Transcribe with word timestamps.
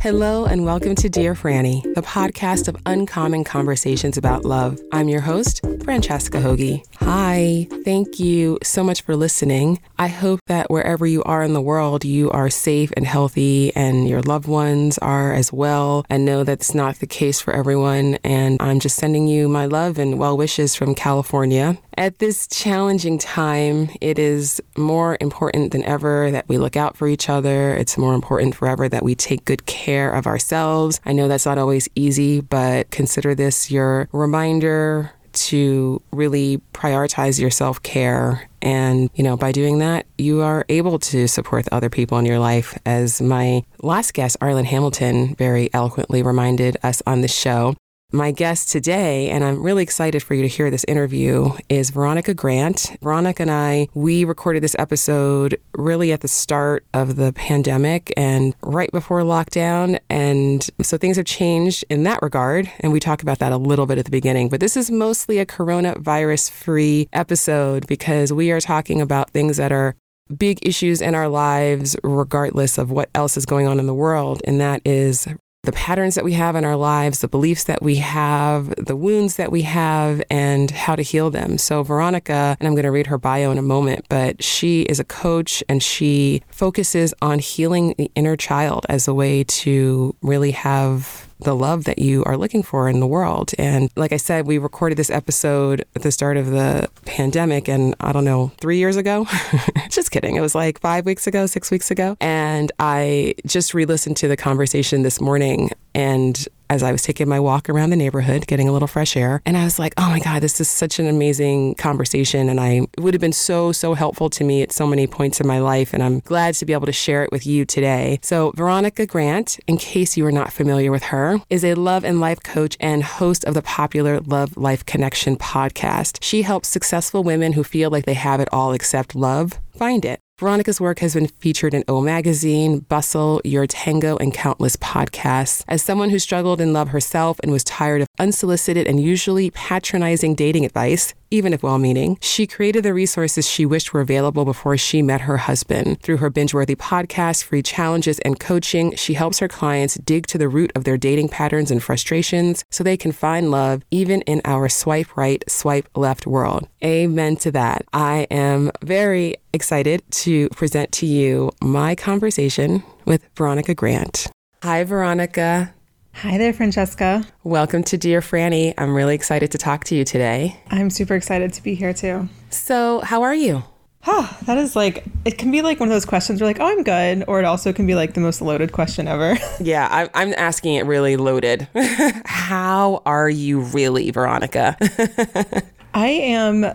Hello, 0.00 0.44
and 0.44 0.64
welcome 0.64 0.94
to 0.94 1.08
Dear 1.08 1.34
Franny, 1.34 1.82
the 1.96 2.02
podcast 2.02 2.68
of 2.68 2.76
uncommon 2.86 3.42
conversations 3.42 4.16
about 4.16 4.44
love. 4.44 4.78
I'm 4.92 5.08
your 5.08 5.20
host, 5.20 5.60
Francesca 5.82 6.38
Hogi. 6.38 6.84
Hi, 7.00 7.66
thank 7.84 8.20
you 8.20 8.58
so 8.62 8.84
much 8.84 9.02
for 9.02 9.16
listening. 9.16 9.80
I 9.98 10.06
hope 10.06 10.38
that 10.46 10.70
wherever 10.70 11.04
you 11.04 11.24
are 11.24 11.42
in 11.42 11.52
the 11.52 11.60
world, 11.60 12.04
you 12.04 12.30
are 12.30 12.48
safe 12.48 12.92
and 12.96 13.04
healthy, 13.04 13.74
and 13.74 14.08
your 14.08 14.22
loved 14.22 14.46
ones 14.46 14.98
are 14.98 15.32
as 15.32 15.52
well. 15.52 16.06
I 16.08 16.16
know 16.16 16.44
that's 16.44 16.76
not 16.76 17.00
the 17.00 17.06
case 17.08 17.40
for 17.40 17.52
everyone, 17.52 18.18
and 18.22 18.56
I'm 18.62 18.78
just 18.78 18.98
sending 18.98 19.26
you 19.26 19.48
my 19.48 19.66
love 19.66 19.98
and 19.98 20.16
well 20.16 20.36
wishes 20.36 20.76
from 20.76 20.94
California. 20.94 21.76
At 21.96 22.20
this 22.20 22.46
challenging 22.46 23.18
time, 23.18 23.90
it 24.00 24.20
is 24.20 24.60
more 24.76 25.18
important 25.20 25.72
than 25.72 25.82
ever 25.82 26.30
that 26.30 26.48
we 26.48 26.56
look 26.56 26.76
out 26.76 26.96
for 26.96 27.08
each 27.08 27.28
other. 27.28 27.74
It's 27.74 27.98
more 27.98 28.14
important 28.14 28.54
forever 28.54 28.88
that 28.88 29.02
we 29.02 29.16
take 29.16 29.44
good 29.44 29.66
care 29.66 29.97
of 30.06 30.26
ourselves. 30.26 31.00
I 31.04 31.12
know 31.12 31.28
that's 31.28 31.46
not 31.46 31.58
always 31.58 31.88
easy, 31.94 32.40
but 32.40 32.90
consider 32.90 33.34
this 33.34 33.70
your 33.70 34.08
reminder 34.12 35.12
to 35.32 36.02
really 36.10 36.60
prioritize 36.72 37.40
your 37.40 37.50
self 37.50 37.82
care. 37.82 38.48
And, 38.60 39.08
you 39.14 39.22
know, 39.22 39.36
by 39.36 39.52
doing 39.52 39.78
that, 39.78 40.06
you 40.16 40.40
are 40.40 40.64
able 40.68 40.98
to 40.98 41.28
support 41.28 41.64
the 41.64 41.74
other 41.74 41.90
people 41.90 42.18
in 42.18 42.26
your 42.26 42.38
life. 42.40 42.76
As 42.84 43.22
my 43.22 43.64
last 43.82 44.14
guest, 44.14 44.36
Arlan 44.40 44.64
Hamilton, 44.64 45.34
very 45.36 45.70
eloquently 45.72 46.22
reminded 46.22 46.76
us 46.82 47.02
on 47.06 47.20
the 47.20 47.28
show, 47.28 47.76
my 48.10 48.30
guest 48.30 48.70
today, 48.70 49.28
and 49.28 49.44
I'm 49.44 49.62
really 49.62 49.82
excited 49.82 50.22
for 50.22 50.32
you 50.32 50.40
to 50.40 50.48
hear 50.48 50.70
this 50.70 50.84
interview, 50.88 51.50
is 51.68 51.90
Veronica 51.90 52.32
Grant. 52.32 52.96
Veronica 53.02 53.42
and 53.42 53.50
I, 53.50 53.88
we 53.92 54.24
recorded 54.24 54.62
this 54.62 54.74
episode 54.78 55.60
really 55.76 56.10
at 56.10 56.22
the 56.22 56.28
start 56.28 56.86
of 56.94 57.16
the 57.16 57.34
pandemic 57.34 58.10
and 58.16 58.54
right 58.62 58.90
before 58.92 59.20
lockdown. 59.20 59.98
And 60.08 60.66
so 60.80 60.96
things 60.96 61.18
have 61.18 61.26
changed 61.26 61.84
in 61.90 62.04
that 62.04 62.22
regard. 62.22 62.70
And 62.80 62.92
we 62.92 63.00
talk 63.00 63.20
about 63.20 63.40
that 63.40 63.52
a 63.52 63.58
little 63.58 63.84
bit 63.84 63.98
at 63.98 64.06
the 64.06 64.10
beginning. 64.10 64.48
But 64.48 64.60
this 64.60 64.76
is 64.76 64.90
mostly 64.90 65.38
a 65.38 65.44
coronavirus 65.44 66.50
free 66.50 67.10
episode 67.12 67.86
because 67.88 68.32
we 68.32 68.50
are 68.52 68.60
talking 68.60 69.02
about 69.02 69.30
things 69.30 69.58
that 69.58 69.70
are 69.70 69.94
big 70.34 70.66
issues 70.66 71.02
in 71.02 71.14
our 71.14 71.28
lives, 71.28 71.94
regardless 72.02 72.78
of 72.78 72.90
what 72.90 73.10
else 73.14 73.36
is 73.36 73.44
going 73.44 73.66
on 73.66 73.78
in 73.78 73.86
the 73.86 73.94
world. 73.94 74.40
And 74.46 74.58
that 74.62 74.80
is 74.86 75.28
the 75.68 75.72
patterns 75.72 76.14
that 76.14 76.24
we 76.24 76.32
have 76.32 76.56
in 76.56 76.64
our 76.64 76.76
lives, 76.76 77.18
the 77.18 77.28
beliefs 77.28 77.64
that 77.64 77.82
we 77.82 77.96
have, 77.96 78.74
the 78.76 78.96
wounds 78.96 79.36
that 79.36 79.52
we 79.52 79.60
have, 79.60 80.22
and 80.30 80.70
how 80.70 80.96
to 80.96 81.02
heal 81.02 81.30
them. 81.30 81.58
So, 81.58 81.82
Veronica, 81.82 82.56
and 82.58 82.66
I'm 82.66 82.74
going 82.74 82.84
to 82.84 82.90
read 82.90 83.08
her 83.08 83.18
bio 83.18 83.50
in 83.50 83.58
a 83.58 83.62
moment, 83.62 84.06
but 84.08 84.42
she 84.42 84.80
is 84.84 84.98
a 84.98 85.04
coach 85.04 85.62
and 85.68 85.82
she 85.82 86.42
focuses 86.48 87.12
on 87.20 87.38
healing 87.38 87.94
the 87.98 88.10
inner 88.14 88.34
child 88.34 88.86
as 88.88 89.06
a 89.06 89.12
way 89.12 89.44
to 89.44 90.16
really 90.22 90.52
have 90.52 91.27
the 91.40 91.54
love 91.54 91.84
that 91.84 91.98
you 91.98 92.24
are 92.24 92.36
looking 92.36 92.62
for 92.62 92.88
in 92.88 93.00
the 93.00 93.06
world. 93.06 93.52
And 93.58 93.90
like 93.96 94.12
I 94.12 94.16
said, 94.16 94.46
we 94.46 94.58
recorded 94.58 94.98
this 94.98 95.10
episode 95.10 95.84
at 95.94 96.02
the 96.02 96.12
start 96.12 96.36
of 96.36 96.50
the 96.50 96.90
pandemic, 97.04 97.68
and 97.68 97.94
I 98.00 98.12
don't 98.12 98.24
know, 98.24 98.52
three 98.60 98.78
years 98.78 98.96
ago. 98.96 99.26
just 99.90 100.10
kidding. 100.10 100.36
It 100.36 100.40
was 100.40 100.54
like 100.54 100.80
five 100.80 101.06
weeks 101.06 101.26
ago, 101.26 101.46
six 101.46 101.70
weeks 101.70 101.90
ago. 101.90 102.16
And 102.20 102.72
I 102.78 103.34
just 103.46 103.74
re 103.74 103.84
listened 103.84 104.16
to 104.18 104.28
the 104.28 104.36
conversation 104.36 105.02
this 105.02 105.20
morning 105.20 105.70
and 105.94 106.46
as 106.70 106.82
I 106.82 106.92
was 106.92 107.02
taking 107.02 107.28
my 107.28 107.40
walk 107.40 107.68
around 107.68 107.90
the 107.90 107.96
neighborhood, 107.96 108.46
getting 108.46 108.68
a 108.68 108.72
little 108.72 108.88
fresh 108.88 109.16
air. 109.16 109.40
And 109.46 109.56
I 109.56 109.64
was 109.64 109.78
like, 109.78 109.94
oh 109.96 110.08
my 110.08 110.20
God, 110.20 110.42
this 110.42 110.60
is 110.60 110.68
such 110.68 110.98
an 110.98 111.06
amazing 111.06 111.74
conversation. 111.76 112.48
And 112.48 112.60
I 112.60 112.86
would 112.98 113.14
have 113.14 113.20
been 113.20 113.32
so, 113.32 113.72
so 113.72 113.94
helpful 113.94 114.30
to 114.30 114.44
me 114.44 114.62
at 114.62 114.72
so 114.72 114.86
many 114.86 115.06
points 115.06 115.40
in 115.40 115.46
my 115.46 115.58
life. 115.58 115.92
And 115.92 116.02
I'm 116.02 116.20
glad 116.20 116.54
to 116.54 116.66
be 116.66 116.72
able 116.72 116.86
to 116.86 116.92
share 116.92 117.24
it 117.24 117.32
with 117.32 117.46
you 117.46 117.64
today. 117.64 118.18
So, 118.22 118.52
Veronica 118.54 119.06
Grant, 119.06 119.58
in 119.66 119.76
case 119.76 120.16
you 120.16 120.26
are 120.26 120.32
not 120.32 120.52
familiar 120.52 120.90
with 120.90 121.04
her, 121.04 121.40
is 121.50 121.64
a 121.64 121.74
love 121.74 122.04
and 122.04 122.20
life 122.20 122.42
coach 122.42 122.76
and 122.80 123.02
host 123.02 123.44
of 123.44 123.54
the 123.54 123.62
popular 123.62 124.20
Love 124.20 124.56
Life 124.56 124.84
Connection 124.86 125.36
podcast. 125.36 126.18
She 126.22 126.42
helps 126.42 126.68
successful 126.68 127.22
women 127.24 127.52
who 127.52 127.64
feel 127.64 127.90
like 127.90 128.04
they 128.04 128.14
have 128.14 128.40
it 128.40 128.48
all 128.52 128.72
except 128.72 129.14
love 129.14 129.58
find 129.74 130.04
it. 130.04 130.20
Veronica's 130.38 130.80
work 130.80 131.00
has 131.00 131.14
been 131.14 131.26
featured 131.26 131.74
in 131.74 131.82
O 131.88 132.00
Magazine, 132.00 132.78
Bustle, 132.78 133.40
Your 133.42 133.66
Tango, 133.66 134.16
and 134.18 134.32
countless 134.32 134.76
podcasts. 134.76 135.64
As 135.66 135.82
someone 135.82 136.10
who 136.10 136.20
struggled 136.20 136.60
in 136.60 136.72
love 136.72 136.90
herself 136.90 137.40
and 137.42 137.50
was 137.50 137.64
tired 137.64 138.02
of 138.02 138.08
unsolicited 138.20 138.86
and 138.86 139.00
usually 139.00 139.50
patronizing 139.50 140.36
dating 140.36 140.64
advice, 140.64 141.12
even 141.30 141.52
if 141.52 141.62
well 141.62 141.78
meaning, 141.78 142.18
she 142.20 142.46
created 142.46 142.82
the 142.82 142.94
resources 142.94 143.48
she 143.48 143.66
wished 143.66 143.92
were 143.92 144.00
available 144.00 144.44
before 144.44 144.76
she 144.76 145.02
met 145.02 145.22
her 145.22 145.36
husband. 145.36 146.00
Through 146.02 146.18
her 146.18 146.30
binge 146.30 146.54
worthy 146.54 146.76
podcast, 146.76 147.44
free 147.44 147.62
challenges, 147.62 148.18
and 148.20 148.40
coaching, 148.40 148.94
she 148.96 149.14
helps 149.14 149.38
her 149.38 149.48
clients 149.48 149.94
dig 149.94 150.26
to 150.28 150.38
the 150.38 150.48
root 150.48 150.72
of 150.74 150.84
their 150.84 150.96
dating 150.96 151.28
patterns 151.28 151.70
and 151.70 151.82
frustrations 151.82 152.64
so 152.70 152.82
they 152.82 152.96
can 152.96 153.12
find 153.12 153.50
love 153.50 153.82
even 153.90 154.22
in 154.22 154.40
our 154.44 154.68
swipe 154.68 155.16
right, 155.16 155.42
swipe 155.48 155.88
left 155.94 156.26
world. 156.26 156.68
Amen 156.84 157.36
to 157.36 157.50
that. 157.52 157.84
I 157.92 158.26
am 158.30 158.70
very 158.82 159.36
excited 159.52 160.02
to 160.10 160.48
present 160.50 160.92
to 160.92 161.06
you 161.06 161.50
my 161.62 161.94
conversation 161.94 162.82
with 163.04 163.28
Veronica 163.36 163.74
Grant. 163.74 164.28
Hi, 164.62 164.84
Veronica. 164.84 165.74
Hi 166.22 166.36
there, 166.36 166.52
Francesca. 166.52 167.24
Welcome 167.44 167.84
to 167.84 167.96
Dear 167.96 168.20
Franny. 168.20 168.74
I'm 168.76 168.92
really 168.92 169.14
excited 169.14 169.52
to 169.52 169.58
talk 169.58 169.84
to 169.84 169.94
you 169.94 170.04
today. 170.04 170.58
I'm 170.68 170.90
super 170.90 171.14
excited 171.14 171.52
to 171.52 171.62
be 171.62 171.76
here 171.76 171.94
too. 171.94 172.28
So, 172.50 172.98
how 173.02 173.22
are 173.22 173.36
you? 173.36 173.62
Oh, 174.04 174.36
that 174.46 174.58
is 174.58 174.74
like, 174.74 175.04
it 175.24 175.38
can 175.38 175.52
be 175.52 175.62
like 175.62 175.78
one 175.78 175.88
of 175.88 175.92
those 175.94 176.04
questions 176.04 176.40
where, 176.40 176.50
like, 176.50 176.58
oh, 176.58 176.66
I'm 176.66 176.82
good. 176.82 177.22
Or 177.28 177.38
it 177.38 177.44
also 177.44 177.72
can 177.72 177.86
be 177.86 177.94
like 177.94 178.14
the 178.14 178.20
most 178.20 178.42
loaded 178.42 178.72
question 178.72 179.06
ever. 179.06 179.36
yeah, 179.60 179.86
I, 179.88 180.10
I'm 180.12 180.34
asking 180.36 180.74
it 180.74 180.86
really 180.86 181.16
loaded. 181.16 181.68
how 182.24 183.00
are 183.06 183.30
you 183.30 183.60
really, 183.60 184.10
Veronica? 184.10 184.76
I 185.94 186.08
am 186.08 186.66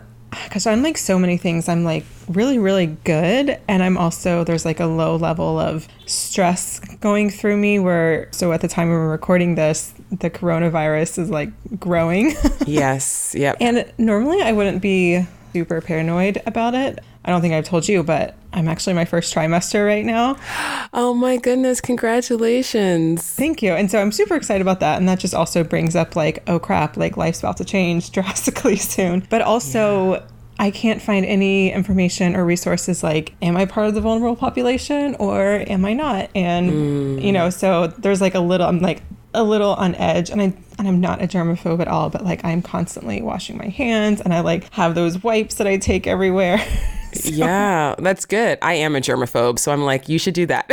because 0.53 0.67
I'm 0.67 0.83
like 0.83 0.99
so 0.99 1.17
many 1.17 1.37
things. 1.37 1.67
I'm 1.67 1.83
like 1.83 2.05
really, 2.27 2.59
really 2.59 2.85
good. 2.85 3.59
And 3.67 3.81
I'm 3.81 3.97
also, 3.97 4.43
there's 4.43 4.65
like 4.65 4.79
a 4.79 4.85
low 4.85 5.15
level 5.15 5.57
of 5.57 5.87
stress 6.05 6.79
going 6.97 7.31
through 7.31 7.57
me 7.57 7.79
where, 7.79 8.27
so 8.29 8.51
at 8.51 8.61
the 8.61 8.67
time 8.67 8.89
we 8.89 8.93
were 8.93 9.09
recording 9.09 9.55
this, 9.55 9.95
the 10.11 10.29
coronavirus 10.29 11.17
is 11.17 11.31
like 11.31 11.49
growing. 11.79 12.35
yes. 12.67 13.33
Yep. 13.35 13.57
And 13.61 13.91
normally 13.97 14.43
I 14.43 14.51
wouldn't 14.51 14.79
be 14.79 15.25
super 15.53 15.81
paranoid 15.81 16.39
about 16.45 16.75
it. 16.75 16.99
I 17.25 17.31
don't 17.31 17.41
think 17.41 17.55
I've 17.55 17.65
told 17.65 17.87
you, 17.87 18.03
but 18.03 18.35
I'm 18.51 18.67
actually 18.67 18.93
my 18.93 19.05
first 19.05 19.33
trimester 19.33 19.87
right 19.87 20.05
now. 20.05 20.37
Oh 20.95 21.15
my 21.15 21.37
goodness, 21.37 21.81
congratulations. 21.81 23.27
Thank 23.27 23.63
you. 23.63 23.73
And 23.73 23.89
so 23.89 23.99
I'm 23.99 24.11
super 24.11 24.35
excited 24.35 24.61
about 24.61 24.79
that. 24.81 24.99
And 24.99 25.09
that 25.09 25.17
just 25.17 25.33
also 25.33 25.63
brings 25.63 25.95
up, 25.95 26.15
like, 26.15 26.43
oh 26.45 26.59
crap, 26.59 26.97
like 26.97 27.17
life's 27.17 27.39
about 27.39 27.57
to 27.57 27.65
change 27.65 28.11
drastically 28.11 28.75
soon. 28.75 29.25
But 29.27 29.41
also, 29.41 30.13
yeah. 30.13 30.21
I 30.63 30.71
can't 30.71 31.01
find 31.01 31.25
any 31.25 31.73
information 31.73 32.37
or 32.37 32.45
resources 32.45 33.03
like, 33.03 33.33
am 33.41 33.57
I 33.57 33.65
part 33.65 33.87
of 33.87 33.95
the 33.95 33.99
vulnerable 33.99 34.37
population 34.37 35.13
or 35.15 35.61
am 35.67 35.83
I 35.83 35.91
not? 35.91 36.29
And, 36.33 36.71
mm. 36.71 37.21
you 37.21 37.33
know, 37.33 37.49
so 37.49 37.87
there's 37.87 38.21
like 38.21 38.33
a 38.33 38.39
little, 38.39 38.65
I'm 38.65 38.79
like, 38.79 39.01
a 39.33 39.43
little 39.43 39.73
on 39.73 39.93
edge 39.95 40.29
and 40.29 40.41
I 40.41 40.53
and 40.77 40.87
I'm 40.87 41.01
not 41.01 41.21
a 41.21 41.27
germaphobe 41.27 41.81
at 41.81 41.89
all, 41.89 42.09
but 42.09 42.23
like 42.23 42.45
I'm 42.45 42.61
constantly 42.61 43.21
washing 43.21 43.57
my 43.57 43.67
hands 43.67 44.21
and 44.21 44.33
I 44.33 44.39
like 44.39 44.71
have 44.73 44.95
those 44.95 45.21
wipes 45.21 45.55
that 45.55 45.67
I 45.67 45.75
take 45.77 46.07
everywhere. 46.07 46.65
so. 47.21 47.29
Yeah, 47.29 47.95
that's 47.99 48.25
good. 48.25 48.57
I 48.61 48.73
am 48.75 48.95
a 48.95 48.99
germaphobe, 48.99 49.59
so 49.59 49.71
I'm 49.71 49.83
like, 49.83 50.09
you 50.09 50.17
should 50.19 50.33
do 50.33 50.45
that. 50.47 50.69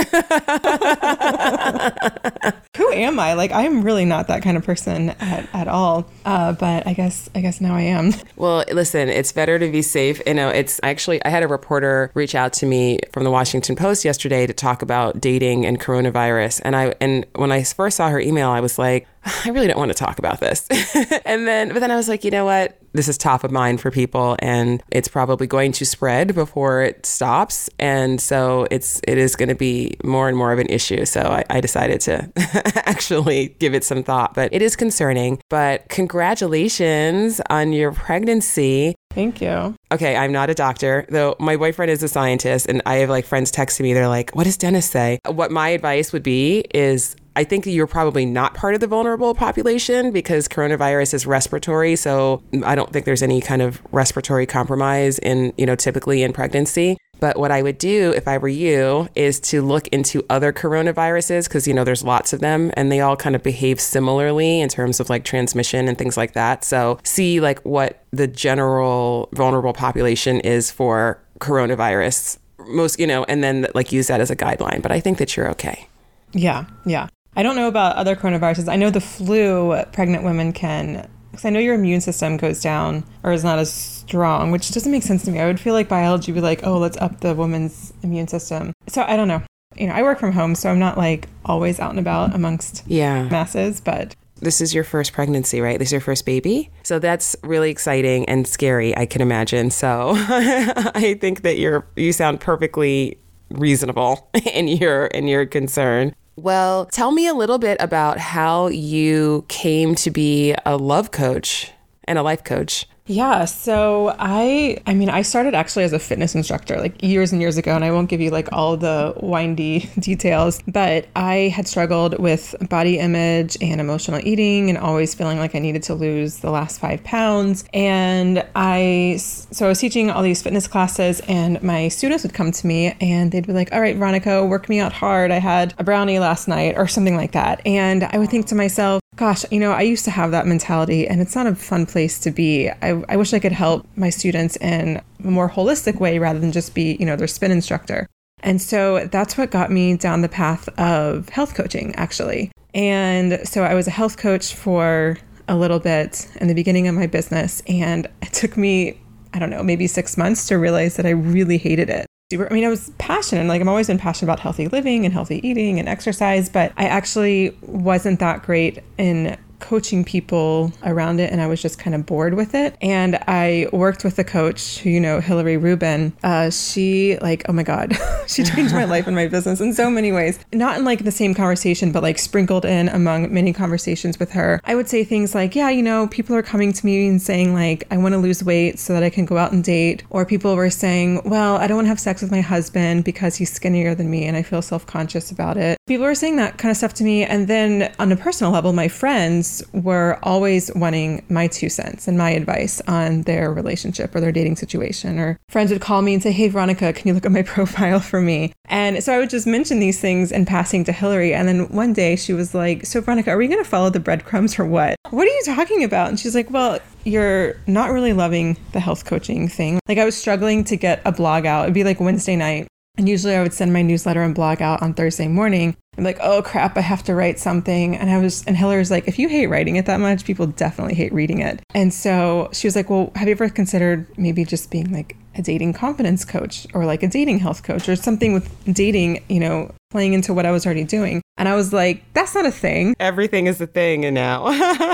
Who 2.76 2.92
am 2.92 3.20
I? 3.20 3.34
Like, 3.34 3.52
I'm 3.52 3.82
really 3.82 4.04
not 4.04 4.28
that 4.28 4.42
kind 4.42 4.56
of 4.56 4.64
person 4.64 5.10
at, 5.10 5.48
at 5.52 5.68
all. 5.68 6.10
Uh, 6.24 6.52
but 6.52 6.86
I 6.86 6.94
guess 6.94 7.28
I 7.34 7.40
guess 7.40 7.60
now 7.60 7.74
I 7.74 7.82
am. 7.82 8.12
Well, 8.36 8.64
listen, 8.72 9.08
it's 9.08 9.32
better 9.32 9.58
to 9.58 9.70
be 9.70 9.82
safe. 9.82 10.22
You 10.26 10.34
know, 10.34 10.48
it's 10.48 10.80
actually 10.82 11.22
I 11.24 11.28
had 11.28 11.42
a 11.42 11.48
reporter 11.48 12.10
reach 12.14 12.34
out 12.34 12.52
to 12.54 12.66
me 12.66 13.00
from 13.12 13.24
the 13.24 13.30
Washington 13.30 13.76
Post 13.76 14.04
yesterday 14.04 14.46
to 14.46 14.52
talk 14.52 14.82
about 14.82 15.20
dating 15.20 15.66
and 15.66 15.78
coronavirus, 15.80 16.62
and 16.64 16.74
I 16.74 16.94
and 17.00 17.26
when 17.34 17.52
I 17.52 17.62
first 17.64 17.96
saw 17.98 18.08
her 18.08 18.20
email, 18.20 18.50
I 18.50 18.60
was 18.60 18.78
like. 18.78 19.06
I 19.44 19.50
really 19.50 19.66
don't 19.66 19.78
want 19.78 19.90
to 19.90 19.94
talk 19.94 20.18
about 20.18 20.40
this. 20.40 20.66
and 21.26 21.46
then, 21.46 21.74
but 21.74 21.80
then 21.80 21.90
I 21.90 21.96
was 21.96 22.08
like, 22.08 22.24
you 22.24 22.30
know 22.30 22.46
what? 22.46 22.79
This 22.92 23.08
is 23.08 23.16
top 23.16 23.44
of 23.44 23.50
mind 23.50 23.80
for 23.80 23.90
people 23.90 24.36
and 24.40 24.82
it's 24.90 25.08
probably 25.08 25.46
going 25.46 25.72
to 25.72 25.86
spread 25.86 26.34
before 26.34 26.82
it 26.82 27.06
stops. 27.06 27.70
And 27.78 28.20
so 28.20 28.66
it's, 28.70 29.00
it 29.06 29.18
is 29.18 29.36
going 29.36 29.48
to 29.48 29.54
be 29.54 29.96
more 30.04 30.28
and 30.28 30.36
more 30.36 30.52
of 30.52 30.58
an 30.58 30.66
issue. 30.66 31.04
So 31.04 31.20
I, 31.20 31.44
I 31.50 31.60
decided 31.60 32.00
to 32.02 32.30
actually 32.88 33.56
give 33.58 33.74
it 33.74 33.84
some 33.84 34.02
thought, 34.02 34.34
but 34.34 34.52
it 34.52 34.62
is 34.62 34.76
concerning. 34.76 35.40
But 35.48 35.88
congratulations 35.88 37.40
on 37.48 37.72
your 37.72 37.92
pregnancy. 37.92 38.96
Thank 39.12 39.40
you. 39.40 39.74
Okay, 39.90 40.16
I'm 40.16 40.30
not 40.30 40.50
a 40.50 40.54
doctor, 40.54 41.04
though 41.08 41.34
my 41.40 41.56
boyfriend 41.56 41.90
is 41.90 42.02
a 42.02 42.08
scientist, 42.08 42.66
and 42.66 42.80
I 42.86 42.96
have 42.96 43.10
like 43.10 43.26
friends 43.26 43.50
texting 43.50 43.80
me. 43.80 43.92
They're 43.92 44.06
like, 44.08 44.30
What 44.36 44.44
does 44.44 44.56
Dennis 44.56 44.88
say? 44.88 45.18
What 45.26 45.50
my 45.50 45.70
advice 45.70 46.12
would 46.12 46.22
be 46.22 46.64
is 46.72 47.16
I 47.36 47.44
think 47.44 47.66
you're 47.66 47.86
probably 47.86 48.26
not 48.26 48.54
part 48.54 48.74
of 48.74 48.80
the 48.80 48.86
vulnerable 48.86 49.34
population 49.34 50.10
because 50.10 50.48
coronavirus 50.48 51.14
is 51.14 51.26
respiratory. 51.26 51.96
So 51.96 52.42
I 52.64 52.74
don't 52.74 52.92
think 52.92 53.06
there's 53.06 53.22
any 53.22 53.40
kind 53.40 53.62
of 53.62 53.80
respiratory 53.92 54.46
compromise 54.46 55.18
in, 55.18 55.52
you 55.56 55.66
know, 55.66 55.76
typically 55.76 56.22
in 56.22 56.32
pregnancy. 56.32 56.96
But 57.20 57.38
what 57.38 57.50
I 57.50 57.62
would 57.62 57.78
do 57.78 58.12
if 58.16 58.26
I 58.26 58.38
were 58.38 58.48
you 58.48 59.08
is 59.14 59.38
to 59.40 59.60
look 59.62 59.86
into 59.88 60.24
other 60.30 60.52
coronaviruses 60.52 61.44
because, 61.44 61.68
you 61.68 61.74
know, 61.74 61.84
there's 61.84 62.02
lots 62.02 62.32
of 62.32 62.40
them 62.40 62.72
and 62.74 62.90
they 62.90 63.00
all 63.00 63.14
kind 63.14 63.36
of 63.36 63.42
behave 63.42 63.78
similarly 63.78 64.60
in 64.60 64.70
terms 64.70 65.00
of 65.00 65.10
like 65.10 65.24
transmission 65.24 65.86
and 65.86 65.98
things 65.98 66.16
like 66.16 66.32
that. 66.32 66.64
So 66.64 66.98
see 67.04 67.38
like 67.40 67.60
what 67.60 68.02
the 68.10 68.26
general 68.26 69.28
vulnerable 69.32 69.74
population 69.74 70.40
is 70.40 70.70
for 70.70 71.22
coronavirus 71.40 72.38
most, 72.68 72.98
you 72.98 73.06
know, 73.06 73.24
and 73.24 73.44
then 73.44 73.66
like 73.74 73.92
use 73.92 74.06
that 74.06 74.20
as 74.20 74.30
a 74.30 74.36
guideline. 74.36 74.82
But 74.82 74.92
I 74.92 75.00
think 75.00 75.18
that 75.18 75.36
you're 75.36 75.50
okay. 75.50 75.88
Yeah, 76.32 76.66
yeah. 76.86 77.08
I 77.36 77.42
don't 77.42 77.56
know 77.56 77.68
about 77.68 77.96
other 77.96 78.16
coronaviruses. 78.16 78.68
I 78.68 78.76
know 78.76 78.90
the 78.90 79.00
flu, 79.00 79.80
pregnant 79.92 80.24
women 80.24 80.52
can, 80.52 81.08
because 81.30 81.44
I 81.44 81.50
know 81.50 81.60
your 81.60 81.74
immune 81.74 82.00
system 82.00 82.36
goes 82.36 82.60
down 82.60 83.04
or 83.22 83.32
is 83.32 83.44
not 83.44 83.58
as 83.58 83.72
strong, 83.72 84.50
which 84.50 84.70
doesn't 84.72 84.90
make 84.90 85.02
sense 85.04 85.24
to 85.24 85.30
me. 85.30 85.38
I 85.40 85.46
would 85.46 85.60
feel 85.60 85.74
like 85.74 85.88
biology 85.88 86.32
would 86.32 86.38
be 86.38 86.42
like, 86.42 86.66
oh, 86.66 86.78
let's 86.78 86.96
up 86.96 87.20
the 87.20 87.34
woman's 87.34 87.92
immune 88.02 88.26
system. 88.28 88.72
So 88.88 89.02
I 89.02 89.16
don't 89.16 89.28
know. 89.28 89.42
You 89.76 89.86
know, 89.86 89.92
I 89.94 90.02
work 90.02 90.18
from 90.18 90.32
home, 90.32 90.56
so 90.56 90.68
I'm 90.68 90.80
not 90.80 90.98
like 90.98 91.28
always 91.44 91.78
out 91.78 91.90
and 91.90 92.00
about 92.00 92.34
amongst 92.34 92.82
Yeah. 92.88 93.28
masses, 93.28 93.80
but 93.80 94.16
This 94.40 94.60
is 94.60 94.74
your 94.74 94.82
first 94.82 95.12
pregnancy, 95.12 95.60
right? 95.60 95.78
This 95.78 95.88
is 95.88 95.92
your 95.92 96.00
first 96.00 96.26
baby. 96.26 96.70
So 96.82 96.98
that's 96.98 97.36
really 97.44 97.70
exciting 97.70 98.24
and 98.28 98.48
scary, 98.48 98.96
I 98.96 99.06
can 99.06 99.22
imagine. 99.22 99.70
So 99.70 100.14
I 100.16 101.16
think 101.20 101.42
that 101.42 101.58
you're 101.58 101.86
you 101.94 102.12
sound 102.12 102.40
perfectly 102.40 103.18
reasonable 103.50 104.28
in 104.52 104.66
your 104.66 105.06
in 105.06 105.28
your 105.28 105.46
concern. 105.46 106.14
Well, 106.42 106.86
tell 106.86 107.12
me 107.12 107.26
a 107.26 107.34
little 107.34 107.58
bit 107.58 107.76
about 107.80 108.16
how 108.16 108.68
you 108.68 109.44
came 109.48 109.94
to 109.96 110.10
be 110.10 110.54
a 110.64 110.78
love 110.78 111.10
coach 111.10 111.70
and 112.04 112.18
a 112.18 112.22
life 112.22 112.44
coach. 112.44 112.86
Yeah, 113.10 113.44
so 113.44 114.14
I 114.20 114.80
I 114.86 114.94
mean 114.94 115.10
I 115.10 115.22
started 115.22 115.52
actually 115.52 115.82
as 115.82 115.92
a 115.92 115.98
fitness 115.98 116.36
instructor 116.36 116.78
like 116.78 117.02
years 117.02 117.32
and 117.32 117.40
years 117.40 117.58
ago 117.58 117.74
and 117.74 117.84
I 117.84 117.90
won't 117.90 118.08
give 118.08 118.20
you 118.20 118.30
like 118.30 118.48
all 118.52 118.76
the 118.76 119.14
windy 119.20 119.80
details, 119.98 120.62
but 120.68 121.08
I 121.16 121.52
had 121.52 121.66
struggled 121.66 122.20
with 122.20 122.54
body 122.68 123.00
image 123.00 123.56
and 123.60 123.80
emotional 123.80 124.20
eating 124.22 124.68
and 124.68 124.78
always 124.78 125.12
feeling 125.12 125.40
like 125.40 125.56
I 125.56 125.58
needed 125.58 125.82
to 125.84 125.94
lose 125.94 126.36
the 126.36 126.52
last 126.52 126.78
5 126.78 127.02
pounds 127.02 127.64
and 127.74 128.46
I 128.54 129.16
so 129.18 129.66
I 129.66 129.68
was 129.68 129.80
teaching 129.80 130.08
all 130.12 130.22
these 130.22 130.40
fitness 130.40 130.68
classes 130.68 131.18
and 131.26 131.60
my 131.64 131.88
students 131.88 132.22
would 132.22 132.32
come 132.32 132.52
to 132.52 132.64
me 132.64 132.94
and 133.00 133.32
they'd 133.32 133.44
be 133.44 133.52
like, 133.52 133.72
"All 133.72 133.80
right, 133.80 133.96
Veronica, 133.96 134.46
work 134.46 134.68
me 134.68 134.78
out 134.78 134.92
hard. 134.92 135.32
I 135.32 135.40
had 135.40 135.74
a 135.78 135.82
brownie 135.82 136.20
last 136.20 136.46
night" 136.46 136.76
or 136.76 136.86
something 136.86 137.16
like 137.16 137.32
that. 137.32 137.60
And 137.66 138.04
I 138.04 138.18
would 138.18 138.30
think 138.30 138.46
to 138.46 138.54
myself, 138.54 139.00
gosh, 139.20 139.44
you 139.50 139.60
know, 139.60 139.70
I 139.70 139.82
used 139.82 140.06
to 140.06 140.10
have 140.10 140.30
that 140.30 140.46
mentality 140.46 141.06
and 141.06 141.20
it's 141.20 141.36
not 141.36 141.46
a 141.46 141.54
fun 141.54 141.84
place 141.84 142.18
to 142.20 142.30
be. 142.30 142.70
I, 142.70 143.02
I 143.06 143.16
wish 143.16 143.34
I 143.34 143.38
could 143.38 143.52
help 143.52 143.86
my 143.94 144.08
students 144.08 144.56
in 144.56 145.02
a 145.22 145.30
more 145.30 145.50
holistic 145.50 146.00
way 146.00 146.18
rather 146.18 146.38
than 146.38 146.52
just 146.52 146.74
be, 146.74 146.96
you 146.98 147.04
know, 147.04 147.16
their 147.16 147.26
spin 147.26 147.50
instructor. 147.50 148.06
And 148.42 148.62
so 148.62 149.06
that's 149.08 149.36
what 149.36 149.50
got 149.50 149.70
me 149.70 149.94
down 149.98 150.22
the 150.22 150.30
path 150.30 150.70
of 150.78 151.28
health 151.28 151.54
coaching, 151.54 151.94
actually. 151.96 152.50
And 152.72 153.46
so 153.46 153.62
I 153.62 153.74
was 153.74 153.86
a 153.86 153.90
health 153.90 154.16
coach 154.16 154.54
for 154.54 155.18
a 155.48 155.54
little 155.54 155.80
bit 155.80 156.26
in 156.40 156.48
the 156.48 156.54
beginning 156.54 156.88
of 156.88 156.94
my 156.94 157.06
business. 157.06 157.62
And 157.66 158.08
it 158.22 158.32
took 158.32 158.56
me, 158.56 158.98
I 159.34 159.38
don't 159.38 159.50
know, 159.50 159.62
maybe 159.62 159.86
six 159.86 160.16
months 160.16 160.48
to 160.48 160.56
realize 160.56 160.96
that 160.96 161.04
I 161.04 161.10
really 161.10 161.58
hated 161.58 161.90
it. 161.90 162.06
I 162.32 162.52
mean, 162.52 162.64
I 162.64 162.68
was 162.68 162.90
passionate. 162.98 163.46
Like, 163.46 163.60
I've 163.60 163.68
always 163.68 163.88
been 163.88 163.98
passionate 163.98 164.26
about 164.26 164.40
healthy 164.40 164.68
living 164.68 165.04
and 165.04 165.12
healthy 165.12 165.46
eating 165.46 165.80
and 165.80 165.88
exercise, 165.88 166.48
but 166.48 166.72
I 166.76 166.84
actually 166.84 167.56
wasn't 167.62 168.20
that 168.20 168.42
great 168.44 168.78
in 168.98 169.36
coaching 169.60 170.04
people 170.04 170.72
around 170.84 171.20
it 171.20 171.30
and 171.30 171.40
I 171.40 171.46
was 171.46 171.62
just 171.62 171.78
kind 171.78 171.94
of 171.94 172.06
bored 172.06 172.34
with 172.34 172.54
it. 172.54 172.76
And 172.80 173.16
I 173.26 173.68
worked 173.72 174.04
with 174.04 174.18
a 174.18 174.24
coach 174.24 174.78
who, 174.78 174.90
you 174.90 175.00
know, 175.00 175.20
Hillary 175.20 175.56
Rubin. 175.56 176.12
Uh, 176.22 176.50
she, 176.50 177.18
like, 177.20 177.44
oh 177.48 177.52
my 177.52 177.62
God, 177.62 177.96
she 178.26 178.42
changed 178.42 178.74
my 178.74 178.84
life 178.84 179.06
and 179.06 179.16
my 179.16 179.28
business 179.28 179.60
in 179.60 179.72
so 179.74 179.90
many 179.90 180.12
ways. 180.12 180.38
Not 180.52 180.78
in 180.78 180.84
like 180.84 181.04
the 181.04 181.12
same 181.12 181.34
conversation, 181.34 181.92
but 181.92 182.02
like 182.02 182.18
sprinkled 182.18 182.64
in 182.64 182.88
among 182.88 183.32
many 183.32 183.52
conversations 183.52 184.18
with 184.18 184.32
her. 184.32 184.60
I 184.64 184.74
would 184.74 184.88
say 184.88 185.04
things 185.04 185.34
like, 185.34 185.54
yeah, 185.54 185.70
you 185.70 185.82
know, 185.82 186.08
people 186.08 186.34
are 186.36 186.42
coming 186.42 186.72
to 186.72 186.86
me 186.86 187.06
and 187.06 187.20
saying, 187.20 187.54
like, 187.54 187.84
I 187.90 187.96
want 187.96 188.12
to 188.14 188.18
lose 188.18 188.42
weight 188.42 188.78
so 188.78 188.92
that 188.94 189.02
I 189.02 189.10
can 189.10 189.24
go 189.24 189.36
out 189.36 189.52
and 189.52 189.62
date. 189.62 190.02
Or 190.10 190.24
people 190.24 190.56
were 190.56 190.70
saying, 190.70 191.22
well, 191.24 191.56
I 191.56 191.66
don't 191.66 191.76
want 191.76 191.86
to 191.86 191.90
have 191.90 192.00
sex 192.00 192.22
with 192.22 192.30
my 192.30 192.40
husband 192.40 193.04
because 193.04 193.36
he's 193.36 193.52
skinnier 193.52 193.94
than 193.94 194.10
me 194.10 194.24
and 194.24 194.36
I 194.36 194.42
feel 194.42 194.62
self 194.62 194.86
conscious 194.86 195.30
about 195.30 195.56
it. 195.56 195.78
People 195.86 196.06
were 196.06 196.14
saying 196.14 196.36
that 196.36 196.58
kind 196.58 196.70
of 196.70 196.76
stuff 196.76 196.94
to 196.94 197.04
me. 197.04 197.24
And 197.24 197.48
then 197.48 197.92
on 197.98 198.12
a 198.12 198.16
personal 198.16 198.52
level, 198.52 198.72
my 198.72 198.88
friends 198.88 199.49
were 199.72 200.18
always 200.22 200.70
wanting 200.74 201.24
my 201.28 201.46
two 201.46 201.68
cents 201.68 202.08
and 202.08 202.16
my 202.16 202.30
advice 202.30 202.80
on 202.86 203.22
their 203.22 203.52
relationship 203.52 204.14
or 204.14 204.20
their 204.20 204.32
dating 204.32 204.56
situation. 204.56 205.18
Or 205.18 205.38
friends 205.48 205.70
would 205.70 205.80
call 205.80 206.02
me 206.02 206.14
and 206.14 206.22
say, 206.22 206.32
Hey, 206.32 206.48
Veronica, 206.48 206.92
can 206.92 207.08
you 207.08 207.14
look 207.14 207.26
at 207.26 207.32
my 207.32 207.42
profile 207.54 208.00
for 208.00 208.20
me? 208.20 208.52
And 208.66 209.02
so 209.02 209.12
I 209.12 209.18
would 209.18 209.30
just 209.30 209.46
mention 209.46 209.80
these 209.80 210.00
things 210.00 210.30
in 210.32 210.46
passing 210.46 210.84
to 210.84 210.92
Hillary. 210.92 211.34
And 211.34 211.48
then 211.48 211.68
one 211.68 211.92
day 211.92 212.16
she 212.16 212.32
was 212.32 212.54
like, 212.54 212.86
So, 212.86 213.00
Veronica, 213.00 213.30
are 213.30 213.36
we 213.36 213.48
going 213.48 213.62
to 213.62 213.68
follow 213.68 213.90
the 213.90 214.00
breadcrumbs 214.00 214.58
or 214.58 214.64
what? 214.64 214.96
What 215.10 215.26
are 215.26 215.30
you 215.30 215.42
talking 215.44 215.84
about? 215.84 216.08
And 216.08 216.18
she's 216.18 216.34
like, 216.34 216.50
Well, 216.50 216.78
you're 217.04 217.54
not 217.66 217.90
really 217.90 218.12
loving 218.12 218.56
the 218.72 218.80
health 218.80 219.04
coaching 219.04 219.48
thing. 219.48 219.80
Like, 219.88 219.98
I 219.98 220.04
was 220.04 220.16
struggling 220.16 220.64
to 220.64 220.76
get 220.76 221.00
a 221.04 221.12
blog 221.12 221.46
out. 221.46 221.64
It'd 221.64 221.74
be 221.74 221.84
like 221.84 222.00
Wednesday 222.00 222.36
night. 222.36 222.68
And 222.96 223.08
usually 223.08 223.34
I 223.34 223.42
would 223.42 223.54
send 223.54 223.72
my 223.72 223.82
newsletter 223.82 224.22
and 224.22 224.34
blog 224.34 224.60
out 224.60 224.82
on 224.82 224.94
Thursday 224.94 225.28
morning. 225.28 225.76
I'm 225.98 226.04
like, 226.04 226.18
oh 226.22 226.42
crap, 226.42 226.76
I 226.76 226.80
have 226.80 227.02
to 227.04 227.14
write 227.14 227.38
something. 227.38 227.96
And 227.96 228.10
I 228.10 228.18
was, 228.18 228.44
and 228.46 228.56
Hillary's 228.56 228.90
like, 228.90 229.08
if 229.08 229.18
you 229.18 229.28
hate 229.28 229.48
writing 229.48 229.76
it 229.76 229.86
that 229.86 230.00
much, 230.00 230.24
people 230.24 230.46
definitely 230.46 230.94
hate 230.94 231.12
reading 231.12 231.40
it. 231.40 231.60
And 231.74 231.92
so 231.92 232.48
she 232.52 232.66
was 232.66 232.76
like, 232.76 232.88
well, 232.88 233.12
have 233.16 233.28
you 233.28 233.32
ever 233.32 233.48
considered 233.48 234.06
maybe 234.16 234.44
just 234.44 234.70
being 234.70 234.92
like 234.92 235.16
a 235.34 235.42
dating 235.42 235.72
confidence 235.72 236.24
coach 236.24 236.66
or 236.74 236.86
like 236.86 237.02
a 237.02 237.08
dating 237.08 237.40
health 237.40 237.62
coach 237.62 237.88
or 237.88 237.96
something 237.96 238.32
with 238.32 238.48
dating, 238.72 239.22
you 239.28 239.40
know, 239.40 239.72
playing 239.90 240.12
into 240.12 240.32
what 240.32 240.46
I 240.46 240.52
was 240.52 240.64
already 240.64 240.84
doing? 240.84 241.22
And 241.36 241.48
I 241.48 241.54
was 241.54 241.72
like, 241.72 242.04
that's 242.12 242.34
not 242.34 242.46
a 242.46 242.50
thing. 242.50 242.94
Everything 243.00 243.46
is 243.46 243.60
a 243.60 243.66
thing 243.66 244.04
and 244.04 244.14
now. 244.14 244.44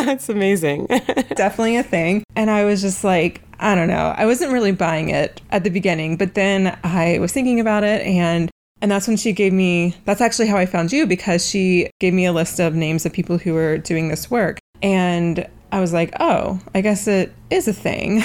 it's 0.09 0.29
amazing. 0.29 0.87
Definitely 1.37 1.77
a 1.77 1.83
thing. 1.83 2.25
And 2.35 2.51
I 2.51 2.65
was 2.65 2.81
just 2.81 3.05
like, 3.05 3.43
I 3.59 3.75
don't 3.75 3.89
know. 3.89 4.15
I 4.17 4.27
wasn't 4.27 4.53
really 4.53 4.73
buying 4.73 5.09
it 5.11 5.41
at 5.51 5.65
the 5.65 5.71
beginning, 5.71 6.17
but 6.17 6.35
then 6.35 6.79
I 6.83 7.19
was 7.19 7.33
thinking 7.33 7.61
about 7.61 7.85
it 7.85 8.03
and 8.03 8.51
and 8.87 8.93
that's 8.93 9.09
when 9.09 9.17
she 9.17 9.33
gave 9.33 9.53
me 9.53 9.97
that's 10.05 10.21
actually 10.21 10.47
how 10.47 10.57
I 10.57 10.65
found 10.65 10.93
you 10.93 11.09
because 11.09 11.45
she 11.45 11.91
gave 11.99 12.15
me 12.15 12.25
a 12.25 12.33
list 12.33 12.61
of 12.61 12.77
names 12.77 13.05
of 13.05 13.13
people 13.13 13.37
who 13.37 13.53
were 13.53 13.79
doing 13.79 14.07
this 14.07 14.31
work. 14.31 14.61
And 14.81 15.45
I 15.73 15.81
was 15.81 15.93
like, 15.93 16.15
"Oh, 16.21 16.61
I 16.73 16.83
guess 16.83 17.09
it 17.09 17.33
is 17.51 17.67
a 17.67 17.73
thing." 17.73 18.23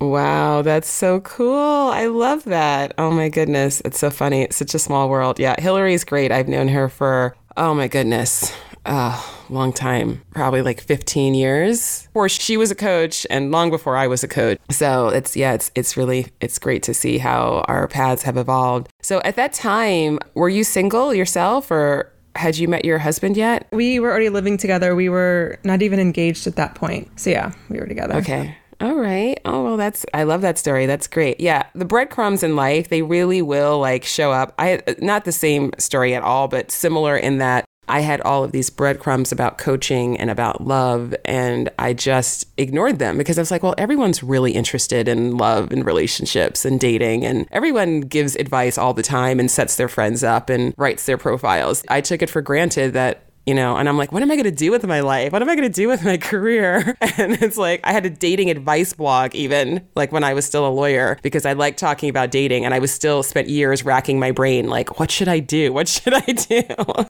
wow, 0.00 0.62
that's 0.62 0.88
so 0.88 1.18
cool. 1.22 1.90
I 1.90 2.06
love 2.06 2.44
that. 2.44 2.94
Oh 2.96 3.10
my 3.10 3.28
goodness. 3.28 3.82
It's 3.84 3.98
so 3.98 4.08
funny. 4.08 4.42
It's 4.42 4.54
such 4.54 4.72
a 4.72 4.78
small 4.78 5.08
world. 5.08 5.40
Yeah, 5.40 5.60
Hillary's 5.60 6.04
great. 6.04 6.30
I've 6.30 6.46
known 6.46 6.68
her 6.68 6.88
for 6.88 7.34
oh 7.56 7.74
my 7.74 7.88
goodness. 7.88 8.52
Uh, 8.84 9.20
long 9.48 9.72
time, 9.72 10.22
probably 10.30 10.62
like 10.62 10.80
15 10.80 11.34
years. 11.34 12.02
Before 12.08 12.28
she 12.28 12.56
was 12.56 12.70
a 12.70 12.74
coach 12.74 13.26
and 13.30 13.52
long 13.52 13.70
before 13.70 13.96
I 13.96 14.06
was 14.06 14.24
a 14.24 14.28
coach. 14.28 14.58
So 14.70 15.08
it's 15.08 15.36
yeah, 15.36 15.52
it's 15.52 15.70
it's 15.74 15.96
really 15.96 16.28
it's 16.40 16.58
great 16.58 16.82
to 16.84 16.94
see 16.94 17.18
how 17.18 17.64
our 17.68 17.86
paths 17.86 18.22
have 18.22 18.36
evolved. 18.36 18.88
So 19.00 19.20
at 19.24 19.36
that 19.36 19.52
time, 19.52 20.18
were 20.34 20.48
you 20.48 20.64
single 20.64 21.14
yourself 21.14 21.70
or 21.70 22.12
had 22.34 22.56
you 22.56 22.66
met 22.66 22.84
your 22.84 22.98
husband 22.98 23.36
yet? 23.36 23.68
We 23.72 24.00
were 24.00 24.10
already 24.10 24.30
living 24.30 24.56
together. 24.56 24.94
We 24.94 25.08
were 25.08 25.58
not 25.64 25.82
even 25.82 26.00
engaged 26.00 26.46
at 26.46 26.56
that 26.56 26.74
point. 26.74 27.20
So 27.20 27.30
yeah, 27.30 27.52
we 27.68 27.78
were 27.78 27.86
together. 27.86 28.14
Okay. 28.16 28.56
All 28.80 28.96
right. 28.96 29.38
Oh, 29.44 29.62
well, 29.62 29.76
that's, 29.76 30.04
I 30.12 30.24
love 30.24 30.40
that 30.40 30.58
story. 30.58 30.86
That's 30.86 31.06
great. 31.06 31.38
Yeah. 31.38 31.62
The 31.72 31.84
breadcrumbs 31.84 32.42
in 32.42 32.56
life, 32.56 32.88
they 32.88 33.02
really 33.02 33.40
will 33.40 33.78
like 33.78 34.02
show 34.02 34.32
up. 34.32 34.54
I, 34.58 34.82
not 34.98 35.24
the 35.24 35.30
same 35.30 35.70
story 35.78 36.16
at 36.16 36.22
all, 36.24 36.48
but 36.48 36.72
similar 36.72 37.16
in 37.16 37.38
that 37.38 37.64
I 37.88 38.00
had 38.00 38.20
all 38.20 38.44
of 38.44 38.52
these 38.52 38.70
breadcrumbs 38.70 39.32
about 39.32 39.58
coaching 39.58 40.18
and 40.18 40.30
about 40.30 40.66
love, 40.66 41.14
and 41.24 41.68
I 41.78 41.92
just 41.92 42.46
ignored 42.56 42.98
them 42.98 43.18
because 43.18 43.38
I 43.38 43.42
was 43.42 43.50
like, 43.50 43.62
well, 43.62 43.74
everyone's 43.76 44.22
really 44.22 44.52
interested 44.52 45.08
in 45.08 45.36
love 45.36 45.72
and 45.72 45.84
relationships 45.84 46.64
and 46.64 46.78
dating, 46.78 47.24
and 47.24 47.46
everyone 47.50 48.02
gives 48.02 48.36
advice 48.36 48.78
all 48.78 48.94
the 48.94 49.02
time 49.02 49.40
and 49.40 49.50
sets 49.50 49.76
their 49.76 49.88
friends 49.88 50.22
up 50.22 50.48
and 50.48 50.74
writes 50.76 51.06
their 51.06 51.18
profiles. 51.18 51.82
I 51.88 52.00
took 52.00 52.22
it 52.22 52.30
for 52.30 52.40
granted 52.40 52.92
that 52.92 53.31
you 53.46 53.54
know, 53.54 53.76
and 53.76 53.88
I'm 53.88 53.98
like, 53.98 54.12
what 54.12 54.22
am 54.22 54.30
I 54.30 54.36
going 54.36 54.44
to 54.44 54.50
do 54.50 54.70
with 54.70 54.86
my 54.86 55.00
life? 55.00 55.32
What 55.32 55.42
am 55.42 55.48
I 55.48 55.56
going 55.56 55.68
to 55.68 55.74
do 55.74 55.88
with 55.88 56.04
my 56.04 56.16
career? 56.30 56.96
And 57.18 57.40
it's 57.42 57.58
like, 57.58 57.80
I 57.84 57.92
had 57.92 58.06
a 58.06 58.10
dating 58.10 58.50
advice 58.50 58.94
blog 58.94 59.34
even 59.34 59.86
like 59.94 60.12
when 60.12 60.24
I 60.24 60.32
was 60.32 60.46
still 60.46 60.66
a 60.66 60.70
lawyer 60.70 61.18
because 61.22 61.44
I 61.44 61.52
liked 61.52 61.78
talking 61.78 62.08
about 62.08 62.30
dating 62.30 62.64
and 62.64 62.72
I 62.72 62.78
was 62.78 62.90
still 62.90 63.22
spent 63.22 63.48
years 63.48 63.84
racking 63.84 64.18
my 64.18 64.30
brain 64.30 64.68
like, 64.68 64.98
what 64.98 65.10
should 65.10 65.28
I 65.28 65.38
do? 65.38 65.72
What 65.72 65.88
should 65.88 66.14
I 66.14 66.20
do? 66.20 66.62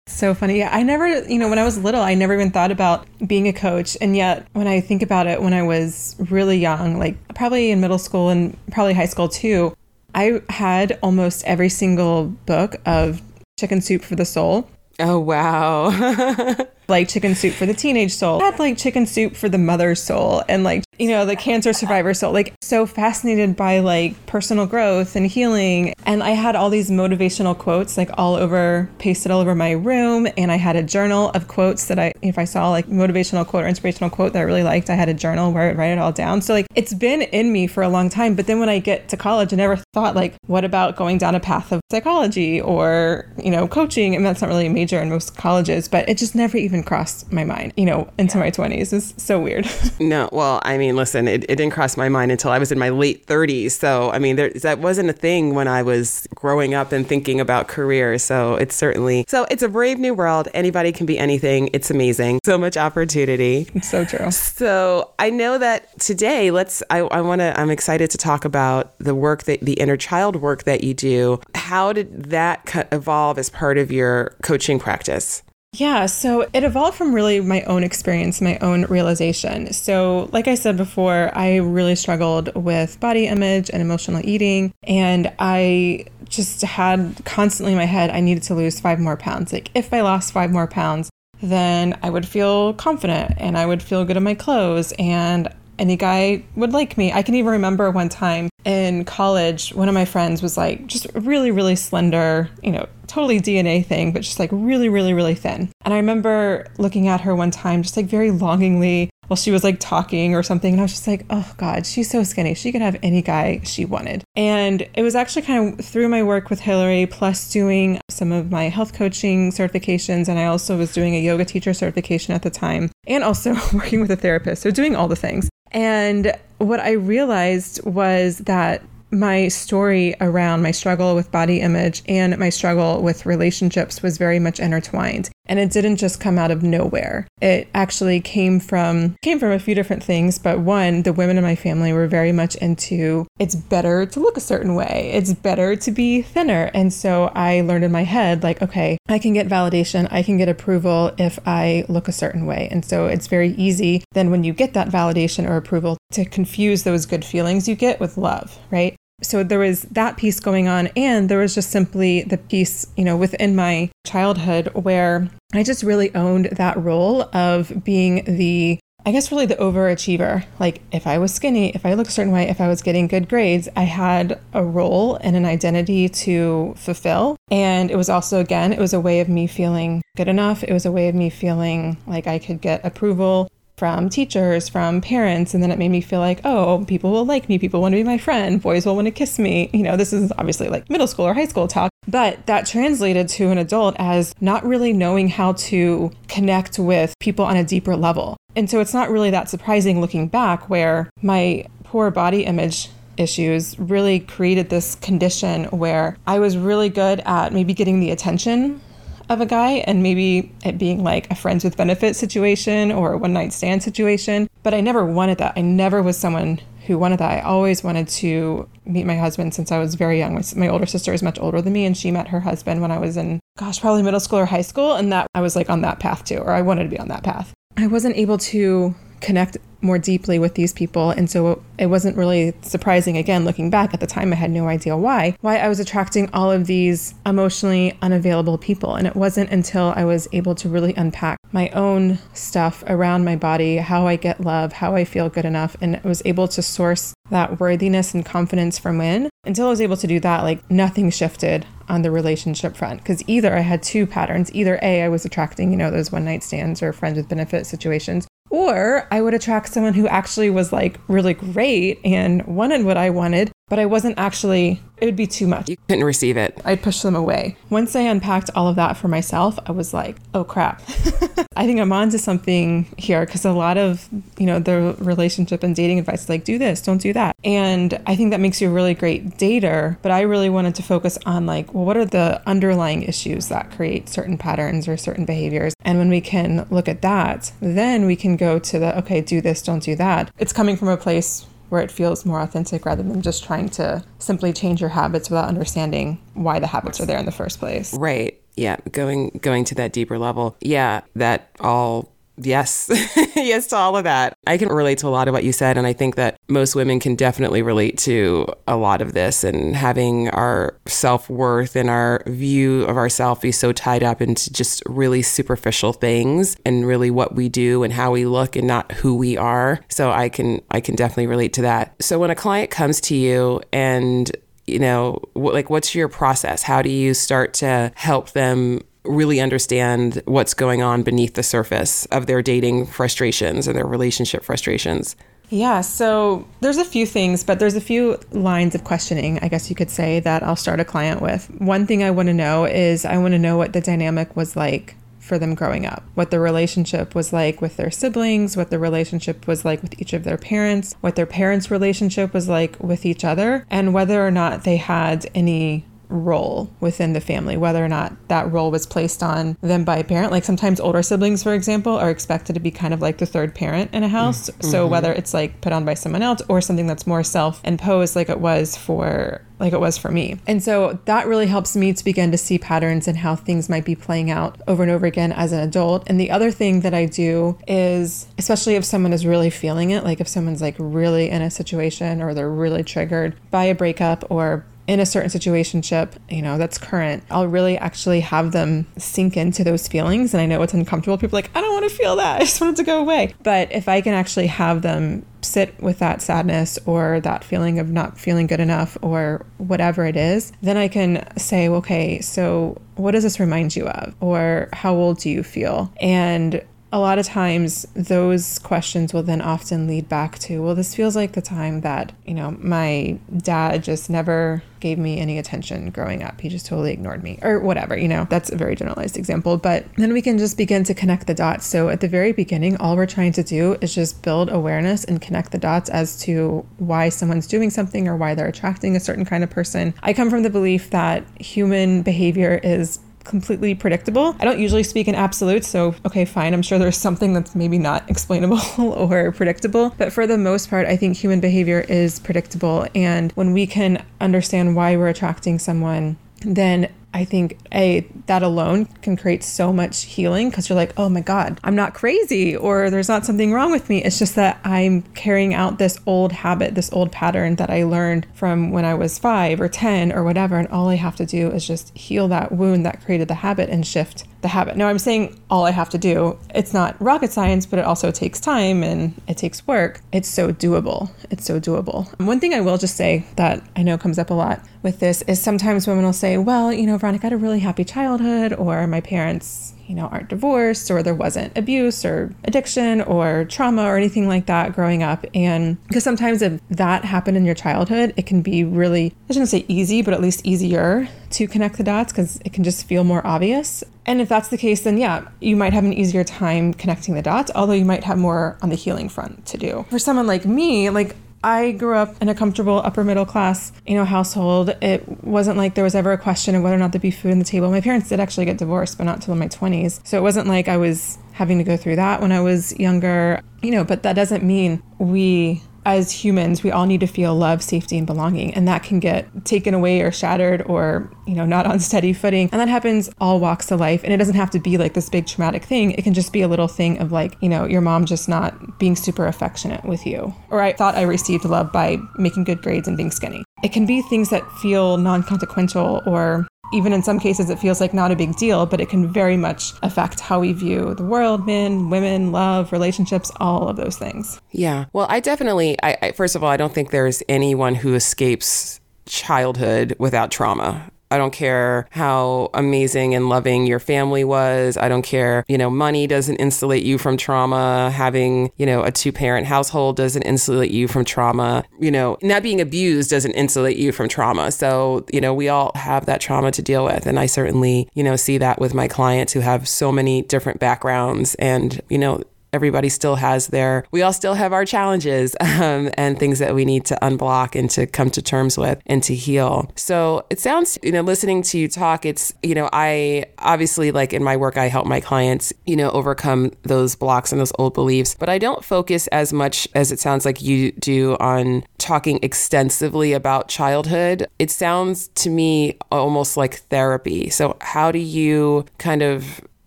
So 0.06 0.34
funny. 0.34 0.58
Yeah, 0.58 0.70
I 0.72 0.82
never, 0.82 1.06
you 1.28 1.38
know, 1.38 1.48
when 1.48 1.58
I 1.58 1.64
was 1.64 1.78
little, 1.78 2.02
I 2.02 2.14
never 2.14 2.34
even 2.34 2.50
thought 2.50 2.72
about 2.72 3.06
being 3.26 3.46
a 3.48 3.52
coach. 3.52 3.96
And 4.00 4.16
yet, 4.16 4.46
when 4.52 4.66
I 4.66 4.80
think 4.80 5.02
about 5.02 5.26
it, 5.26 5.40
when 5.40 5.54
I 5.54 5.62
was 5.62 6.16
really 6.18 6.58
young, 6.58 6.98
like 6.98 7.16
probably 7.34 7.70
in 7.70 7.80
middle 7.80 7.98
school 7.98 8.28
and 8.28 8.56
probably 8.72 8.94
high 8.94 9.06
school 9.06 9.28
too, 9.28 9.74
I 10.14 10.42
had 10.48 10.98
almost 11.02 11.44
every 11.44 11.68
single 11.68 12.26
book 12.46 12.76
of 12.84 13.22
Chicken 13.58 13.80
Soup 13.80 14.02
for 14.02 14.16
the 14.16 14.24
Soul. 14.24 14.68
Oh, 15.00 15.18
wow. 15.18 16.66
like 16.92 17.08
chicken 17.08 17.34
soup 17.34 17.54
for 17.54 17.66
the 17.66 17.74
teenage 17.74 18.12
soul. 18.12 18.40
I 18.40 18.44
had 18.44 18.58
like 18.58 18.78
chicken 18.78 19.06
soup 19.06 19.34
for 19.34 19.48
the 19.48 19.58
mother 19.58 19.96
soul 19.96 20.44
and 20.48 20.62
like, 20.62 20.84
you 20.98 21.08
know, 21.08 21.24
the 21.24 21.34
cancer 21.34 21.72
survivor 21.72 22.14
soul. 22.14 22.32
Like 22.32 22.52
so 22.60 22.86
fascinated 22.86 23.56
by 23.56 23.80
like 23.80 24.26
personal 24.26 24.66
growth 24.66 25.16
and 25.16 25.26
healing. 25.26 25.94
And 26.04 26.22
I 26.22 26.30
had 26.30 26.54
all 26.54 26.70
these 26.70 26.90
motivational 26.90 27.56
quotes 27.58 27.96
like 27.96 28.10
all 28.18 28.34
over, 28.34 28.88
pasted 28.98 29.32
all 29.32 29.40
over 29.40 29.54
my 29.54 29.72
room. 29.72 30.28
And 30.36 30.52
I 30.52 30.56
had 30.56 30.76
a 30.76 30.82
journal 30.82 31.30
of 31.30 31.48
quotes 31.48 31.86
that 31.86 31.98
I, 31.98 32.12
if 32.20 32.38
I 32.38 32.44
saw 32.44 32.70
like 32.70 32.86
motivational 32.86 33.46
quote 33.46 33.64
or 33.64 33.68
inspirational 33.68 34.10
quote 34.10 34.34
that 34.34 34.40
I 34.40 34.42
really 34.42 34.62
liked, 34.62 34.90
I 34.90 34.94
had 34.94 35.08
a 35.08 35.14
journal 35.14 35.50
where 35.50 35.64
I 35.64 35.68
would 35.68 35.78
write 35.78 35.92
it 35.92 35.98
all 35.98 36.12
down. 36.12 36.42
So 36.42 36.52
like 36.52 36.66
it's 36.74 36.94
been 36.94 37.22
in 37.22 37.52
me 37.52 37.66
for 37.66 37.82
a 37.82 37.88
long 37.88 38.10
time. 38.10 38.34
But 38.34 38.46
then 38.46 38.60
when 38.60 38.68
I 38.68 38.78
get 38.78 39.08
to 39.08 39.16
college, 39.16 39.52
I 39.52 39.56
never 39.56 39.76
thought 39.94 40.14
like, 40.14 40.34
what 40.46 40.64
about 40.64 40.96
going 40.96 41.16
down 41.16 41.34
a 41.34 41.40
path 41.40 41.72
of 41.72 41.80
psychology 41.90 42.60
or, 42.60 43.32
you 43.42 43.50
know, 43.50 43.66
coaching? 43.66 44.14
And 44.14 44.26
that's 44.26 44.42
not 44.42 44.48
really 44.48 44.66
a 44.66 44.70
major 44.70 45.00
in 45.00 45.08
most 45.08 45.36
colleges, 45.38 45.88
but 45.88 46.06
it 46.06 46.18
just 46.18 46.34
never 46.34 46.58
even 46.58 46.81
crossed 46.82 47.32
my 47.32 47.44
mind, 47.44 47.72
you 47.76 47.84
know, 47.84 48.08
into 48.18 48.38
my 48.38 48.50
20s. 48.50 48.92
It's 48.92 49.22
so 49.22 49.40
weird. 49.40 49.68
no, 50.00 50.28
well, 50.32 50.60
I 50.64 50.78
mean, 50.78 50.96
listen, 50.96 51.28
it, 51.28 51.44
it 51.44 51.56
didn't 51.56 51.72
cross 51.72 51.96
my 51.96 52.08
mind 52.08 52.32
until 52.32 52.50
I 52.50 52.58
was 52.58 52.72
in 52.72 52.78
my 52.78 52.88
late 52.88 53.26
30s. 53.26 53.72
So, 53.72 54.10
I 54.10 54.18
mean, 54.18 54.36
there, 54.36 54.50
that 54.50 54.78
wasn't 54.78 55.10
a 55.10 55.12
thing 55.12 55.54
when 55.54 55.68
I 55.68 55.82
was 55.82 56.26
growing 56.34 56.74
up 56.74 56.92
and 56.92 57.06
thinking 57.06 57.40
about 57.40 57.68
career. 57.68 58.18
So, 58.18 58.54
it's 58.54 58.74
certainly, 58.74 59.24
so 59.28 59.46
it's 59.50 59.62
a 59.62 59.68
brave 59.68 59.98
new 59.98 60.14
world. 60.14 60.48
Anybody 60.54 60.92
can 60.92 61.06
be 61.06 61.18
anything. 61.18 61.70
It's 61.72 61.90
amazing. 61.90 62.40
So 62.44 62.58
much 62.58 62.76
opportunity. 62.76 63.68
It's 63.74 63.90
so 63.90 64.04
true. 64.04 64.30
So, 64.30 65.12
I 65.18 65.30
know 65.30 65.58
that 65.58 65.98
today, 66.00 66.50
let's, 66.50 66.82
I, 66.90 66.98
I 66.98 67.20
want 67.20 67.40
to, 67.40 67.58
I'm 67.58 67.70
excited 67.70 68.10
to 68.10 68.18
talk 68.18 68.44
about 68.44 68.98
the 68.98 69.14
work 69.14 69.44
that, 69.44 69.60
the 69.60 69.74
inner 69.74 69.96
child 69.96 70.36
work 70.36 70.64
that 70.64 70.84
you 70.84 70.94
do. 70.94 71.40
How 71.54 71.92
did 71.92 72.24
that 72.30 72.88
evolve 72.92 73.38
as 73.38 73.50
part 73.50 73.78
of 73.78 73.90
your 73.90 74.36
coaching 74.42 74.78
practice? 74.78 75.42
Yeah, 75.74 76.04
so 76.04 76.46
it 76.52 76.64
evolved 76.64 76.98
from 76.98 77.14
really 77.14 77.40
my 77.40 77.62
own 77.62 77.82
experience, 77.82 78.42
my 78.42 78.58
own 78.58 78.84
realization. 78.84 79.72
So, 79.72 80.28
like 80.30 80.46
I 80.46 80.54
said 80.54 80.76
before, 80.76 81.30
I 81.34 81.56
really 81.56 81.94
struggled 81.94 82.54
with 82.54 83.00
body 83.00 83.26
image 83.26 83.70
and 83.70 83.80
emotional 83.80 84.20
eating. 84.22 84.74
And 84.82 85.32
I 85.38 86.04
just 86.28 86.60
had 86.60 87.22
constantly 87.24 87.72
in 87.72 87.78
my 87.78 87.86
head, 87.86 88.10
I 88.10 88.20
needed 88.20 88.42
to 88.44 88.54
lose 88.54 88.80
five 88.80 89.00
more 89.00 89.16
pounds. 89.16 89.50
Like, 89.50 89.70
if 89.74 89.94
I 89.94 90.02
lost 90.02 90.34
five 90.34 90.50
more 90.50 90.66
pounds, 90.66 91.08
then 91.40 91.98
I 92.02 92.10
would 92.10 92.28
feel 92.28 92.74
confident 92.74 93.34
and 93.38 93.56
I 93.56 93.64
would 93.64 93.82
feel 93.82 94.04
good 94.04 94.18
in 94.18 94.22
my 94.22 94.34
clothes 94.34 94.92
and 94.98 95.48
any 95.78 95.96
guy 95.96 96.44
would 96.54 96.72
like 96.74 96.98
me. 96.98 97.12
I 97.12 97.22
can 97.22 97.34
even 97.34 97.50
remember 97.50 97.90
one 97.90 98.10
time 98.10 98.50
in 98.64 99.04
college, 99.04 99.74
one 99.74 99.88
of 99.88 99.94
my 99.94 100.04
friends 100.04 100.42
was 100.42 100.56
like 100.56 100.86
just 100.86 101.06
really, 101.14 101.50
really 101.50 101.76
slender, 101.76 102.48
you 102.62 102.72
know, 102.72 102.86
totally 103.06 103.40
DNA 103.40 103.84
thing, 103.84 104.12
but 104.12 104.22
just 104.22 104.38
like 104.38 104.50
really, 104.52 104.88
really, 104.88 105.12
really 105.12 105.34
thin. 105.34 105.70
And 105.84 105.92
I 105.92 105.98
remember 105.98 106.66
looking 106.78 107.08
at 107.08 107.22
her 107.22 107.34
one 107.34 107.50
time, 107.50 107.82
just 107.82 107.96
like 107.96 108.06
very 108.06 108.30
longingly 108.30 109.10
while 109.28 109.36
she 109.36 109.50
was 109.50 109.64
like 109.64 109.78
talking 109.80 110.34
or 110.34 110.42
something. 110.42 110.74
And 110.74 110.80
I 110.80 110.84
was 110.84 110.92
just 110.92 111.06
like, 111.06 111.24
oh 111.30 111.52
God, 111.56 111.86
she's 111.86 112.10
so 112.10 112.22
skinny. 112.22 112.54
She 112.54 112.72
could 112.72 112.82
have 112.82 112.98
any 113.02 113.22
guy 113.22 113.60
she 113.64 113.84
wanted. 113.84 114.24
And 114.36 114.86
it 114.94 115.02
was 115.02 115.14
actually 115.14 115.42
kind 115.42 115.78
of 115.78 115.84
through 115.84 116.08
my 116.08 116.22
work 116.22 116.50
with 116.50 116.60
Hillary, 116.60 117.06
plus 117.06 117.50
doing 117.50 118.00
some 118.10 118.32
of 118.32 118.50
my 118.50 118.68
health 118.68 118.92
coaching 118.92 119.50
certifications. 119.50 120.28
And 120.28 120.38
I 120.38 120.46
also 120.46 120.76
was 120.76 120.92
doing 120.92 121.14
a 121.14 121.20
yoga 121.20 121.44
teacher 121.44 121.72
certification 121.74 122.34
at 122.34 122.42
the 122.42 122.50
time, 122.50 122.90
and 123.06 123.24
also 123.24 123.54
working 123.72 124.00
with 124.00 124.10
a 124.10 124.16
therapist. 124.16 124.62
So 124.62 124.70
doing 124.70 124.94
all 124.94 125.08
the 125.08 125.16
things. 125.16 125.48
And 125.72 126.36
what 126.58 126.80
I 126.80 126.92
realized 126.92 127.84
was 127.84 128.38
that 128.38 128.82
my 129.10 129.48
story 129.48 130.14
around 130.20 130.62
my 130.62 130.70
struggle 130.70 131.14
with 131.14 131.30
body 131.30 131.60
image 131.60 132.02
and 132.08 132.36
my 132.38 132.48
struggle 132.48 133.02
with 133.02 133.26
relationships 133.26 134.02
was 134.02 134.16
very 134.16 134.38
much 134.38 134.58
intertwined 134.58 135.30
and 135.46 135.58
it 135.58 135.70
didn't 135.70 135.96
just 135.96 136.20
come 136.20 136.38
out 136.38 136.50
of 136.50 136.62
nowhere. 136.62 137.26
It 137.40 137.68
actually 137.74 138.20
came 138.20 138.60
from 138.60 139.16
came 139.22 139.38
from 139.38 139.52
a 139.52 139.58
few 139.58 139.74
different 139.74 140.02
things 140.02 140.38
but 140.38 140.60
one 140.60 141.02
the 141.02 141.12
women 141.12 141.36
in 141.36 141.44
my 141.44 141.54
family 141.54 141.92
were 141.92 142.06
very 142.06 142.32
much 142.32 142.54
into 142.56 143.26
it's 143.38 143.54
better 143.54 144.06
to 144.06 144.20
look 144.20 144.36
a 144.36 144.40
certain 144.40 144.74
way. 144.74 145.10
It's 145.14 145.32
better 145.32 145.76
to 145.76 145.90
be 145.90 146.22
thinner. 146.22 146.70
And 146.74 146.92
so 146.92 147.30
i 147.34 147.60
learned 147.62 147.84
in 147.84 147.92
my 147.92 148.04
head 148.04 148.42
like 148.42 148.62
okay 148.62 148.98
i 149.08 149.18
can 149.18 149.32
get 149.32 149.48
validation. 149.48 150.08
I 150.10 150.22
can 150.22 150.36
get 150.38 150.48
approval 150.48 151.12
if 151.18 151.38
i 151.46 151.84
look 151.88 152.08
a 152.08 152.12
certain 152.12 152.46
way. 152.46 152.68
And 152.70 152.84
so 152.84 153.06
it's 153.06 153.26
very 153.26 153.50
easy 153.50 154.04
then 154.12 154.30
when 154.30 154.44
you 154.44 154.52
get 154.52 154.74
that 154.74 154.88
validation 154.88 155.48
or 155.48 155.56
approval 155.56 155.98
to 156.12 156.24
confuse 156.24 156.82
those 156.82 157.06
good 157.06 157.24
feelings 157.24 157.68
you 157.68 157.74
get 157.74 158.00
with 158.00 158.16
love 158.16 158.58
right 158.70 158.96
so 159.22 159.42
there 159.42 159.58
was 159.58 159.82
that 159.82 160.16
piece 160.16 160.40
going 160.40 160.68
on 160.68 160.88
and 160.96 161.28
there 161.28 161.38
was 161.38 161.54
just 161.54 161.70
simply 161.70 162.22
the 162.22 162.38
piece 162.38 162.86
you 162.96 163.04
know 163.04 163.16
within 163.16 163.54
my 163.54 163.90
childhood 164.04 164.68
where 164.74 165.28
i 165.54 165.62
just 165.62 165.82
really 165.82 166.14
owned 166.14 166.46
that 166.46 166.76
role 166.76 167.22
of 167.32 167.84
being 167.84 168.24
the 168.24 168.78
I 169.04 169.10
guess 169.10 169.32
really 169.32 169.46
the 169.46 169.56
overachiever. 169.56 170.44
Like 170.60 170.80
if 170.92 171.06
I 171.06 171.18
was 171.18 171.34
skinny, 171.34 171.70
if 171.74 171.84
I 171.84 171.94
looked 171.94 172.10
a 172.10 172.12
certain 172.12 172.32
way, 172.32 172.48
if 172.48 172.60
I 172.60 172.68
was 172.68 172.82
getting 172.82 173.08
good 173.08 173.28
grades, 173.28 173.68
I 173.74 173.82
had 173.82 174.38
a 174.52 174.64
role 174.64 175.16
and 175.16 175.34
an 175.34 175.44
identity 175.44 176.08
to 176.08 176.74
fulfill. 176.76 177.36
And 177.50 177.90
it 177.90 177.96
was 177.96 178.08
also, 178.08 178.38
again, 178.38 178.72
it 178.72 178.78
was 178.78 178.92
a 178.92 179.00
way 179.00 179.20
of 179.20 179.28
me 179.28 179.48
feeling 179.48 180.02
good 180.16 180.28
enough. 180.28 180.62
It 180.62 180.72
was 180.72 180.86
a 180.86 180.92
way 180.92 181.08
of 181.08 181.14
me 181.14 181.30
feeling 181.30 181.96
like 182.06 182.28
I 182.28 182.38
could 182.38 182.60
get 182.60 182.84
approval 182.84 183.48
from 183.82 184.08
teachers, 184.08 184.68
from 184.68 185.00
parents, 185.00 185.54
and 185.54 185.60
then 185.60 185.72
it 185.72 185.76
made 185.76 185.88
me 185.88 186.00
feel 186.00 186.20
like, 186.20 186.40
oh, 186.44 186.84
people 186.86 187.10
will 187.10 187.24
like 187.24 187.48
me, 187.48 187.58
people 187.58 187.80
want 187.80 187.92
to 187.92 187.96
be 187.96 188.04
my 188.04 188.16
friend, 188.16 188.62
boys 188.62 188.86
will 188.86 188.94
want 188.94 189.06
to 189.06 189.10
kiss 189.10 189.40
me. 189.40 189.68
You 189.72 189.82
know, 189.82 189.96
this 189.96 190.12
is 190.12 190.32
obviously 190.38 190.68
like 190.68 190.88
middle 190.88 191.08
school 191.08 191.24
or 191.24 191.34
high 191.34 191.46
school 191.46 191.66
talk, 191.66 191.90
but 192.06 192.46
that 192.46 192.64
translated 192.64 193.28
to 193.30 193.50
an 193.50 193.58
adult 193.58 193.96
as 193.98 194.36
not 194.40 194.64
really 194.64 194.92
knowing 194.92 195.26
how 195.26 195.54
to 195.54 196.12
connect 196.28 196.78
with 196.78 197.18
people 197.18 197.44
on 197.44 197.56
a 197.56 197.64
deeper 197.64 197.96
level. 197.96 198.36
And 198.54 198.70
so 198.70 198.78
it's 198.78 198.94
not 198.94 199.10
really 199.10 199.30
that 199.30 199.50
surprising 199.50 200.00
looking 200.00 200.28
back 200.28 200.70
where 200.70 201.10
my 201.20 201.66
poor 201.82 202.12
body 202.12 202.44
image 202.44 202.88
issues 203.16 203.76
really 203.80 204.20
created 204.20 204.70
this 204.70 204.94
condition 204.94 205.64
where 205.64 206.16
I 206.24 206.38
was 206.38 206.56
really 206.56 206.88
good 206.88 207.18
at 207.26 207.52
maybe 207.52 207.74
getting 207.74 207.98
the 207.98 208.12
attention 208.12 208.80
of 209.28 209.40
a 209.40 209.46
guy 209.46 209.82
and 209.86 210.02
maybe 210.02 210.52
it 210.64 210.78
being 210.78 211.02
like 211.02 211.30
a 211.30 211.34
friends 211.34 211.64
with 211.64 211.76
benefit 211.76 212.16
situation 212.16 212.92
or 212.92 213.12
a 213.12 213.18
one 213.18 213.32
night 213.32 213.52
stand 213.52 213.82
situation. 213.82 214.48
But 214.62 214.74
I 214.74 214.80
never 214.80 215.04
wanted 215.04 215.38
that. 215.38 215.54
I 215.56 215.60
never 215.60 216.02
was 216.02 216.16
someone 216.16 216.60
who 216.86 216.98
wanted 216.98 217.20
that. 217.20 217.30
I 217.30 217.40
always 217.40 217.84
wanted 217.84 218.08
to 218.08 218.68
meet 218.84 219.06
my 219.06 219.16
husband 219.16 219.54
since 219.54 219.70
I 219.70 219.78
was 219.78 219.94
very 219.94 220.18
young. 220.18 220.34
My, 220.34 220.42
my, 220.56 220.68
older 220.68 220.86
sister 220.86 221.12
is 221.12 221.22
much 221.22 221.38
older 221.38 221.62
than 221.62 221.72
me, 221.72 221.84
and 221.84 221.96
she 221.96 222.10
met 222.10 222.28
her 222.28 222.40
husband 222.40 222.80
when 222.80 222.90
I 222.90 222.98
was 222.98 223.16
in, 223.16 223.40
gosh, 223.56 223.80
probably 223.80 224.02
middle 224.02 224.20
school 224.20 224.40
or 224.40 224.46
high 224.46 224.62
school. 224.62 224.94
And 224.94 225.12
that 225.12 225.28
I 225.34 225.40
was 225.40 225.54
like 225.54 225.70
on 225.70 225.82
that 225.82 226.00
path 226.00 226.24
too, 226.24 226.38
or 226.38 226.50
I 226.50 226.62
wanted 226.62 226.84
to 226.84 226.90
be 226.90 226.98
on 226.98 227.08
that 227.08 227.22
path. 227.22 227.52
I 227.76 227.86
wasn't 227.86 228.16
able 228.16 228.38
to 228.38 228.94
connect 229.22 229.56
more 229.80 229.98
deeply 229.98 230.38
with 230.38 230.54
these 230.54 230.72
people. 230.72 231.10
And 231.10 231.30
so 231.30 231.62
it 231.78 231.86
wasn't 231.86 232.16
really 232.16 232.54
surprising, 232.62 233.16
again, 233.16 233.44
looking 233.44 233.70
back 233.70 233.92
at 233.92 234.00
the 234.00 234.06
time, 234.06 234.32
I 234.32 234.36
had 234.36 234.50
no 234.50 234.68
idea 234.68 234.96
why, 234.96 235.36
why 235.40 235.58
I 235.58 235.68
was 235.68 235.80
attracting 235.80 236.30
all 236.32 236.52
of 236.52 236.66
these 236.66 237.14
emotionally 237.26 237.98
unavailable 238.00 238.58
people. 238.58 238.94
And 238.94 239.06
it 239.06 239.16
wasn't 239.16 239.50
until 239.50 239.92
I 239.96 240.04
was 240.04 240.28
able 240.32 240.54
to 240.56 240.68
really 240.68 240.94
unpack 240.94 241.38
my 241.50 241.68
own 241.70 242.18
stuff 242.32 242.84
around 242.86 243.24
my 243.24 243.36
body, 243.36 243.78
how 243.78 244.06
I 244.06 244.16
get 244.16 244.40
love, 244.40 244.74
how 244.74 244.94
I 244.94 245.04
feel 245.04 245.28
good 245.28 245.44
enough, 245.44 245.76
and 245.80 246.02
was 246.04 246.22
able 246.24 246.48
to 246.48 246.62
source 246.62 247.12
that 247.30 247.58
worthiness 247.58 248.14
and 248.14 248.24
confidence 248.24 248.78
from 248.78 248.98
within. 248.98 249.30
Until 249.44 249.66
I 249.66 249.70
was 249.70 249.80
able 249.80 249.96
to 249.96 250.06
do 250.06 250.20
that, 250.20 250.44
like 250.44 250.70
nothing 250.70 251.10
shifted 251.10 251.66
on 251.88 252.02
the 252.02 252.10
relationship 252.10 252.76
front 252.76 253.00
because 253.00 253.22
either 253.26 253.54
I 253.56 253.60
had 253.60 253.82
two 253.82 254.06
patterns. 254.06 254.54
Either 254.54 254.78
A, 254.82 255.02
I 255.02 255.08
was 255.08 255.24
attracting, 255.24 255.72
you 255.72 255.76
know, 255.76 255.90
those 255.90 256.12
one 256.12 256.24
night 256.24 256.42
stands 256.42 256.82
or 256.82 256.92
friends 256.92 257.16
with 257.16 257.28
benefit 257.28 257.66
situations, 257.66 258.28
or 258.52 259.08
I 259.10 259.22
would 259.22 259.32
attract 259.32 259.70
someone 259.70 259.94
who 259.94 260.06
actually 260.06 260.50
was 260.50 260.74
like 260.74 261.00
really 261.08 261.32
great 261.32 261.98
and 262.04 262.44
wanted 262.46 262.84
what 262.84 262.98
I 262.98 263.08
wanted, 263.08 263.50
but 263.72 263.78
I 263.78 263.86
wasn't 263.86 264.18
actually, 264.18 264.82
it 264.98 265.06
would 265.06 265.16
be 265.16 265.26
too 265.26 265.46
much. 265.46 265.70
You 265.70 265.78
couldn't 265.88 266.04
receive 266.04 266.36
it. 266.36 266.60
I'd 266.62 266.82
push 266.82 267.00
them 267.00 267.16
away. 267.16 267.56
Once 267.70 267.96
I 267.96 268.00
unpacked 268.00 268.50
all 268.54 268.68
of 268.68 268.76
that 268.76 268.98
for 268.98 269.08
myself, 269.08 269.58
I 269.64 269.72
was 269.72 269.94
like, 269.94 270.18
oh 270.34 270.44
crap. 270.44 270.82
I 271.56 271.64
think 271.64 271.80
I'm 271.80 271.90
onto 271.90 272.18
something 272.18 272.86
here 272.98 273.24
because 273.24 273.46
a 273.46 273.52
lot 273.52 273.78
of, 273.78 274.10
you 274.38 274.44
know, 274.44 274.58
the 274.58 274.94
relationship 274.98 275.62
and 275.62 275.74
dating 275.74 275.98
advice 275.98 276.24
is 276.24 276.28
like, 276.28 276.44
do 276.44 276.58
this, 276.58 276.82
don't 276.82 277.00
do 277.00 277.14
that. 277.14 277.34
And 277.44 277.98
I 278.06 278.14
think 278.14 278.30
that 278.32 278.40
makes 278.40 278.60
you 278.60 278.68
a 278.68 278.72
really 278.72 278.92
great 278.92 279.38
dater. 279.38 279.96
But 280.02 280.12
I 280.12 280.20
really 280.20 280.50
wanted 280.50 280.74
to 280.74 280.82
focus 280.82 281.18
on 281.24 281.46
like, 281.46 281.72
well, 281.72 281.86
what 281.86 281.96
are 281.96 282.04
the 282.04 282.42
underlying 282.46 283.04
issues 283.04 283.48
that 283.48 283.70
create 283.70 284.08
certain 284.08 284.36
patterns 284.36 284.86
or 284.86 284.98
certain 284.98 285.24
behaviors? 285.24 285.72
And 285.80 285.98
when 285.98 286.10
we 286.10 286.20
can 286.20 286.66
look 286.70 286.88
at 286.88 287.00
that, 287.00 287.52
then 287.60 288.04
we 288.04 288.16
can 288.16 288.36
go 288.36 288.58
to 288.58 288.78
the, 288.78 288.98
okay, 288.98 289.22
do 289.22 289.40
this, 289.40 289.62
don't 289.62 289.82
do 289.82 289.96
that. 289.96 290.30
It's 290.38 290.52
coming 290.52 290.76
from 290.76 290.88
a 290.88 290.98
place 290.98 291.46
where 291.72 291.80
it 291.80 291.90
feels 291.90 292.26
more 292.26 292.38
authentic 292.42 292.84
rather 292.84 293.02
than 293.02 293.22
just 293.22 293.42
trying 293.42 293.66
to 293.66 294.04
simply 294.18 294.52
change 294.52 294.78
your 294.78 294.90
habits 294.90 295.30
without 295.30 295.48
understanding 295.48 296.20
why 296.34 296.58
the 296.58 296.66
habits 296.66 297.00
are 297.00 297.06
there 297.06 297.18
in 297.18 297.24
the 297.24 297.32
first 297.32 297.58
place. 297.58 297.94
Right. 297.94 298.38
Yeah, 298.56 298.76
going 298.90 299.40
going 299.40 299.64
to 299.64 299.74
that 299.76 299.94
deeper 299.94 300.18
level. 300.18 300.54
Yeah, 300.60 301.00
that 301.16 301.48
all 301.60 302.11
Yes. 302.46 302.90
yes 303.36 303.66
to 303.68 303.76
all 303.76 303.96
of 303.96 304.04
that. 304.04 304.36
I 304.46 304.58
can 304.58 304.68
relate 304.68 304.98
to 304.98 305.08
a 305.08 305.10
lot 305.10 305.28
of 305.28 305.32
what 305.32 305.44
you 305.44 305.52
said. 305.52 305.76
And 305.76 305.86
I 305.86 305.92
think 305.92 306.16
that 306.16 306.38
most 306.48 306.74
women 306.74 307.00
can 307.00 307.14
definitely 307.14 307.62
relate 307.62 307.98
to 307.98 308.46
a 308.66 308.76
lot 308.76 309.00
of 309.00 309.12
this 309.12 309.44
and 309.44 309.74
having 309.76 310.28
our 310.30 310.76
self 310.86 311.28
worth 311.28 311.76
and 311.76 311.90
our 311.90 312.22
view 312.26 312.82
of 312.84 312.96
ourselves 312.96 313.40
be 313.40 313.52
so 313.52 313.72
tied 313.72 314.02
up 314.02 314.20
into 314.20 314.52
just 314.52 314.82
really 314.86 315.22
superficial 315.22 315.92
things 315.92 316.56
and 316.64 316.86
really 316.86 317.10
what 317.10 317.34
we 317.34 317.48
do 317.48 317.82
and 317.82 317.92
how 317.92 318.10
we 318.10 318.26
look 318.26 318.56
and 318.56 318.66
not 318.66 318.92
who 318.92 319.14
we 319.14 319.36
are. 319.36 319.80
So 319.88 320.10
I 320.10 320.28
can, 320.28 320.62
I 320.70 320.80
can 320.80 320.94
definitely 320.94 321.26
relate 321.26 321.52
to 321.54 321.62
that. 321.62 321.94
So 322.00 322.18
when 322.18 322.30
a 322.30 322.34
client 322.34 322.70
comes 322.70 323.00
to 323.02 323.16
you 323.16 323.60
and 323.72 324.30
you 324.66 324.78
know, 324.78 325.20
like 325.34 325.70
what's 325.70 325.94
your 325.94 326.08
process? 326.08 326.62
How 326.62 326.82
do 326.82 326.88
you 326.88 327.14
start 327.14 327.54
to 327.54 327.92
help 327.94 328.30
them 328.30 328.80
really 329.04 329.40
understand 329.40 330.22
what's 330.26 330.54
going 330.54 330.82
on 330.82 331.02
beneath 331.02 331.34
the 331.34 331.42
surface 331.42 332.06
of 332.06 332.26
their 332.26 332.42
dating 332.42 332.86
frustrations 332.86 333.66
and 333.66 333.76
their 333.76 333.86
relationship 333.86 334.44
frustrations? 334.44 335.16
Yeah, 335.50 335.82
so 335.82 336.48
there's 336.60 336.78
a 336.78 336.84
few 336.84 337.04
things, 337.04 337.44
but 337.44 337.58
there's 337.58 337.74
a 337.74 337.80
few 337.80 338.18
lines 338.30 338.74
of 338.74 338.84
questioning, 338.84 339.38
I 339.42 339.48
guess 339.48 339.68
you 339.68 339.76
could 339.76 339.90
say, 339.90 340.18
that 340.20 340.42
I'll 340.42 340.56
start 340.56 340.80
a 340.80 340.84
client 340.84 341.20
with. 341.20 341.50
One 341.60 341.86
thing 341.86 342.02
I 342.02 342.10
want 342.10 342.28
to 342.28 342.34
know 342.34 342.64
is 342.64 343.04
I 343.04 343.18
want 343.18 343.32
to 343.32 343.38
know 343.38 343.58
what 343.58 343.74
the 343.74 343.82
dynamic 343.82 344.34
was 344.34 344.56
like 344.56 344.96
for 345.18 345.38
them 345.38 345.54
growing 345.54 345.84
up, 345.84 346.02
what 346.14 346.30
the 346.30 346.40
relationship 346.40 347.14
was 347.14 347.34
like 347.34 347.60
with 347.60 347.76
their 347.76 347.90
siblings, 347.90 348.56
what 348.56 348.70
the 348.70 348.78
relationship 348.78 349.46
was 349.46 349.64
like 349.64 349.82
with 349.82 350.00
each 350.00 350.14
of 350.14 350.24
their 350.24 350.38
parents, 350.38 350.96
what 351.02 351.16
their 351.16 351.26
parents' 351.26 351.70
relationship 351.70 352.32
was 352.32 352.48
like 352.48 352.76
with 352.80 353.04
each 353.04 353.22
other, 353.22 353.66
and 353.70 353.92
whether 353.92 354.26
or 354.26 354.30
not 354.30 354.64
they 354.64 354.78
had 354.78 355.26
any 355.34 355.84
role 356.12 356.70
within 356.80 357.12
the 357.12 357.20
family, 357.20 357.56
whether 357.56 357.84
or 357.84 357.88
not 357.88 358.16
that 358.28 358.50
role 358.52 358.70
was 358.70 358.86
placed 358.86 359.22
on 359.22 359.56
them 359.60 359.84
by 359.84 359.96
a 359.98 360.04
parent. 360.04 360.32
Like 360.32 360.44
sometimes 360.44 360.80
older 360.80 361.02
siblings, 361.02 361.42
for 361.42 361.54
example, 361.54 361.96
are 361.96 362.10
expected 362.10 362.54
to 362.54 362.60
be 362.60 362.70
kind 362.70 362.94
of 362.94 363.00
like 363.00 363.18
the 363.18 363.26
third 363.26 363.54
parent 363.54 363.92
in 363.92 364.02
a 364.02 364.08
house. 364.08 364.50
Mm-hmm. 364.50 364.70
So 364.70 364.86
whether 364.86 365.12
it's 365.12 365.34
like 365.34 365.60
put 365.60 365.72
on 365.72 365.84
by 365.84 365.94
someone 365.94 366.22
else 366.22 366.42
or 366.48 366.60
something 366.60 366.86
that's 366.86 367.06
more 367.06 367.22
self 367.22 367.60
imposed, 367.64 368.16
like 368.16 368.28
it 368.28 368.40
was 368.40 368.76
for 368.76 369.42
like 369.62 369.72
it 369.72 369.80
was 369.80 369.96
for 369.96 370.10
me. 370.10 370.40
And 370.48 370.60
so 370.60 370.98
that 371.04 371.28
really 371.28 371.46
helps 371.46 371.76
me 371.76 371.92
to 371.92 372.04
begin 372.04 372.32
to 372.32 372.38
see 372.38 372.58
patterns 372.58 373.06
and 373.06 373.16
how 373.16 373.36
things 373.36 373.68
might 373.68 373.84
be 373.84 373.94
playing 373.94 374.28
out 374.28 374.60
over 374.66 374.82
and 374.82 374.90
over 374.90 375.06
again 375.06 375.30
as 375.30 375.52
an 375.52 375.60
adult. 375.60 376.02
And 376.08 376.18
the 376.20 376.32
other 376.32 376.50
thing 376.50 376.80
that 376.80 376.92
I 376.92 377.06
do 377.06 377.56
is, 377.68 378.26
especially 378.38 378.74
if 378.74 378.84
someone 378.84 379.12
is 379.12 379.24
really 379.24 379.50
feeling 379.50 379.90
it, 379.90 380.02
like 380.02 380.20
if 380.20 380.26
someone's 380.26 380.60
like 380.60 380.74
really 380.78 381.30
in 381.30 381.42
a 381.42 381.50
situation 381.50 382.20
or 382.20 382.34
they're 382.34 382.50
really 382.50 382.82
triggered 382.82 383.36
by 383.52 383.64
a 383.64 383.74
breakup 383.74 384.24
or 384.30 384.66
in 384.92 385.00
a 385.00 385.06
certain 385.06 385.30
situationship, 385.30 386.12
you 386.28 386.42
know, 386.42 386.58
that's 386.58 386.76
current, 386.76 387.24
I'll 387.30 387.46
really 387.46 387.78
actually 387.78 388.20
have 388.20 388.52
them 388.52 388.86
sink 388.98 389.38
into 389.38 389.64
those 389.64 389.88
feelings. 389.88 390.34
And 390.34 390.40
I 390.42 390.44
know 390.44 390.60
it's 390.60 390.74
uncomfortable. 390.74 391.16
People 391.16 391.38
like, 391.38 391.50
I 391.54 391.62
don't 391.62 391.72
want 391.72 391.90
to 391.90 391.96
feel 391.96 392.16
that. 392.16 392.36
I 392.42 392.44
just 392.44 392.60
want 392.60 392.74
it 392.74 392.82
to 392.82 392.84
go 392.84 393.00
away. 393.00 393.34
But 393.42 393.72
if 393.72 393.88
I 393.88 394.02
can 394.02 394.12
actually 394.12 394.48
have 394.48 394.82
them 394.82 395.24
sit 395.40 395.80
with 395.82 395.98
that 396.00 396.20
sadness 396.20 396.78
or 396.84 397.20
that 397.20 397.42
feeling 397.42 397.78
of 397.78 397.88
not 397.88 398.20
feeling 398.20 398.46
good 398.46 398.60
enough 398.60 398.98
or 399.00 399.46
whatever 399.56 400.04
it 400.04 400.16
is, 400.16 400.52
then 400.60 400.76
I 400.76 400.88
can 400.88 401.26
say, 401.38 401.70
okay, 401.70 402.20
so 402.20 402.78
what 402.96 403.12
does 403.12 403.22
this 403.22 403.40
remind 403.40 403.74
you 403.74 403.88
of? 403.88 404.14
Or 404.20 404.68
how 404.74 404.94
old 404.94 405.20
do 405.20 405.30
you 405.30 405.42
feel? 405.42 405.90
And 406.02 406.62
a 406.92 407.00
lot 407.00 407.18
of 407.18 407.24
times 407.24 407.86
those 407.94 408.58
questions 408.58 409.14
will 409.14 409.22
then 409.22 409.40
often 409.40 409.86
lead 409.86 410.08
back 410.10 410.38
to 410.38 410.62
well 410.62 410.74
this 410.74 410.94
feels 410.94 411.16
like 411.16 411.32
the 411.32 411.40
time 411.40 411.80
that 411.80 412.12
you 412.26 412.34
know 412.34 412.50
my 412.60 413.18
dad 413.38 413.82
just 413.82 414.10
never 414.10 414.62
gave 414.78 414.98
me 414.98 415.20
any 415.20 415.38
attention 415.38 415.90
growing 415.90 416.24
up. 416.24 416.40
He 416.40 416.48
just 416.48 416.66
totally 416.66 416.92
ignored 416.92 417.22
me 417.22 417.38
or 417.40 417.60
whatever 417.60 417.96
you 417.96 418.08
know. 418.08 418.26
That's 418.28 418.50
a 418.50 418.56
very 418.56 418.74
generalized 418.76 419.16
example 419.16 419.56
but 419.56 419.86
then 419.96 420.12
we 420.12 420.20
can 420.20 420.38
just 420.38 420.58
begin 420.58 420.84
to 420.84 420.92
connect 420.94 421.26
the 421.26 421.34
dots. 421.34 421.66
So 421.66 421.88
at 421.88 422.00
the 422.00 422.08
very 422.08 422.32
beginning 422.32 422.76
all 422.76 422.96
we're 422.96 423.06
trying 423.06 423.32
to 423.32 423.42
do 423.42 423.78
is 423.80 423.94
just 423.94 424.22
build 424.22 424.50
awareness 424.50 425.04
and 425.04 425.22
connect 425.22 425.52
the 425.52 425.58
dots 425.58 425.88
as 425.88 426.20
to 426.22 426.66
why 426.78 427.08
someone's 427.08 427.46
doing 427.46 427.70
something 427.70 428.06
or 428.06 428.16
why 428.16 428.34
they're 428.34 428.48
attracting 428.48 428.96
a 428.96 429.00
certain 429.00 429.24
kind 429.24 429.42
of 429.42 429.50
person. 429.50 429.94
I 430.02 430.12
come 430.12 430.28
from 430.28 430.42
the 430.42 430.50
belief 430.50 430.90
that 430.90 431.24
human 431.40 432.02
behavior 432.02 432.60
is 432.62 432.98
completely 433.24 433.74
predictable. 433.74 434.36
I 434.40 434.44
don't 434.44 434.58
usually 434.58 434.82
speak 434.82 435.08
in 435.08 435.14
absolutes, 435.14 435.68
so 435.68 435.94
okay, 436.06 436.24
fine. 436.24 436.54
I'm 436.54 436.62
sure 436.62 436.78
there's 436.78 436.96
something 436.96 437.32
that's 437.32 437.54
maybe 437.54 437.78
not 437.78 438.08
explainable 438.10 438.60
or 438.78 439.32
predictable, 439.32 439.94
but 439.98 440.12
for 440.12 440.26
the 440.26 440.38
most 440.38 440.70
part, 440.70 440.86
I 440.86 440.96
think 440.96 441.16
human 441.16 441.40
behavior 441.40 441.80
is 441.88 442.18
predictable. 442.20 442.86
And 442.94 443.32
when 443.32 443.52
we 443.52 443.66
can 443.66 444.04
understand 444.20 444.76
why 444.76 444.96
we're 444.96 445.08
attracting 445.08 445.58
someone, 445.58 446.16
then 446.44 446.92
I 447.14 447.24
think 447.24 447.58
a 447.72 448.06
that 448.26 448.42
alone 448.42 448.86
can 448.86 449.16
create 449.16 449.44
so 449.44 449.72
much 449.72 450.02
healing 450.04 450.50
because 450.50 450.68
you're 450.68 450.76
like, 450.76 450.94
oh 450.96 451.08
my 451.08 451.20
God, 451.20 451.60
I'm 451.62 451.74
not 451.74 451.94
crazy 451.94 452.56
or 452.56 452.90
there's 452.90 453.08
not 453.08 453.26
something 453.26 453.52
wrong 453.52 453.70
with 453.70 453.88
me. 453.88 454.02
It's 454.02 454.18
just 454.18 454.34
that 454.36 454.60
I'm 454.64 455.02
carrying 455.14 455.54
out 455.54 455.78
this 455.78 455.98
old 456.06 456.32
habit, 456.32 456.74
this 456.74 456.92
old 456.92 457.12
pattern 457.12 457.56
that 457.56 457.70
I 457.70 457.84
learned 457.84 458.26
from 458.34 458.70
when 458.70 458.84
I 458.84 458.94
was 458.94 459.18
five 459.18 459.60
or 459.60 459.68
10 459.68 460.12
or 460.12 460.24
whatever. 460.24 460.56
And 460.56 460.68
all 460.68 460.88
I 460.88 460.96
have 460.96 461.16
to 461.16 461.26
do 461.26 461.50
is 461.50 461.66
just 461.66 461.96
heal 461.96 462.28
that 462.28 462.52
wound 462.52 462.86
that 462.86 463.04
created 463.04 463.28
the 463.28 463.34
habit 463.34 463.68
and 463.68 463.86
shift 463.86 464.24
the 464.42 464.48
habit. 464.48 464.76
Now, 464.76 464.88
I'm 464.88 464.98
saying 464.98 465.40
all 465.48 465.64
I 465.64 465.70
have 465.70 465.88
to 465.90 465.98
do. 465.98 466.38
It's 466.54 466.74
not 466.74 467.00
rocket 467.00 467.32
science, 467.32 467.64
but 467.64 467.78
it 467.78 467.84
also 467.84 468.10
takes 468.10 468.40
time 468.40 468.82
and 468.82 469.14
it 469.28 469.36
takes 469.36 469.66
work. 469.66 470.00
It's 470.12 470.28
so 470.28 470.52
doable. 470.52 471.10
It's 471.30 471.44
so 471.44 471.58
doable. 471.58 472.08
One 472.20 472.40
thing 472.40 472.52
I 472.52 472.60
will 472.60 472.78
just 472.78 472.96
say 472.96 473.24
that 473.36 473.62
I 473.76 473.82
know 473.82 473.96
comes 473.96 474.18
up 474.18 474.30
a 474.30 474.34
lot 474.34 474.60
with 474.82 474.98
this 474.98 475.22
is 475.22 475.40
sometimes 475.40 475.86
women 475.86 476.04
will 476.04 476.12
say, 476.12 476.36
well, 476.36 476.72
you 476.72 476.86
know, 476.86 476.98
Veronica, 476.98 477.26
had 477.26 477.32
a 477.32 477.36
really 477.36 477.60
happy 477.60 477.84
childhood, 477.84 478.52
or 478.52 478.86
my 478.86 479.00
parents, 479.00 479.74
you 479.92 479.96
know, 479.96 480.06
aren't 480.06 480.30
divorced, 480.30 480.90
or 480.90 481.02
there 481.02 481.14
wasn't 481.14 481.56
abuse 481.58 482.02
or 482.02 482.34
addiction 482.44 483.02
or 483.02 483.44
trauma 483.44 483.84
or 483.84 483.98
anything 483.98 484.26
like 484.26 484.46
that 484.46 484.72
growing 484.72 485.02
up. 485.02 485.26
And 485.34 485.76
because 485.86 486.02
sometimes 486.02 486.40
if 486.40 486.62
that 486.70 487.04
happened 487.04 487.36
in 487.36 487.44
your 487.44 487.54
childhood, 487.54 488.14
it 488.16 488.24
can 488.24 488.40
be 488.40 488.64
really, 488.64 489.12
I 489.28 489.34
shouldn't 489.34 489.50
say 489.50 489.66
easy, 489.68 490.00
but 490.00 490.14
at 490.14 490.22
least 490.22 490.46
easier 490.46 491.06
to 491.32 491.46
connect 491.46 491.76
the 491.76 491.84
dots 491.84 492.10
because 492.10 492.40
it 492.42 492.54
can 492.54 492.64
just 492.64 492.86
feel 492.86 493.04
more 493.04 493.20
obvious. 493.26 493.84
And 494.06 494.22
if 494.22 494.30
that's 494.30 494.48
the 494.48 494.56
case, 494.56 494.80
then 494.80 494.96
yeah, 494.96 495.28
you 495.40 495.56
might 495.56 495.74
have 495.74 495.84
an 495.84 495.92
easier 495.92 496.24
time 496.24 496.72
connecting 496.72 497.14
the 497.14 497.22
dots, 497.22 497.50
although 497.54 497.74
you 497.74 497.84
might 497.84 498.04
have 498.04 498.16
more 498.16 498.56
on 498.62 498.70
the 498.70 498.76
healing 498.76 499.10
front 499.10 499.44
to 499.46 499.58
do. 499.58 499.84
For 499.90 499.98
someone 499.98 500.26
like 500.26 500.46
me, 500.46 500.88
like 500.88 501.14
I 501.44 501.72
grew 501.72 501.96
up 501.96 502.20
in 502.22 502.28
a 502.28 502.34
comfortable 502.34 502.78
upper 502.84 503.02
middle 503.02 503.26
class, 503.26 503.72
you 503.86 503.94
know, 503.94 504.04
household. 504.04 504.70
It 504.80 505.24
wasn't 505.24 505.58
like 505.58 505.74
there 505.74 505.84
was 505.84 505.94
ever 505.94 506.12
a 506.12 506.18
question 506.18 506.54
of 506.54 506.62
whether 506.62 506.76
or 506.76 506.78
not 506.78 506.92
there'd 506.92 507.02
be 507.02 507.10
food 507.10 507.32
on 507.32 507.38
the 507.38 507.44
table. 507.44 507.70
My 507.70 507.80
parents 507.80 508.08
did 508.08 508.20
actually 508.20 508.46
get 508.46 508.58
divorced, 508.58 508.98
but 508.98 509.04
not 509.04 509.16
until 509.16 509.34
my 509.34 509.48
20s. 509.48 510.06
So 510.06 510.16
it 510.16 510.22
wasn't 510.22 510.46
like 510.46 510.68
I 510.68 510.76
was 510.76 511.18
having 511.32 511.58
to 511.58 511.64
go 511.64 511.76
through 511.76 511.96
that 511.96 512.20
when 512.20 512.30
I 512.30 512.40
was 512.40 512.78
younger, 512.78 513.40
you 513.62 513.72
know, 513.72 513.82
but 513.84 514.04
that 514.04 514.14
doesn't 514.14 514.44
mean 514.44 514.82
we 514.98 515.62
as 515.84 516.10
humans, 516.10 516.62
we 516.62 516.70
all 516.70 516.86
need 516.86 517.00
to 517.00 517.06
feel 517.06 517.34
love, 517.34 517.62
safety, 517.62 517.98
and 517.98 518.06
belonging. 518.06 518.54
And 518.54 518.68
that 518.68 518.82
can 518.82 519.00
get 519.00 519.44
taken 519.44 519.74
away 519.74 520.00
or 520.00 520.12
shattered 520.12 520.62
or, 520.62 521.10
you 521.26 521.34
know, 521.34 521.44
not 521.44 521.66
on 521.66 521.80
steady 521.80 522.12
footing. 522.12 522.48
And 522.52 522.60
that 522.60 522.68
happens 522.68 523.10
all 523.20 523.40
walks 523.40 523.70
of 523.70 523.80
life. 523.80 524.02
And 524.04 524.12
it 524.12 524.16
doesn't 524.16 524.34
have 524.34 524.50
to 524.50 524.58
be 524.58 524.78
like 524.78 524.94
this 524.94 525.08
big 525.08 525.26
traumatic 525.26 525.64
thing. 525.64 525.92
It 525.92 526.02
can 526.02 526.14
just 526.14 526.32
be 526.32 526.42
a 526.42 526.48
little 526.48 526.68
thing 526.68 526.98
of 526.98 527.12
like, 527.12 527.36
you 527.40 527.48
know, 527.48 527.64
your 527.64 527.80
mom 527.80 528.04
just 528.04 528.28
not 528.28 528.78
being 528.78 528.96
super 528.96 529.26
affectionate 529.26 529.84
with 529.84 530.06
you. 530.06 530.34
Or 530.50 530.60
I 530.60 530.72
thought 530.72 530.94
I 530.94 531.02
received 531.02 531.44
love 531.44 531.72
by 531.72 531.98
making 532.16 532.44
good 532.44 532.62
grades 532.62 532.86
and 532.86 532.96
being 532.96 533.10
skinny. 533.10 533.44
It 533.62 533.72
can 533.72 533.86
be 533.86 534.02
things 534.02 534.30
that 534.30 534.50
feel 534.52 534.96
non 534.96 535.22
consequential 535.22 536.02
or 536.06 536.46
even 536.72 536.92
in 536.92 537.02
some 537.02 537.18
cases 537.18 537.50
it 537.50 537.58
feels 537.58 537.80
like 537.80 537.94
not 537.94 538.10
a 538.10 538.16
big 538.16 538.36
deal, 538.36 538.66
but 538.66 538.80
it 538.80 538.88
can 538.88 539.10
very 539.12 539.36
much 539.36 539.72
affect 539.82 540.20
how 540.20 540.40
we 540.40 540.52
view 540.52 540.94
the 540.94 541.04
world, 541.04 541.46
men, 541.46 541.90
women, 541.90 542.32
love, 542.32 542.72
relationships, 542.72 543.30
all 543.40 543.68
of 543.68 543.76
those 543.76 543.96
things. 543.98 544.40
Yeah. 544.50 544.86
Well, 544.92 545.06
I 545.08 545.20
definitely, 545.20 545.76
I, 545.82 545.98
I 546.02 546.12
first 546.12 546.34
of 546.36 546.42
all, 546.42 546.50
I 546.50 546.56
don't 546.56 546.72
think 546.72 546.90
there's 546.90 547.22
anyone 547.28 547.74
who 547.74 547.94
escapes 547.94 548.80
childhood 549.06 549.96
without 549.98 550.30
trauma. 550.30 550.90
I 551.12 551.18
don't 551.18 551.32
care 551.32 551.86
how 551.90 552.48
amazing 552.54 553.14
and 553.14 553.28
loving 553.28 553.66
your 553.66 553.78
family 553.78 554.24
was. 554.24 554.76
I 554.78 554.88
don't 554.88 555.02
care, 555.02 555.44
you 555.46 555.58
know, 555.58 555.68
money 555.68 556.06
doesn't 556.06 556.36
insulate 556.36 556.84
you 556.84 556.96
from 556.96 557.16
trauma. 557.18 557.90
Having, 557.90 558.50
you 558.56 558.64
know, 558.64 558.82
a 558.82 558.90
two 558.90 559.12
parent 559.12 559.46
household 559.46 559.96
doesn't 559.96 560.22
insulate 560.22 560.70
you 560.70 560.88
from 560.88 561.04
trauma. 561.04 561.64
You 561.78 561.90
know, 561.90 562.16
not 562.22 562.42
being 562.42 562.60
abused 562.60 563.10
doesn't 563.10 563.32
insulate 563.32 563.76
you 563.76 563.92
from 563.92 564.08
trauma. 564.08 564.50
So, 564.50 565.04
you 565.12 565.20
know, 565.20 565.34
we 565.34 565.48
all 565.48 565.72
have 565.74 566.06
that 566.06 566.20
trauma 566.20 566.50
to 566.52 566.62
deal 566.62 566.84
with. 566.84 567.06
And 567.06 567.18
I 567.18 567.26
certainly, 567.26 567.90
you 567.94 568.02
know, 568.02 568.16
see 568.16 568.38
that 568.38 568.58
with 568.58 568.72
my 568.72 568.88
clients 568.88 569.32
who 569.32 569.40
have 569.40 569.68
so 569.68 569.92
many 569.92 570.22
different 570.22 570.60
backgrounds 570.60 571.34
and, 571.34 571.80
you 571.90 571.98
know, 571.98 572.22
everybody 572.52 572.88
still 572.88 573.16
has 573.16 573.48
their, 573.48 573.84
we 573.90 574.02
all 574.02 574.12
still 574.12 574.34
have 574.34 574.52
our 574.52 574.64
challenges 574.64 575.34
um, 575.40 575.90
and 575.94 576.18
things 576.18 576.38
that 576.38 576.54
we 576.54 576.64
need 576.64 576.84
to 576.86 576.98
unblock 577.02 577.58
and 577.58 577.70
to 577.70 577.86
come 577.86 578.10
to 578.10 578.22
terms 578.22 578.58
with 578.58 578.80
and 578.86 579.02
to 579.02 579.14
heal. 579.14 579.70
So 579.76 580.26
it 580.30 580.40
sounds, 580.40 580.78
you 580.82 580.92
know, 580.92 581.00
listening 581.00 581.42
to 581.42 581.58
you 581.58 581.68
talk, 581.68 582.04
it's, 582.04 582.32
you 582.42 582.54
know, 582.54 582.68
I 582.72 583.26
obviously, 583.38 583.90
like 583.90 584.12
in 584.12 584.22
my 584.22 584.36
work, 584.36 584.56
I 584.56 584.68
help 584.68 584.86
my 584.86 585.00
clients, 585.00 585.52
you 585.66 585.76
know, 585.76 585.90
overcome 585.90 586.52
those 586.62 586.94
blocks 586.94 587.32
and 587.32 587.40
those 587.40 587.52
old 587.58 587.74
beliefs, 587.74 588.16
but 588.18 588.28
I 588.28 588.38
don't 588.38 588.64
focus 588.64 589.06
as 589.08 589.32
much 589.32 589.66
as 589.74 589.92
it 589.92 589.98
sounds 589.98 590.24
like 590.24 590.42
you 590.42 590.72
do 590.72 591.16
on 591.20 591.64
talking 591.78 592.18
extensively 592.22 593.12
about 593.12 593.48
childhood. 593.48 594.26
It 594.38 594.50
sounds 594.50 595.08
to 595.08 595.30
me 595.30 595.78
almost 595.90 596.36
like 596.36 596.56
therapy. 596.56 597.30
So, 597.30 597.56
how 597.60 597.90
do 597.90 597.98
you 597.98 598.66
kind 598.78 599.02
of 599.02 599.40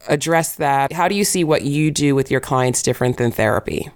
address 0.07 0.55
that, 0.55 0.91
how 0.91 1.07
do 1.07 1.15
you 1.15 1.23
see 1.23 1.43
what 1.43 1.63
you 1.63 1.91
do 1.91 2.15
with 2.15 2.31
your 2.31 2.39
clients 2.39 2.81
different 2.81 3.17
than 3.17 3.31
therapy? 3.31 3.89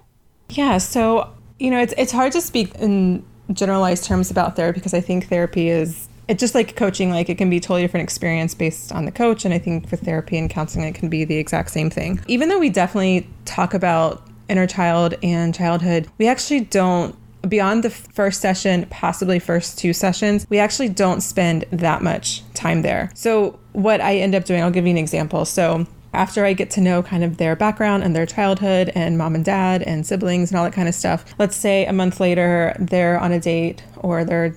Yeah, 0.50 0.78
so 0.78 1.32
you 1.58 1.70
know, 1.70 1.80
it's 1.80 1.94
it's 1.96 2.12
hard 2.12 2.32
to 2.32 2.40
speak 2.40 2.74
in 2.76 3.24
generalized 3.52 4.04
terms 4.04 4.30
about 4.30 4.56
therapy 4.56 4.78
because 4.80 4.94
I 4.94 5.00
think 5.00 5.28
therapy 5.28 5.68
is 5.68 6.08
it's 6.28 6.40
just 6.40 6.54
like 6.54 6.76
coaching 6.76 7.10
like 7.10 7.28
it 7.28 7.38
can 7.38 7.50
be 7.50 7.56
a 7.56 7.60
totally 7.60 7.82
different 7.82 8.04
experience 8.04 8.54
based 8.54 8.92
on 8.92 9.04
the 9.04 9.12
coach. 9.12 9.44
And 9.44 9.52
i 9.52 9.58
think 9.58 9.88
for 9.88 9.96
therapy 9.96 10.38
and 10.38 10.48
counseling 10.48 10.86
it 10.86 10.94
can 10.94 11.08
be 11.08 11.24
the 11.24 11.36
exact 11.36 11.70
same 11.70 11.90
thing. 11.90 12.20
Even 12.28 12.48
though 12.48 12.58
we 12.58 12.70
definitely 12.70 13.28
talk 13.44 13.74
about 13.74 14.26
inner 14.48 14.66
child 14.66 15.14
and 15.22 15.54
childhood 15.54 16.08
we 16.18 16.26
actually 16.26 16.60
don't 16.60 17.14
beyond 17.48 17.82
the 17.84 17.90
first 17.90 18.40
session 18.40 18.86
possibly 18.90 19.38
first 19.38 19.78
two 19.78 19.92
sessions 19.92 20.46
we 20.50 20.58
actually 20.58 20.88
don't 20.88 21.20
spend 21.20 21.64
that 21.70 22.02
much 22.02 22.42
time 22.54 22.82
there. 22.82 23.10
So 23.14 23.58
what 23.72 24.00
i 24.00 24.16
end 24.16 24.34
up 24.34 24.44
doing 24.44 24.62
i'll 24.62 24.70
give 24.70 24.86
you 24.86 24.90
an 24.92 24.98
example. 24.98 25.44
So 25.44 25.86
after 26.12 26.44
I 26.44 26.52
get 26.52 26.70
to 26.72 26.80
know 26.80 27.02
kind 27.02 27.24
of 27.24 27.36
their 27.36 27.56
background 27.56 28.02
and 28.02 28.14
their 28.14 28.26
childhood 28.26 28.90
and 28.94 29.16
mom 29.16 29.34
and 29.34 29.44
dad 29.44 29.82
and 29.82 30.06
siblings 30.06 30.50
and 30.50 30.58
all 30.58 30.64
that 30.64 30.72
kind 30.72 30.88
of 30.88 30.94
stuff, 30.94 31.24
let's 31.38 31.56
say 31.56 31.86
a 31.86 31.92
month 31.92 32.20
later 32.20 32.76
they're 32.78 33.18
on 33.18 33.32
a 33.32 33.40
date 33.40 33.82
or 33.98 34.24
they're 34.24 34.54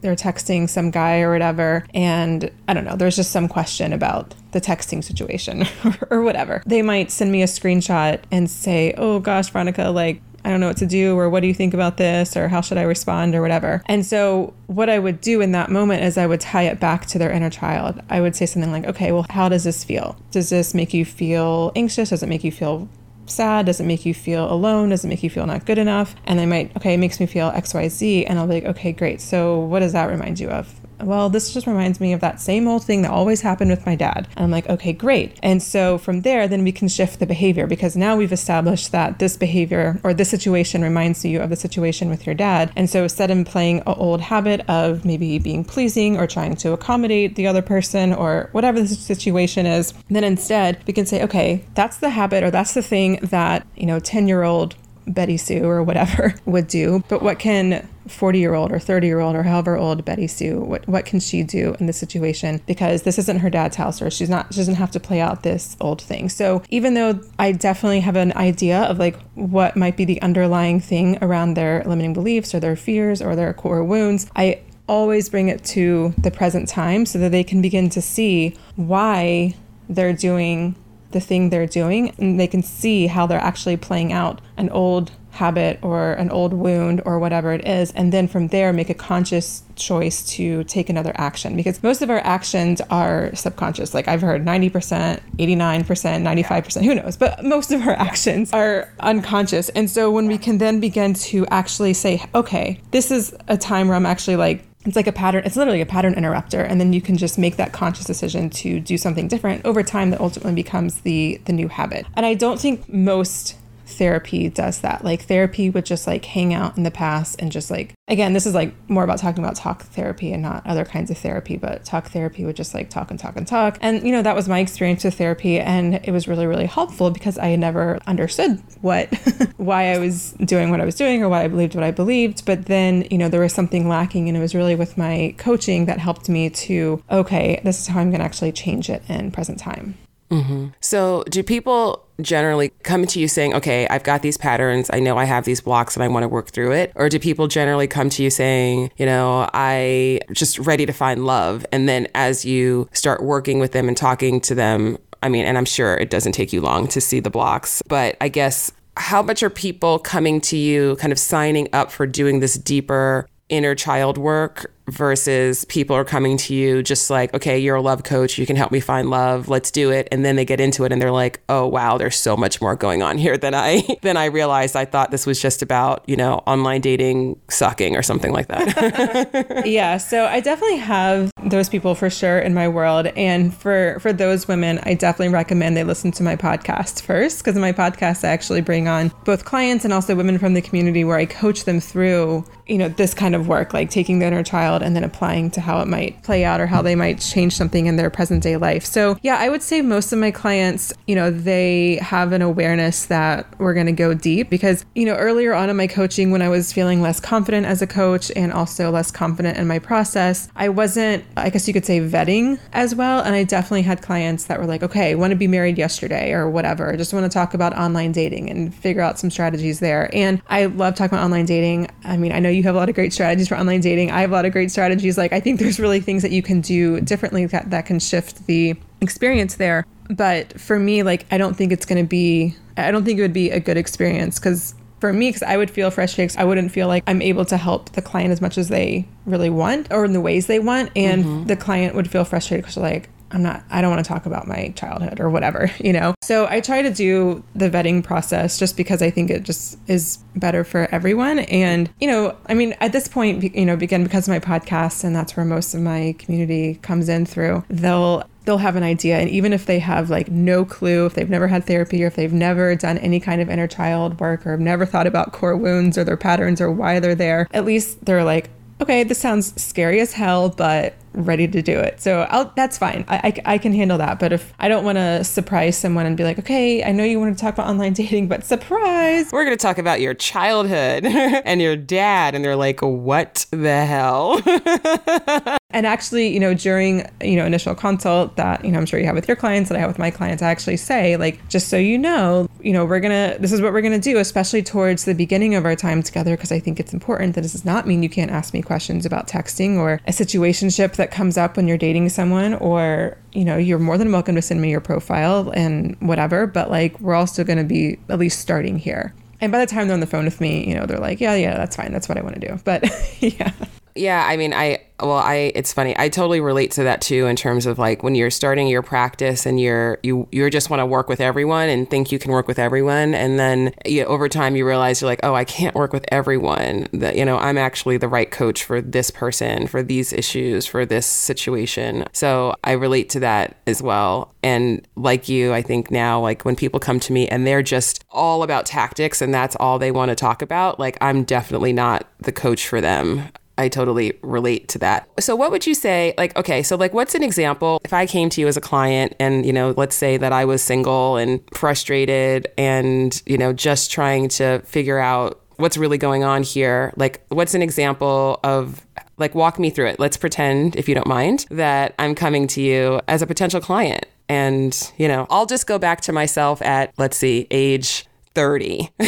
they're 0.00 0.16
texting 0.16 0.68
some 0.68 0.90
guy 0.90 1.20
or 1.20 1.30
whatever 1.30 1.84
and 1.92 2.50
i 2.68 2.72
don't 2.72 2.84
know 2.84 2.96
there's 2.96 3.16
just 3.16 3.32
some 3.32 3.46
question 3.46 3.92
about 3.92 4.34
the 4.52 4.60
texting 4.60 5.02
situation 5.02 5.64
or 6.10 6.22
whatever. 6.22 6.62
They 6.66 6.82
might 6.82 7.10
send 7.10 7.30
me 7.30 7.42
a 7.42 7.46
screenshot 7.46 8.20
and 8.30 8.50
say 8.50 8.94
oh 8.96 9.20
gosh 9.20 9.50
veronica 9.50 9.88
like 9.90 10.22
I 10.44 10.50
don't 10.50 10.60
know 10.60 10.68
what 10.68 10.78
to 10.78 10.86
do, 10.86 11.18
or 11.18 11.28
what 11.28 11.40
do 11.40 11.46
you 11.46 11.54
think 11.54 11.74
about 11.74 11.96
this, 11.96 12.36
or 12.36 12.48
how 12.48 12.60
should 12.60 12.78
I 12.78 12.82
respond, 12.82 13.34
or 13.34 13.42
whatever. 13.42 13.82
And 13.86 14.04
so, 14.04 14.54
what 14.66 14.88
I 14.88 14.98
would 14.98 15.20
do 15.20 15.40
in 15.40 15.52
that 15.52 15.70
moment 15.70 16.02
is 16.02 16.16
I 16.16 16.26
would 16.26 16.40
tie 16.40 16.62
it 16.62 16.80
back 16.80 17.06
to 17.06 17.18
their 17.18 17.30
inner 17.30 17.50
child. 17.50 18.00
I 18.08 18.20
would 18.20 18.36
say 18.36 18.46
something 18.46 18.72
like, 18.72 18.84
okay, 18.86 19.12
well, 19.12 19.26
how 19.30 19.48
does 19.48 19.64
this 19.64 19.84
feel? 19.84 20.16
Does 20.30 20.50
this 20.50 20.74
make 20.74 20.94
you 20.94 21.04
feel 21.04 21.72
anxious? 21.76 22.10
Does 22.10 22.22
it 22.22 22.28
make 22.28 22.44
you 22.44 22.52
feel 22.52 22.88
sad? 23.26 23.66
Does 23.66 23.80
it 23.80 23.84
make 23.84 24.04
you 24.04 24.14
feel 24.14 24.50
alone? 24.50 24.90
Does 24.90 25.04
it 25.04 25.08
make 25.08 25.22
you 25.22 25.30
feel 25.30 25.46
not 25.46 25.66
good 25.66 25.78
enough? 25.78 26.14
And 26.24 26.38
they 26.38 26.46
might, 26.46 26.74
okay, 26.76 26.94
it 26.94 26.98
makes 26.98 27.20
me 27.20 27.26
feel 27.26 27.50
XYZ. 27.52 28.24
And 28.28 28.38
I'll 28.38 28.46
be 28.46 28.54
like, 28.54 28.64
okay, 28.64 28.92
great. 28.92 29.20
So 29.20 29.58
what 29.58 29.80
does 29.80 29.92
that 29.92 30.10
remind 30.10 30.40
you 30.40 30.50
of? 30.50 30.80
Well, 31.04 31.28
this 31.28 31.52
just 31.52 31.66
reminds 31.66 32.00
me 32.00 32.12
of 32.12 32.20
that 32.20 32.40
same 32.40 32.66
old 32.68 32.84
thing 32.84 33.02
that 33.02 33.10
always 33.10 33.40
happened 33.40 33.70
with 33.70 33.86
my 33.86 33.94
dad. 33.94 34.28
And 34.36 34.44
I'm 34.44 34.50
like, 34.50 34.68
okay, 34.68 34.92
great. 34.92 35.38
And 35.42 35.62
so 35.62 35.98
from 35.98 36.22
there, 36.22 36.48
then 36.48 36.64
we 36.64 36.72
can 36.72 36.88
shift 36.88 37.18
the 37.18 37.26
behavior 37.26 37.66
because 37.66 37.96
now 37.96 38.16
we've 38.16 38.32
established 38.32 38.92
that 38.92 39.18
this 39.18 39.36
behavior 39.36 40.00
or 40.02 40.14
this 40.14 40.30
situation 40.30 40.82
reminds 40.82 41.24
you 41.24 41.40
of 41.40 41.50
the 41.50 41.56
situation 41.56 42.08
with 42.08 42.26
your 42.26 42.34
dad. 42.34 42.72
And 42.76 42.88
so 42.88 43.02
instead 43.04 43.30
of 43.30 43.44
playing 43.46 43.78
an 43.80 43.94
old 43.96 44.20
habit 44.20 44.62
of 44.68 45.04
maybe 45.04 45.38
being 45.38 45.64
pleasing 45.64 46.16
or 46.16 46.26
trying 46.26 46.56
to 46.56 46.72
accommodate 46.72 47.36
the 47.36 47.46
other 47.46 47.62
person 47.62 48.12
or 48.12 48.48
whatever 48.52 48.80
the 48.80 48.88
situation 48.88 49.66
is, 49.66 49.94
then 50.10 50.24
instead 50.24 50.82
we 50.86 50.92
can 50.92 51.06
say, 51.06 51.22
okay, 51.22 51.64
that's 51.74 51.98
the 51.98 52.10
habit 52.10 52.42
or 52.42 52.50
that's 52.50 52.74
the 52.74 52.82
thing 52.82 53.18
that, 53.22 53.66
you 53.76 53.86
know, 53.86 54.00
10 54.00 54.28
year 54.28 54.42
old 54.42 54.74
Betty 55.06 55.36
Sue 55.36 55.64
or 55.64 55.82
whatever 55.82 56.34
would 56.44 56.68
do. 56.68 57.02
But 57.08 57.22
what 57.22 57.38
can 57.38 57.88
40 58.06 58.38
year 58.38 58.54
old 58.54 58.72
or 58.72 58.78
30 58.78 59.06
year 59.06 59.20
old 59.20 59.36
or 59.36 59.42
however 59.42 59.76
old 59.76 60.04
Betty 60.04 60.26
Sue, 60.26 60.60
what, 60.60 60.86
what 60.88 61.04
can 61.04 61.20
she 61.20 61.42
do 61.42 61.76
in 61.78 61.86
this 61.86 61.98
situation? 61.98 62.60
Because 62.66 63.02
this 63.02 63.18
isn't 63.18 63.38
her 63.38 63.50
dad's 63.50 63.76
house 63.76 64.02
or 64.02 64.10
she's 64.10 64.30
not, 64.30 64.52
she 64.52 64.60
doesn't 64.60 64.74
have 64.74 64.90
to 64.92 65.00
play 65.00 65.20
out 65.20 65.42
this 65.42 65.76
old 65.80 66.02
thing. 66.02 66.28
So 66.28 66.62
even 66.70 66.94
though 66.94 67.20
I 67.38 67.52
definitely 67.52 68.00
have 68.00 68.16
an 68.16 68.32
idea 68.34 68.82
of 68.82 68.98
like 68.98 69.20
what 69.34 69.76
might 69.76 69.96
be 69.96 70.04
the 70.04 70.20
underlying 70.22 70.80
thing 70.80 71.18
around 71.22 71.54
their 71.54 71.82
limiting 71.84 72.14
beliefs 72.14 72.54
or 72.54 72.60
their 72.60 72.76
fears 72.76 73.22
or 73.22 73.36
their 73.36 73.52
core 73.52 73.84
wounds, 73.84 74.26
I 74.34 74.60
always 74.88 75.28
bring 75.28 75.48
it 75.48 75.64
to 75.64 76.12
the 76.18 76.32
present 76.32 76.68
time 76.68 77.06
so 77.06 77.18
that 77.20 77.30
they 77.30 77.44
can 77.44 77.62
begin 77.62 77.88
to 77.90 78.02
see 78.02 78.56
why 78.74 79.54
they're 79.88 80.12
doing 80.12 80.74
the 81.12 81.20
thing 81.20 81.50
they're 81.50 81.66
doing 81.66 82.14
and 82.18 82.38
they 82.38 82.46
can 82.46 82.62
see 82.62 83.06
how 83.06 83.26
they're 83.26 83.38
actually 83.38 83.76
playing 83.76 84.12
out 84.12 84.40
an 84.56 84.68
old 84.70 85.10
habit 85.32 85.78
or 85.80 86.12
an 86.14 86.28
old 86.30 86.52
wound 86.52 87.00
or 87.04 87.18
whatever 87.18 87.52
it 87.52 87.66
is 87.66 87.92
and 87.92 88.12
then 88.12 88.26
from 88.26 88.48
there 88.48 88.72
make 88.72 88.90
a 88.90 88.94
conscious 88.94 89.62
choice 89.76 90.24
to 90.24 90.64
take 90.64 90.90
another 90.90 91.12
action. 91.14 91.56
Because 91.56 91.82
most 91.82 92.02
of 92.02 92.10
our 92.10 92.18
actions 92.18 92.80
are 92.90 93.34
subconscious. 93.34 93.94
Like 93.94 94.08
i've 94.08 94.20
heard 94.20 94.44
90% 94.44 95.20
89% 95.38 95.84
95% 95.86 96.84
who 96.84 96.94
knows? 96.94 97.16
But 97.16 97.44
most 97.44 97.72
of 97.72 97.86
our 97.86 97.94
actions 97.94 98.52
are 98.52 98.92
unconscious. 99.00 99.68
And 99.70 99.88
so 99.88 100.10
when 100.10 100.26
we 100.26 100.36
can 100.36 100.58
then 100.58 100.80
begin 100.80 101.14
to 101.14 101.46
actually 101.46 101.94
say 101.94 102.22
okay 102.34 102.80
this 102.90 103.10
is 103.10 103.34
a 103.48 103.56
time 103.56 103.88
where 103.88 103.96
i'm 103.96 104.06
actually 104.06 104.36
like 104.36 104.64
it's 104.86 104.96
like 104.96 105.06
a 105.06 105.12
pattern 105.12 105.42
it's 105.44 105.56
literally 105.56 105.80
a 105.80 105.86
pattern 105.86 106.14
interrupter 106.14 106.62
and 106.62 106.80
then 106.80 106.92
you 106.92 107.00
can 107.00 107.16
just 107.16 107.38
make 107.38 107.56
that 107.56 107.72
conscious 107.72 108.06
decision 108.06 108.48
to 108.48 108.80
do 108.80 108.96
something 108.96 109.28
different 109.28 109.64
over 109.64 109.82
time 109.82 110.10
that 110.10 110.20
ultimately 110.20 110.54
becomes 110.54 111.02
the 111.02 111.40
the 111.44 111.52
new 111.52 111.68
habit. 111.68 112.06
And 112.14 112.24
i 112.24 112.34
don't 112.34 112.60
think 112.60 112.88
most 112.88 113.56
therapy 113.90 114.48
does 114.48 114.80
that. 114.80 115.04
Like 115.04 115.22
therapy 115.22 115.70
would 115.70 115.84
just 115.84 116.06
like 116.06 116.24
hang 116.24 116.54
out 116.54 116.76
in 116.76 116.82
the 116.82 116.90
past 116.90 117.40
and 117.40 117.52
just 117.52 117.70
like 117.70 117.94
again, 118.08 118.32
this 118.32 118.46
is 118.46 118.54
like 118.54 118.74
more 118.88 119.04
about 119.04 119.18
talking 119.18 119.42
about 119.42 119.56
talk 119.56 119.82
therapy 119.82 120.32
and 120.32 120.42
not 120.42 120.66
other 120.66 120.84
kinds 120.84 121.10
of 121.10 121.18
therapy, 121.18 121.56
but 121.56 121.84
talk 121.84 122.08
therapy 122.08 122.44
would 122.44 122.56
just 122.56 122.74
like 122.74 122.90
talk 122.90 123.10
and 123.10 123.20
talk 123.20 123.36
and 123.36 123.46
talk. 123.46 123.78
And 123.80 124.02
you 124.02 124.12
know, 124.12 124.22
that 124.22 124.34
was 124.34 124.48
my 124.48 124.58
experience 124.58 125.04
with 125.04 125.16
therapy 125.16 125.58
and 125.58 125.96
it 126.02 126.10
was 126.10 126.26
really 126.26 126.46
really 126.46 126.66
helpful 126.66 127.10
because 127.10 127.38
I 127.38 127.56
never 127.56 127.98
understood 128.06 128.62
what 128.80 129.12
why 129.56 129.92
I 129.92 129.98
was 129.98 130.32
doing 130.32 130.70
what 130.70 130.80
I 130.80 130.84
was 130.84 130.94
doing 130.94 131.22
or 131.22 131.28
why 131.28 131.44
I 131.44 131.48
believed 131.48 131.74
what 131.74 131.84
I 131.84 131.90
believed, 131.90 132.44
but 132.44 132.66
then, 132.66 133.06
you 133.10 133.18
know, 133.18 133.28
there 133.28 133.40
was 133.40 133.52
something 133.52 133.88
lacking 133.88 134.28
and 134.28 134.36
it 134.36 134.40
was 134.40 134.54
really 134.54 134.74
with 134.74 134.96
my 134.96 135.34
coaching 135.38 135.86
that 135.86 135.98
helped 135.98 136.28
me 136.28 136.50
to 136.50 137.02
okay, 137.10 137.60
this 137.64 137.80
is 137.80 137.86
how 137.86 138.00
I'm 138.00 138.10
going 138.10 138.20
to 138.20 138.24
actually 138.24 138.52
change 138.52 138.88
it 138.88 139.02
in 139.08 139.30
present 139.30 139.58
time. 139.58 139.96
Mm-hmm. 140.30 140.68
So, 140.80 141.24
do 141.28 141.42
people 141.42 142.06
generally 142.22 142.70
come 142.82 143.06
to 143.06 143.20
you 143.20 143.28
saying, 143.28 143.54
okay, 143.54 143.86
I've 143.88 144.02
got 144.02 144.22
these 144.22 144.36
patterns. 144.36 144.90
I 144.92 145.00
know 145.00 145.16
I 145.16 145.24
have 145.24 145.44
these 145.44 145.60
blocks 145.60 145.96
and 145.96 146.02
I 146.02 146.08
want 146.08 146.24
to 146.24 146.28
work 146.28 146.50
through 146.50 146.72
it? 146.72 146.92
Or 146.94 147.08
do 147.08 147.18
people 147.18 147.48
generally 147.48 147.86
come 147.86 148.08
to 148.10 148.22
you 148.22 148.30
saying, 148.30 148.90
you 148.96 149.06
know, 149.06 149.48
I 149.52 150.20
just 150.32 150.58
ready 150.58 150.86
to 150.86 150.92
find 150.92 151.24
love? 151.24 151.64
And 151.72 151.88
then 151.88 152.08
as 152.14 152.44
you 152.44 152.88
start 152.92 153.22
working 153.22 153.58
with 153.58 153.72
them 153.72 153.88
and 153.88 153.96
talking 153.96 154.40
to 154.42 154.54
them, 154.54 154.98
I 155.22 155.28
mean, 155.28 155.44
and 155.44 155.58
I'm 155.58 155.64
sure 155.64 155.96
it 155.96 156.10
doesn't 156.10 156.32
take 156.32 156.52
you 156.52 156.60
long 156.60 156.88
to 156.88 157.00
see 157.00 157.20
the 157.20 157.30
blocks, 157.30 157.82
but 157.88 158.16
I 158.20 158.28
guess 158.28 158.72
how 158.96 159.22
much 159.22 159.42
are 159.42 159.50
people 159.50 159.98
coming 159.98 160.40
to 160.42 160.56
you 160.56 160.96
kind 160.96 161.12
of 161.12 161.18
signing 161.18 161.68
up 161.72 161.90
for 161.90 162.06
doing 162.06 162.40
this 162.40 162.54
deeper 162.54 163.26
inner 163.48 163.74
child 163.74 164.16
work 164.16 164.72
versus 164.90 165.64
people 165.66 165.96
are 165.96 166.04
coming 166.04 166.36
to 166.36 166.54
you 166.54 166.82
just 166.82 167.10
like, 167.10 167.32
okay, 167.34 167.58
you're 167.58 167.76
a 167.76 167.80
love 167.80 168.02
coach, 168.02 168.38
you 168.38 168.46
can 168.46 168.56
help 168.56 168.72
me 168.72 168.80
find 168.80 169.08
love, 169.10 169.48
let's 169.48 169.70
do 169.70 169.90
it. 169.90 170.08
And 170.10 170.24
then 170.24 170.36
they 170.36 170.44
get 170.44 170.60
into 170.60 170.84
it 170.84 170.92
and 170.92 171.00
they're 171.00 171.12
like, 171.12 171.40
oh 171.48 171.66
wow, 171.66 171.96
there's 171.96 172.16
so 172.16 172.36
much 172.36 172.60
more 172.60 172.76
going 172.76 173.02
on 173.02 173.18
here 173.18 173.36
than 173.36 173.54
I 173.54 173.82
than 174.02 174.16
I 174.16 174.26
realized. 174.26 174.76
I 174.76 174.84
thought 174.84 175.10
this 175.10 175.26
was 175.26 175.40
just 175.40 175.62
about, 175.62 176.02
you 176.06 176.16
know, 176.16 176.42
online 176.46 176.80
dating 176.80 177.40
sucking 177.48 177.96
or 177.96 178.02
something 178.02 178.32
like 178.32 178.48
that. 178.48 179.62
yeah. 179.66 179.96
So 179.96 180.26
I 180.26 180.40
definitely 180.40 180.78
have 180.78 181.30
those 181.44 181.68
people 181.68 181.94
for 181.94 182.10
sure 182.10 182.38
in 182.38 182.54
my 182.54 182.68
world. 182.68 183.06
And 183.16 183.54
for 183.54 183.98
for 184.00 184.12
those 184.12 184.48
women, 184.48 184.80
I 184.82 184.94
definitely 184.94 185.32
recommend 185.32 185.76
they 185.76 185.84
listen 185.84 186.10
to 186.12 186.22
my 186.22 186.36
podcast 186.36 187.02
first, 187.02 187.38
because 187.38 187.56
in 187.56 187.62
my 187.62 187.72
podcast 187.72 188.24
I 188.24 188.28
actually 188.28 188.60
bring 188.60 188.88
on 188.88 189.12
both 189.24 189.44
clients 189.44 189.84
and 189.84 189.92
also 189.92 190.14
women 190.14 190.38
from 190.38 190.54
the 190.54 190.62
community 190.62 191.04
where 191.04 191.16
I 191.16 191.26
coach 191.26 191.64
them 191.64 191.80
through, 191.80 192.44
you 192.66 192.78
know, 192.78 192.88
this 192.88 193.14
kind 193.14 193.34
of 193.34 193.48
work, 193.48 193.72
like 193.72 193.90
taking 193.90 194.18
the 194.18 194.26
inner 194.26 194.42
child 194.80 194.86
and 194.86 194.96
then 194.96 195.04
applying 195.04 195.50
to 195.52 195.60
how 195.60 195.80
it 195.80 195.88
might 195.88 196.22
play 196.22 196.44
out 196.44 196.60
or 196.60 196.66
how 196.66 196.82
they 196.82 196.94
might 196.94 197.20
change 197.20 197.54
something 197.54 197.86
in 197.86 197.96
their 197.96 198.10
present 198.10 198.42
day 198.42 198.56
life. 198.56 198.84
So, 198.84 199.16
yeah, 199.22 199.36
I 199.36 199.48
would 199.48 199.62
say 199.62 199.82
most 199.82 200.12
of 200.12 200.18
my 200.18 200.30
clients, 200.30 200.92
you 201.06 201.14
know, 201.14 201.30
they 201.30 201.96
have 201.96 202.32
an 202.32 202.42
awareness 202.42 203.06
that 203.06 203.46
we're 203.58 203.74
going 203.74 203.86
to 203.86 203.92
go 203.92 204.14
deep 204.14 204.50
because, 204.50 204.84
you 204.94 205.04
know, 205.04 205.14
earlier 205.14 205.54
on 205.54 205.70
in 205.70 205.76
my 205.76 205.86
coaching, 205.86 206.30
when 206.30 206.42
I 206.42 206.48
was 206.48 206.72
feeling 206.72 207.02
less 207.02 207.20
confident 207.20 207.66
as 207.66 207.82
a 207.82 207.86
coach 207.86 208.30
and 208.36 208.52
also 208.52 208.90
less 208.90 209.10
confident 209.10 209.58
in 209.58 209.66
my 209.66 209.78
process, 209.78 210.48
I 210.56 210.68
wasn't, 210.68 211.24
I 211.36 211.50
guess 211.50 211.66
you 211.66 211.74
could 211.74 211.86
say, 211.86 212.00
vetting 212.00 212.58
as 212.72 212.94
well. 212.94 213.20
And 213.20 213.34
I 213.34 213.44
definitely 213.44 213.82
had 213.82 214.02
clients 214.02 214.44
that 214.44 214.58
were 214.58 214.66
like, 214.66 214.82
okay, 214.82 215.14
want 215.14 215.30
to 215.32 215.36
be 215.36 215.48
married 215.48 215.78
yesterday 215.78 216.32
or 216.32 216.48
whatever. 216.48 216.92
I 216.92 216.96
just 216.96 217.12
want 217.12 217.24
to 217.24 217.30
talk 217.30 217.54
about 217.54 217.76
online 217.76 218.12
dating 218.12 218.50
and 218.50 218.74
figure 218.74 219.02
out 219.02 219.18
some 219.18 219.30
strategies 219.30 219.80
there. 219.80 220.10
And 220.12 220.42
I 220.48 220.66
love 220.66 220.94
talking 220.94 221.16
about 221.16 221.24
online 221.24 221.46
dating. 221.46 221.88
I 222.04 222.16
mean, 222.16 222.32
I 222.32 222.38
know 222.38 222.48
you 222.48 222.62
have 222.64 222.74
a 222.74 222.78
lot 222.78 222.88
of 222.88 222.94
great 222.94 223.12
strategies 223.12 223.48
for 223.48 223.56
online 223.56 223.80
dating. 223.80 224.10
I 224.10 224.20
have 224.22 224.30
a 224.30 224.34
lot 224.34 224.44
of 224.44 224.52
great 224.52 224.69
strategies. 224.70 225.18
Like 225.18 225.32
I 225.32 225.40
think 225.40 225.58
there's 225.60 225.78
really 225.78 226.00
things 226.00 226.22
that 226.22 226.32
you 226.32 226.42
can 226.42 226.60
do 226.60 227.00
differently 227.00 227.46
that, 227.46 227.70
that 227.70 227.86
can 227.86 227.98
shift 227.98 228.46
the 228.46 228.74
experience 229.00 229.56
there. 229.56 229.86
But 230.08 230.60
for 230.60 230.78
me, 230.78 231.02
like 231.02 231.26
I 231.30 231.38
don't 231.38 231.56
think 231.56 231.72
it's 231.72 231.86
going 231.86 232.02
to 232.02 232.08
be. 232.08 232.56
I 232.76 232.90
don't 232.90 233.04
think 233.04 233.18
it 233.18 233.22
would 233.22 233.32
be 233.32 233.50
a 233.50 233.60
good 233.60 233.76
experience 233.76 234.38
because 234.38 234.74
for 235.00 235.12
me, 235.12 235.28
because 235.28 235.42
I 235.42 235.56
would 235.56 235.70
feel 235.70 235.90
frustrated. 235.90 236.36
I 236.38 236.44
wouldn't 236.44 236.70
feel 236.70 236.86
like 236.86 237.02
I'm 237.06 237.22
able 237.22 237.44
to 237.46 237.56
help 237.56 237.92
the 237.92 238.02
client 238.02 238.32
as 238.32 238.40
much 238.40 238.58
as 238.58 238.68
they 238.68 239.06
really 239.24 239.50
want 239.50 239.88
or 239.90 240.04
in 240.04 240.12
the 240.12 240.20
ways 240.20 240.46
they 240.46 240.58
want. 240.58 240.90
And 240.94 241.24
mm-hmm. 241.24 241.46
the 241.46 241.56
client 241.56 241.94
would 241.94 242.10
feel 242.10 242.24
frustrated 242.24 242.64
because 242.64 242.76
like, 242.76 243.08
I'm 243.32 243.42
not, 243.42 243.62
I 243.70 243.80
don't 243.80 243.90
want 243.90 244.04
to 244.04 244.08
talk 244.08 244.26
about 244.26 244.46
my 244.46 244.72
childhood 244.76 245.20
or 245.20 245.30
whatever, 245.30 245.70
you 245.78 245.92
know? 245.92 246.14
So 246.22 246.46
I 246.48 246.60
try 246.60 246.82
to 246.82 246.90
do 246.90 247.42
the 247.54 247.70
vetting 247.70 248.02
process 248.02 248.58
just 248.58 248.76
because 248.76 249.02
I 249.02 249.10
think 249.10 249.30
it 249.30 249.42
just 249.42 249.78
is 249.88 250.18
better 250.36 250.64
for 250.64 250.88
everyone. 250.92 251.40
And, 251.40 251.90
you 252.00 252.08
know, 252.08 252.36
I 252.46 252.54
mean, 252.54 252.74
at 252.80 252.92
this 252.92 253.08
point, 253.08 253.54
you 253.54 253.64
know, 253.64 253.74
again, 253.74 254.02
because 254.02 254.28
of 254.28 254.32
my 254.32 254.40
podcast, 254.40 255.04
and 255.04 255.14
that's 255.14 255.36
where 255.36 255.46
most 255.46 255.74
of 255.74 255.80
my 255.80 256.14
community 256.18 256.74
comes 256.82 257.08
in 257.08 257.26
through, 257.26 257.64
they'll 257.68 258.24
they'll 258.44 258.58
have 258.58 258.76
an 258.76 258.82
idea. 258.82 259.18
And 259.18 259.28
even 259.28 259.52
if 259.52 259.66
they 259.66 259.78
have 259.78 260.10
like 260.10 260.30
no 260.30 260.64
clue, 260.64 261.06
if 261.06 261.14
they've 261.14 261.28
never 261.28 261.46
had 261.46 261.66
therapy 261.66 262.02
or 262.02 262.06
if 262.06 262.16
they've 262.16 262.32
never 262.32 262.74
done 262.74 262.98
any 262.98 263.20
kind 263.20 263.40
of 263.40 263.50
inner 263.50 263.66
child 263.66 264.18
work 264.18 264.46
or 264.46 264.52
have 264.52 264.60
never 264.60 264.86
thought 264.86 265.06
about 265.06 265.32
core 265.32 265.56
wounds 265.56 265.98
or 265.98 266.04
their 266.04 266.16
patterns 266.16 266.60
or 266.60 266.70
why 266.70 267.00
they're 267.00 267.14
there, 267.14 267.46
at 267.52 267.64
least 267.64 268.04
they're 268.04 268.24
like, 268.24 268.50
okay, 268.80 269.04
this 269.04 269.18
sounds 269.18 269.60
scary 269.60 270.00
as 270.00 270.14
hell, 270.14 270.48
but 270.48 270.94
ready 271.12 271.48
to 271.48 271.62
do 271.62 271.78
it. 271.78 272.00
So 272.00 272.26
I'll, 272.30 272.52
that's 272.56 272.78
fine. 272.78 273.04
I, 273.08 273.16
I, 273.46 273.54
I, 273.54 273.58
can 273.58 273.72
handle 273.72 273.98
that. 273.98 274.18
But 274.18 274.32
if 274.32 274.52
I 274.58 274.68
don't 274.68 274.84
want 274.84 274.96
to 274.96 275.24
surprise 275.24 275.76
someone 275.76 276.06
and 276.06 276.16
be 276.16 276.24
like, 276.24 276.38
okay, 276.38 276.84
I 276.84 276.92
know 276.92 277.04
you 277.04 277.18
want 277.18 277.36
to 277.36 277.40
talk 277.40 277.54
about 277.54 277.68
online 277.68 277.92
dating, 277.94 278.28
but 278.28 278.44
surprise. 278.44 279.30
We're 279.32 279.44
going 279.44 279.56
to 279.56 279.62
talk 279.62 279.78
about 279.78 280.00
your 280.00 280.14
childhood 280.14 281.04
and 281.06 281.60
your 281.60 281.76
dad. 281.76 282.34
And 282.34 282.44
they're 282.44 282.56
like, 282.56 282.80
what 282.80 283.46
the 283.50 283.84
hell? 283.84 284.40
And 285.72 285.86
actually, 285.86 286.28
you 286.28 286.40
know, 286.40 286.52
during, 286.52 287.08
you 287.22 287.36
know, 287.36 287.46
initial 287.46 287.74
consult 287.74 288.36
that, 288.36 288.64
you 288.64 288.72
know, 288.72 288.78
I'm 288.78 288.86
sure 288.86 288.98
you 288.98 289.06
have 289.06 289.14
with 289.14 289.28
your 289.28 289.36
clients 289.36 289.68
that 289.68 289.76
I 289.76 289.80
have 289.80 289.88
with 289.88 289.98
my 289.98 290.10
clients, 290.10 290.42
I 290.42 290.50
actually 290.50 290.76
say, 290.76 291.16
like, 291.16 291.48
just 291.48 291.68
so 291.68 291.76
you 291.76 291.96
know, 291.96 292.48
you 292.60 292.72
know, 292.72 292.84
we're 292.84 293.00
going 293.00 293.12
to, 293.12 293.40
this 293.40 293.52
is 293.52 293.60
what 293.60 293.72
we're 293.72 293.80
going 293.80 293.98
to 293.98 294.10
do, 294.10 294.18
especially 294.18 294.62
towards 294.62 295.04
the 295.04 295.14
beginning 295.14 295.54
of 295.54 295.64
our 295.64 295.76
time 295.76 296.02
together, 296.02 296.36
because 296.36 296.50
I 296.50 296.58
think 296.58 296.80
it's 296.80 296.92
important 296.92 297.36
that 297.36 297.42
this 297.42 297.52
does 297.52 297.64
not 297.64 297.86
mean 297.86 298.02
you 298.02 298.08
can't 298.08 298.32
ask 298.32 298.52
me 298.52 298.62
questions 298.62 299.06
about 299.06 299.28
texting 299.28 299.76
or 299.76 300.00
a 300.06 300.10
situationship 300.10 300.96
that 301.00 301.10
comes 301.10 301.38
up 301.38 301.56
when 301.56 301.66
you're 301.66 301.78
dating 301.78 302.10
someone, 302.10 302.54
or, 302.54 303.16
you 303.32 303.42
know, 303.42 303.56
you're 303.56 303.78
more 303.78 303.96
than 303.96 304.12
welcome 304.12 304.34
to 304.34 304.42
send 304.42 304.60
me 304.60 304.70
your 304.70 304.80
profile 304.82 305.50
and 305.54 305.96
whatever, 306.00 306.46
but 306.46 306.70
like, 306.70 307.00
we're 307.00 307.14
also 307.14 307.42
going 307.42 307.58
to 307.58 307.64
be 307.64 307.98
at 308.10 308.18
least 308.18 308.38
starting 308.38 308.78
here. 308.78 309.14
And 309.40 309.50
by 309.50 309.58
the 309.58 309.66
time 309.66 309.86
they're 309.86 309.94
on 309.94 310.00
the 310.00 310.06
phone 310.06 310.26
with 310.26 310.40
me, 310.42 310.68
you 310.68 310.74
know, 310.74 310.84
they're 310.84 310.98
like, 310.98 311.18
yeah, 311.18 311.34
yeah, 311.34 311.56
that's 311.56 311.74
fine. 311.74 311.90
That's 311.90 312.06
what 312.06 312.18
I 312.18 312.20
want 312.20 312.38
to 312.38 312.46
do. 312.46 312.60
But 312.64 312.84
yeah. 313.20 313.52
Yeah, 314.00 314.24
I 314.26 314.38
mean, 314.38 314.54
I 314.54 314.80
well, 314.98 315.12
I 315.12 315.52
it's 315.54 315.74
funny. 315.74 315.94
I 315.98 316.08
totally 316.08 316.40
relate 316.40 316.70
to 316.72 316.84
that 316.84 317.02
too 317.02 317.26
in 317.26 317.36
terms 317.36 317.66
of 317.66 317.78
like 317.78 318.02
when 318.02 318.14
you're 318.14 318.30
starting 318.30 318.66
your 318.66 318.80
practice 318.80 319.44
and 319.44 319.60
you're 319.60 319.98
you 320.02 320.26
you 320.32 320.48
just 320.48 320.70
want 320.70 320.80
to 320.80 320.86
work 320.86 321.06
with 321.06 321.20
everyone 321.20 321.68
and 321.68 321.88
think 321.88 322.10
you 322.10 322.18
can 322.18 322.32
work 322.32 322.48
with 322.48 322.58
everyone, 322.58 323.12
and 323.12 323.38
then 323.38 323.74
you 323.84 324.06
over 324.06 324.26
time 324.26 324.56
you 324.56 324.66
realize 324.66 325.02
you're 325.02 325.10
like, 325.10 325.20
oh, 325.22 325.34
I 325.34 325.44
can't 325.44 325.74
work 325.74 325.92
with 325.92 326.06
everyone. 326.08 326.88
That 326.94 327.16
you 327.16 327.26
know, 327.26 327.36
I'm 327.36 327.58
actually 327.58 327.98
the 327.98 328.08
right 328.08 328.30
coach 328.30 328.64
for 328.64 328.80
this 328.80 329.10
person, 329.10 329.66
for 329.66 329.82
these 329.82 330.14
issues, 330.14 330.64
for 330.64 330.86
this 330.86 331.04
situation. 331.04 332.06
So 332.14 332.54
I 332.64 332.72
relate 332.72 333.10
to 333.10 333.20
that 333.20 333.58
as 333.66 333.82
well. 333.82 334.34
And 334.42 334.88
like 334.96 335.28
you, 335.28 335.52
I 335.52 335.60
think 335.60 335.90
now 335.90 336.22
like 336.22 336.46
when 336.46 336.56
people 336.56 336.80
come 336.80 337.00
to 337.00 337.12
me 337.12 337.28
and 337.28 337.46
they're 337.46 337.62
just 337.62 338.02
all 338.10 338.42
about 338.42 338.64
tactics 338.64 339.20
and 339.20 339.34
that's 339.34 339.56
all 339.56 339.78
they 339.78 339.90
want 339.90 340.08
to 340.08 340.14
talk 340.14 340.40
about, 340.40 340.80
like 340.80 340.96
I'm 341.02 341.22
definitely 341.24 341.74
not 341.74 342.08
the 342.18 342.32
coach 342.32 342.66
for 342.66 342.80
them. 342.80 343.28
I 343.60 343.68
totally 343.68 344.18
relate 344.22 344.68
to 344.68 344.78
that. 344.78 345.08
So 345.20 345.36
what 345.36 345.50
would 345.50 345.66
you 345.66 345.74
say 345.74 346.14
like 346.18 346.36
okay, 346.36 346.62
so 346.62 346.76
like 346.76 346.92
what's 346.94 347.14
an 347.14 347.22
example 347.22 347.80
if 347.84 347.92
I 347.92 348.06
came 348.06 348.30
to 348.30 348.40
you 348.40 348.48
as 348.48 348.56
a 348.56 348.60
client 348.60 349.14
and 349.20 349.44
you 349.44 349.52
know, 349.52 349.74
let's 349.76 349.94
say 349.94 350.16
that 350.16 350.32
I 350.32 350.44
was 350.44 350.62
single 350.62 351.16
and 351.16 351.40
frustrated 351.54 352.48
and 352.56 353.22
you 353.26 353.38
know, 353.38 353.52
just 353.52 353.90
trying 353.90 354.28
to 354.30 354.60
figure 354.60 354.98
out 354.98 355.42
what's 355.56 355.76
really 355.76 355.98
going 355.98 356.24
on 356.24 356.42
here? 356.42 356.92
Like 356.96 357.24
what's 357.28 357.54
an 357.54 357.62
example 357.62 358.40
of 358.42 358.86
like 359.18 359.34
walk 359.34 359.58
me 359.58 359.70
through 359.70 359.88
it. 359.88 360.00
Let's 360.00 360.16
pretend 360.16 360.76
if 360.76 360.88
you 360.88 360.94
don't 360.94 361.06
mind 361.06 361.46
that 361.50 361.94
I'm 361.98 362.14
coming 362.14 362.46
to 362.48 362.62
you 362.62 363.00
as 363.06 363.20
a 363.20 363.26
potential 363.26 363.60
client 363.60 364.06
and, 364.28 364.92
you 364.96 365.08
know, 365.08 365.26
I'll 365.28 365.44
just 365.44 365.66
go 365.66 365.78
back 365.78 366.00
to 366.02 366.12
myself 366.12 366.62
at 366.62 366.92
let's 366.96 367.16
see, 367.16 367.46
age 367.50 368.06
30. 368.34 368.90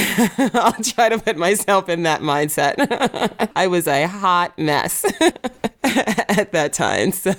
I'll 0.55 0.73
try 0.83 1.09
to 1.09 1.19
put 1.19 1.37
myself 1.37 1.89
in 1.89 2.03
that 2.03 2.21
mindset. 2.21 3.51
I 3.57 3.67
was 3.67 3.87
a 3.87 4.07
hot 4.07 4.57
mess 4.59 5.05
at 5.85 6.53
that 6.53 6.73
time. 6.73 7.13
So 7.13 7.33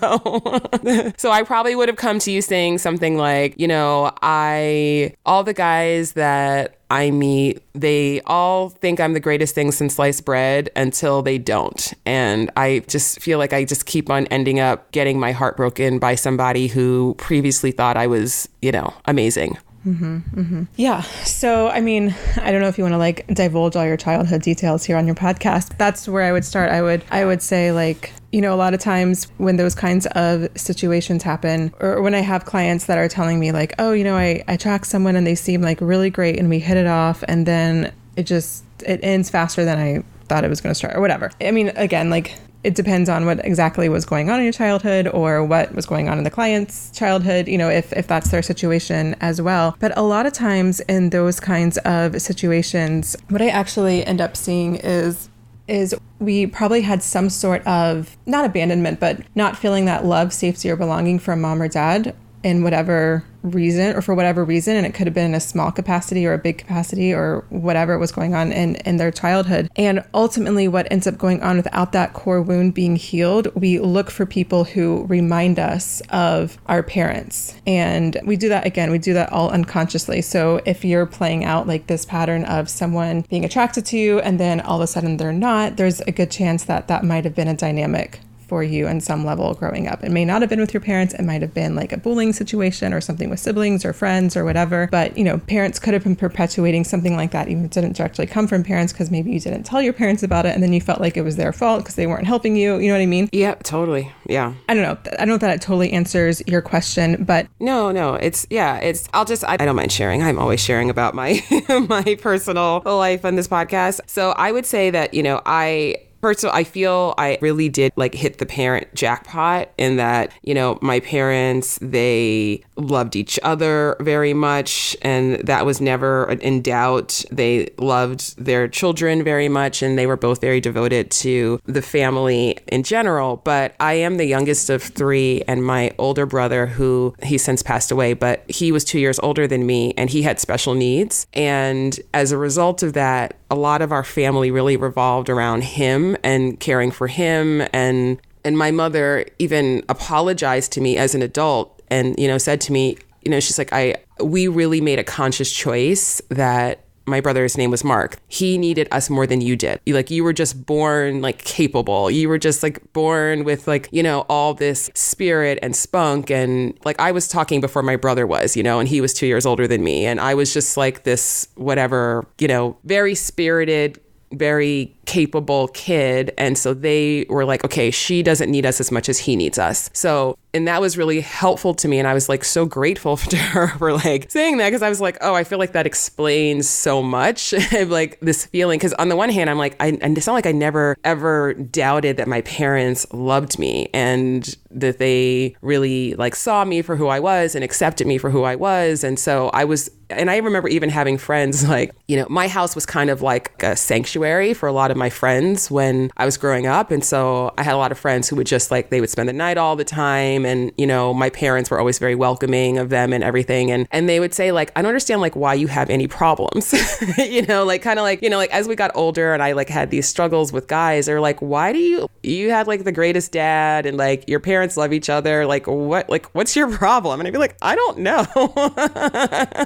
so 1.17 1.32
I 1.32 1.43
probably 1.43 1.76
would 1.76 1.89
have 1.89 1.98
come 1.98 2.19
to 2.19 2.32
you 2.32 2.41
saying 2.41 2.78
something 2.78 3.17
like, 3.17 3.60
you 3.60 3.67
know, 3.67 4.12
I 4.22 5.13
all 5.26 5.43
the 5.43 5.54
guys 5.54 6.13
that 6.13 6.78
I 6.89 7.10
meet, 7.10 7.63
they 7.74 8.22
all 8.22 8.69
think 8.69 9.00
I'm 9.00 9.13
the 9.13 9.19
greatest 9.19 9.56
thing 9.56 9.72
since 9.72 9.96
sliced 9.96 10.26
bread 10.26 10.69
until 10.76 11.22
they 11.22 11.38
don't. 11.38 11.91
And 12.06 12.52
I 12.56 12.84
just 12.88 13.19
feel 13.19 13.39
like 13.39 13.52
I 13.52 13.65
just 13.65 13.88
keep 13.88 14.10
on 14.10 14.28
ending 14.28 14.60
up 14.60 14.91
getting 14.91 15.19
my 15.19 15.32
heart 15.32 15.58
broken 15.58 15.98
by 15.98 16.15
somebody 16.15 16.67
who 16.67 17.15
previously 17.17 17.72
thought 17.72 17.98
I 17.98 18.08
was, 18.08 18.48
you 18.62 18.72
know, 18.72 18.93
amazing. 19.06 19.58
Mm-hmm, 19.86 20.17
mm-hmm. 20.39 20.63
Yeah. 20.76 21.02
So, 21.02 21.67
I 21.67 21.82
mean, 21.82 22.15
I 22.38 22.52
don't 22.52 22.62
know 22.62 22.69
if 22.69 22.78
you 22.78 22.84
want 22.84 22.93
to 22.93 22.98
like 22.98 23.28
divulge 23.28 23.76
all 23.76 23.86
your 23.86 23.98
childhood 23.98 24.41
details 24.41 24.86
here 24.86 24.96
on 24.96 25.06
your 25.06 25.15
podcast. 25.15 25.78
That's 25.78 26.08
where 26.08 26.24
I 26.24 26.32
would 26.32 26.46
start. 26.46 26.72
I 26.72 26.82
would, 26.82 27.04
I 27.12 27.26
would 27.26 27.41
say 27.41 27.72
like, 27.72 28.13
you 28.32 28.41
know, 28.41 28.54
a 28.54 28.58
lot 28.58 28.74
of 28.74 28.80
times 28.80 29.26
when 29.38 29.58
those 29.58 29.76
kinds 29.76 30.08
of 30.08 30.48
situations 30.56 31.22
happen, 31.22 31.74
or 31.80 32.02
when 32.02 32.15
I 32.15 32.22
have 32.22 32.46
clients 32.46 32.86
that 32.86 32.98
are 32.98 33.10
telling 33.10 33.39
me 33.39 33.52
like, 33.52 33.76
oh, 33.78 33.91
you 33.91 34.04
know, 34.04 34.15
I, 34.15 34.43
I 34.48 34.58
track 34.58 34.86
someone 34.86 35.15
and 35.15 35.28
they 35.28 35.36
seem 35.36 35.62
like 35.62 35.82
really 35.82 36.10
great 36.10 36.39
and 36.39 36.50
we 36.50 36.60
hit 36.60 36.78
it 36.78 36.88
off, 36.88 37.24
and 37.28 37.46
then 37.46 37.93
it 38.15 38.24
just 38.24 38.63
it 38.86 39.00
ends 39.04 39.30
faster 39.30 39.65
than 39.65 39.78
I 39.78 40.04
thought 40.30 40.43
it 40.43 40.50
was 40.50 40.62
going 40.62 40.72
to 40.72 40.76
start, 40.76 40.96
or 40.96 41.02
whatever. 41.02 41.30
I 41.41 41.52
mean, 41.52 41.69
again, 41.76 42.10
like 42.10 42.34
it 42.63 42.76
depends 42.76 43.10
on 43.10 43.26
what 43.26 43.45
exactly 43.45 43.89
was 43.89 44.06
going 44.06 44.30
on 44.30 44.39
in 44.39 44.43
your 44.43 44.54
childhood 44.54 45.08
or 45.08 45.43
what 45.43 45.73
was 45.76 45.86
going 45.86 46.08
on 46.08 46.17
in 46.17 46.23
the 46.23 46.30
client's 46.30 46.91
childhood, 46.91 47.47
you 47.47 47.58
know, 47.58 47.69
if, 47.69 47.91
if 47.93 48.08
that's 48.08 48.32
their 48.32 48.41
situation 48.41 49.15
as 49.19 49.41
well. 49.41 49.76
But 49.80 49.97
a 49.97 50.02
lot 50.02 50.26
of 50.26 50.34
times 50.34 50.80
in 50.82 51.10
those 51.10 51.39
kinds 51.39 51.78
of 51.80 52.21
situations, 52.21 53.15
what 53.30 53.41
I 53.41 53.49
actually 53.49 54.06
end 54.06 54.21
up 54.21 54.38
seeing 54.38 54.76
is 54.76 55.30
is 55.65 55.95
we 56.19 56.45
probably 56.45 56.82
had 56.82 57.02
some 57.02 57.30
sort 57.30 57.65
of 57.65 58.17
not 58.26 58.43
abandonment 58.43 58.99
but 58.99 59.21
not 59.34 59.58
feeling 59.58 59.86
that 59.86 60.04
love 60.04 60.34
safety 60.34 60.69
or 60.69 60.76
belonging 60.76 61.17
from 61.17 61.39
mom 61.39 61.62
or 61.62 61.69
dad 61.69 62.13
in 62.43 62.63
whatever 62.63 63.23
reason 63.43 63.95
or 63.95 64.01
for 64.01 64.15
whatever 64.15 64.43
reason 64.43 64.75
and 64.75 64.86
it 64.86 64.93
could 64.93 65.06
have 65.06 65.13
been 65.13 65.25
in 65.25 65.36
a 65.36 65.39
small 65.39 65.71
capacity 65.71 66.25
or 66.25 66.34
a 66.34 66.38
big 66.38 66.58
capacity 66.58 67.13
or 67.13 67.43
whatever 67.49 67.97
was 67.97 68.12
going 68.12 68.34
on 68.34 68.51
in, 68.51 68.75
in 68.77 68.97
their 68.97 69.12
childhood. 69.12 69.69
And 69.75 70.03
ultimately 70.13 70.67
what 70.67 70.89
ends 70.91 71.08
up 71.08 71.17
going 71.17 71.41
on 71.43 71.58
without 71.58 71.91
that 71.91 72.13
core 72.13 72.41
wound 72.41 72.73
being 72.73 72.95
healed 72.95 73.47
we 73.56 73.79
look 73.79 74.10
for 74.10 74.25
people 74.25 74.63
who 74.63 75.06
remind 75.08 75.60
us 75.60 76.01
of 76.10 76.58
our 76.67 76.84
parents. 76.84 77.56
And 77.67 78.17
we 78.23 78.38
do 78.38 78.49
that 78.49 78.65
again 78.65 78.91
we 78.91 78.99
do 78.99 79.13
that 79.13 79.32
all 79.32 79.49
unconsciously. 79.49 80.21
So 80.21 80.62
if 80.65 80.86
you're 80.86 81.06
playing 81.06 81.43
out 81.43 81.67
like 81.67 81.88
this 81.88 82.06
pattern 82.06 82.45
of 82.45 82.69
someone 82.69 83.25
being 83.29 83.45
attracted 83.45 83.86
to 83.88 83.97
you 83.97 84.19
and 84.19 84.39
then 84.39 84.62
all 84.62 84.77
of 84.77 84.84
a 84.84 84.88
sudden 84.88 85.17
they're 85.17 85.34
not 85.34 85.75
there's 85.75 85.99
a 86.01 86.12
good 86.12 86.32
chance 86.32 86.63
that 86.65 86.88
that 86.88 87.03
might 87.03 87.25
have 87.25 87.36
been 87.36 87.47
a 87.47 87.56
dynamic 87.56 88.19
for 88.53 88.61
you 88.61 88.87
in 88.87 89.01
some 89.01 89.25
level 89.25 89.55
growing 89.55 89.87
up. 89.87 90.03
It 90.03 90.11
may 90.11 90.23
not 90.23 90.43
have 90.43 90.49
been 90.51 90.59
with 90.59 90.75
your 90.75 90.81
parents, 90.81 91.15
it 91.15 91.23
might 91.23 91.41
have 91.41 91.55
been 91.55 91.75
like 91.75 91.91
a 91.91 91.97
bullying 91.97 92.33
situation 92.33 92.93
or 92.93 93.01
something 93.01 93.31
with 93.31 93.39
siblings 93.39 93.83
or 93.83 93.93
friends 93.93 94.37
or 94.37 94.45
whatever. 94.45 94.87
But, 94.91 95.17
you 95.17 95.23
know, 95.23 95.39
parents 95.39 95.79
could 95.79 95.95
have 95.95 96.03
been 96.03 96.15
perpetuating 96.15 96.83
something 96.83 97.15
like 97.15 97.31
that, 97.31 97.47
even 97.47 97.65
if 97.65 97.71
it 97.71 97.73
didn't 97.73 97.97
directly 97.97 98.27
come 98.27 98.45
from 98.45 98.63
parents, 98.63 98.93
because 98.93 99.09
maybe 99.09 99.31
you 99.31 99.39
didn't 99.39 99.63
tell 99.63 99.81
your 99.81 99.91
parents 99.91 100.21
about 100.21 100.45
it 100.45 100.53
and 100.53 100.61
then 100.61 100.71
you 100.71 100.81
felt 100.81 101.01
like 101.01 101.17
it 101.17 101.23
was 101.23 101.35
their 101.35 101.51
fault 101.51 101.79
because 101.79 101.95
they 101.95 102.05
weren't 102.05 102.27
helping 102.27 102.55
you. 102.55 102.77
You 102.77 102.89
know 102.89 102.93
what 102.93 103.01
I 103.01 103.07
mean? 103.07 103.27
Yeah, 103.31 103.55
totally. 103.55 104.11
Yeah. 104.27 104.53
I 104.69 104.75
don't 104.75 104.83
know. 104.83 104.99
I 105.13 105.15
don't 105.15 105.29
know 105.29 105.33
if 105.35 105.41
that 105.41 105.55
it 105.55 105.61
totally 105.63 105.91
answers 105.91 106.43
your 106.45 106.61
question, 106.61 107.23
but. 107.25 107.47
No, 107.59 107.91
no. 107.91 108.13
It's, 108.13 108.45
yeah, 108.51 108.77
it's, 108.77 109.09
I'll 109.15 109.25
just, 109.25 109.43
I, 109.45 109.53
I 109.53 109.65
don't 109.65 109.75
mind 109.75 109.91
sharing. 109.91 110.21
I'm 110.21 110.37
always 110.37 110.63
sharing 110.63 110.91
about 110.91 111.15
my, 111.15 111.43
my 111.89 112.19
personal 112.21 112.83
life 112.85 113.25
on 113.25 113.33
this 113.33 113.47
podcast. 113.47 114.01
So 114.05 114.29
I 114.33 114.51
would 114.51 114.67
say 114.67 114.91
that, 114.91 115.15
you 115.15 115.23
know, 115.23 115.41
I, 115.43 115.95
First 116.23 116.45
of 116.45 116.51
all, 116.51 116.55
I 116.55 116.63
feel 116.63 117.13
I 117.17 117.38
really 117.41 117.67
did 117.67 117.91
like 117.97 118.15
hit 118.15 118.38
the 118.38 118.45
parent 118.45 118.95
jackpot 118.95 119.69
in 119.77 119.97
that, 119.97 120.31
you 120.41 120.53
know, 120.53 120.79
my 120.81 121.01
parents, 121.01 121.77
they 121.81 122.63
loved 122.75 123.15
each 123.15 123.39
other 123.43 123.95
very 123.99 124.33
much 124.33 124.95
and 125.01 125.36
that 125.45 125.65
was 125.65 125.79
never 125.79 126.31
in 126.41 126.62
doubt. 126.62 127.23
They 127.31 127.69
loved 127.77 128.38
their 128.38 128.67
children 128.67 129.23
very 129.23 129.49
much 129.49 129.81
and 129.81 129.97
they 129.97 130.07
were 130.07 130.17
both 130.17 130.41
very 130.41 130.59
devoted 130.59 131.12
to 131.12 131.59
the 131.65 131.81
family 131.81 132.57
in 132.67 132.83
general. 132.83 133.38
But 133.38 133.75
I 133.79 133.93
am 133.93 134.17
the 134.17 134.25
youngest 134.25 134.69
of 134.69 134.81
three 134.81 135.43
and 135.47 135.63
my 135.63 135.91
older 135.97 136.25
brother, 136.25 136.65
who 136.65 137.15
he 137.23 137.38
since 137.38 137.62
passed 137.62 137.91
away, 137.91 138.13
but 138.13 138.49
he 138.49 138.71
was 138.71 138.83
two 138.83 138.99
years 138.99 139.19
older 139.19 139.47
than 139.47 139.65
me 139.65 139.93
and 139.97 140.09
he 140.09 140.23
had 140.23 140.39
special 140.39 140.73
needs. 140.73 141.27
And 141.33 141.99
as 142.13 142.31
a 142.31 142.38
result 142.38 142.83
of 142.83 142.93
that, 142.93 143.38
a 143.51 143.55
lot 143.55 143.81
of 143.81 143.91
our 143.91 144.03
family 144.03 144.51
really 144.51 144.77
revolved 144.77 145.29
around 145.29 145.63
him 145.63 146.17
and 146.23 146.59
caring 146.59 146.91
for 146.91 147.07
him 147.07 147.67
and 147.71 148.19
and 148.45 148.57
my 148.57 148.71
mother 148.71 149.25
even 149.39 149.83
apologized 149.88 150.73
to 150.73 150.81
me 150.81 150.97
as 150.97 151.15
an 151.15 151.21
adult 151.21 151.81
and 151.93 152.15
you 152.17 152.27
know 152.27 152.38
said 152.38 152.60
to 152.62 152.71
me 152.71 152.97
you 153.23 153.32
know 153.32 153.39
she's 153.39 153.58
like 153.58 153.71
I 153.71 153.95
we 154.19 154.47
really 154.47 154.82
made 154.82 154.99
a 154.99 155.03
conscious 155.03 155.51
choice 155.51 156.21
that 156.29 156.84
my 157.06 157.19
brother's 157.19 157.58
name 157.58 157.69
was 157.69 157.84
Mark. 157.84 158.17
He 158.29 158.58
needed 158.58 158.88
us 158.91 159.10
more 159.10 159.27
than 159.27 159.41
you 159.41 159.58
did. 159.58 159.82
You, 159.86 159.93
like 159.93 160.10
you 160.10 160.23
were 160.23 160.32
just 160.32 160.65
born 160.65 161.21
like 161.21 161.39
capable. 161.39 162.10
You 162.10 162.29
were 162.29 162.38
just 162.38 162.63
like 162.63 162.93
born 162.93 163.43
with 163.43 163.67
like, 163.67 163.89
you 163.91 164.01
know, 164.01 164.21
all 164.29 164.53
this 164.53 164.89
spirit 164.95 165.60
and 165.62 165.75
spunk 165.75 166.32
and 166.32 166.77
like 166.86 166.97
I 166.99 167.12
was 167.12 167.27
talking 167.27 167.60
before 167.60 167.84
my 167.84 167.97
brother 167.97 168.25
was, 168.25 168.56
you 168.56 168.63
know, 168.63 168.79
and 168.79 168.88
he 168.88 169.01
was 169.01 169.13
2 169.13 169.27
years 169.27 169.45
older 169.45 169.67
than 169.67 169.84
me 169.84 170.06
and 170.06 170.19
I 170.21 170.34
was 170.34 170.53
just 170.53 170.77
like 170.77 171.03
this 171.03 171.49
whatever, 171.56 172.25
you 172.39 172.47
know, 172.47 172.77
very 172.86 173.15
spirited 173.15 173.99
very 174.34 174.95
capable 175.05 175.67
kid. 175.69 176.33
And 176.37 176.57
so 176.57 176.73
they 176.73 177.25
were 177.29 177.45
like, 177.45 177.63
okay, 177.63 177.91
she 177.91 178.23
doesn't 178.23 178.49
need 178.49 178.65
us 178.65 178.79
as 178.79 178.91
much 178.91 179.09
as 179.09 179.19
he 179.19 179.35
needs 179.35 179.59
us. 179.59 179.89
So 179.93 180.37
and 180.53 180.67
that 180.67 180.79
was 180.79 180.97
really 180.97 181.19
helpful 181.19 181.73
to 181.73 181.87
me 181.87 181.97
and 181.97 182.07
i 182.07 182.13
was 182.13 182.29
like 182.29 182.43
so 182.43 182.65
grateful 182.65 183.17
to 183.17 183.37
her 183.37 183.67
for 183.79 183.93
like 183.93 184.29
saying 184.29 184.57
that 184.57 184.67
because 184.67 184.81
i 184.81 184.89
was 184.89 185.01
like 185.01 185.17
oh 185.21 185.33
i 185.33 185.43
feel 185.43 185.59
like 185.59 185.71
that 185.73 185.85
explains 185.85 186.69
so 186.69 187.01
much 187.01 187.53
like 187.87 188.19
this 188.19 188.45
feeling 188.45 188.77
because 188.77 188.93
on 188.93 189.09
the 189.09 189.15
one 189.15 189.29
hand 189.29 189.49
i'm 189.49 189.57
like 189.57 189.75
I, 189.79 189.97
and 190.01 190.17
it's 190.17 190.27
not 190.27 190.33
like 190.33 190.45
i 190.45 190.51
never 190.51 190.95
ever 191.03 191.53
doubted 191.53 192.17
that 192.17 192.27
my 192.27 192.41
parents 192.41 193.11
loved 193.11 193.57
me 193.57 193.89
and 193.93 194.55
that 194.71 194.99
they 194.99 195.55
really 195.61 196.15
like 196.15 196.35
saw 196.35 196.63
me 196.63 196.81
for 196.81 196.95
who 196.95 197.07
i 197.07 197.19
was 197.19 197.55
and 197.55 197.63
accepted 197.63 198.07
me 198.07 198.17
for 198.17 198.29
who 198.29 198.43
i 198.43 198.55
was 198.55 199.03
and 199.03 199.19
so 199.19 199.49
i 199.49 199.63
was 199.63 199.89
and 200.09 200.29
I 200.29 200.37
remember 200.37 200.67
even 200.67 200.89
having 200.89 201.17
friends 201.17 201.67
like, 201.67 201.93
you 202.07 202.17
know, 202.17 202.27
my 202.29 202.47
house 202.47 202.75
was 202.75 202.85
kind 202.85 203.09
of 203.09 203.21
like 203.21 203.61
a 203.63 203.75
sanctuary 203.75 204.53
for 204.53 204.67
a 204.67 204.71
lot 204.71 204.91
of 204.91 204.92
my 204.97 205.10
friends 205.10 205.71
when 205.71 206.12
I 206.17 206.25
was 206.25 206.38
growing 206.38 206.67
up. 206.67 206.91
And 206.91 207.03
so 207.03 207.53
I 207.58 207.63
had 207.63 207.73
a 207.73 207.77
lot 207.77 207.91
of 207.91 207.97
friends 207.97 208.29
who 208.29 208.36
would 208.36 208.47
just 208.47 208.71
like, 208.71 208.89
they 208.89 209.01
would 209.01 209.10
spend 209.10 209.29
the 209.29 209.34
night 209.34 209.58
all 209.58 209.75
the 209.75 209.84
time. 209.84 209.93
Time 209.93 210.45
and 210.45 210.71
you 210.77 210.88
know 210.88 211.13
my 211.13 211.29
parents 211.29 211.69
were 211.69 211.79
always 211.79 211.99
very 211.99 212.15
welcoming 212.15 212.77
of 212.77 212.89
them 212.89 213.13
and 213.13 213.23
everything. 213.23 213.71
And 213.71 213.88
and 213.91 214.10
they 214.10 214.19
would 214.19 214.34
say 214.34 214.51
like 214.51 214.71
I 214.75 214.82
don't 214.82 214.89
understand 214.89 215.21
like 215.21 215.36
why 215.36 215.53
you 215.53 215.67
have 215.67 215.89
any 215.89 216.08
problems. 216.08 216.73
You 217.17 217.43
know 217.43 217.63
like 217.63 217.82
kind 217.82 217.99
of 217.99 218.03
like 218.03 218.21
you 218.21 218.29
know 218.29 218.38
like 218.38 218.51
as 218.51 218.67
we 218.67 218.75
got 218.75 218.91
older 218.95 219.34
and 219.34 219.43
I 219.43 219.51
like 219.53 219.69
had 219.69 219.91
these 219.91 220.08
struggles 220.08 220.51
with 220.51 220.67
guys 220.67 221.06
they're 221.06 221.21
like 221.21 221.39
why 221.41 221.71
do 221.71 221.79
you 221.79 222.08
you 222.21 222.49
had 222.49 222.67
like 222.67 222.84
the 222.84 222.91
greatest 222.91 223.32
dad 223.32 223.86
and 223.86 223.97
like 223.97 224.27
your 224.27 224.39
parents 224.39 224.77
love 224.77 224.93
each 224.93 225.10
other? 225.10 225.45
Like 225.45 225.67
what 225.67 226.10
like 226.10 226.25
what's 226.34 226.56
your 226.56 226.69
problem? 226.71 227.19
And 227.19 227.27
I'd 227.27 227.32
be 227.32 227.38
like 227.38 227.56
I 227.62 227.75
don't 227.75 227.99
know. 227.99 228.25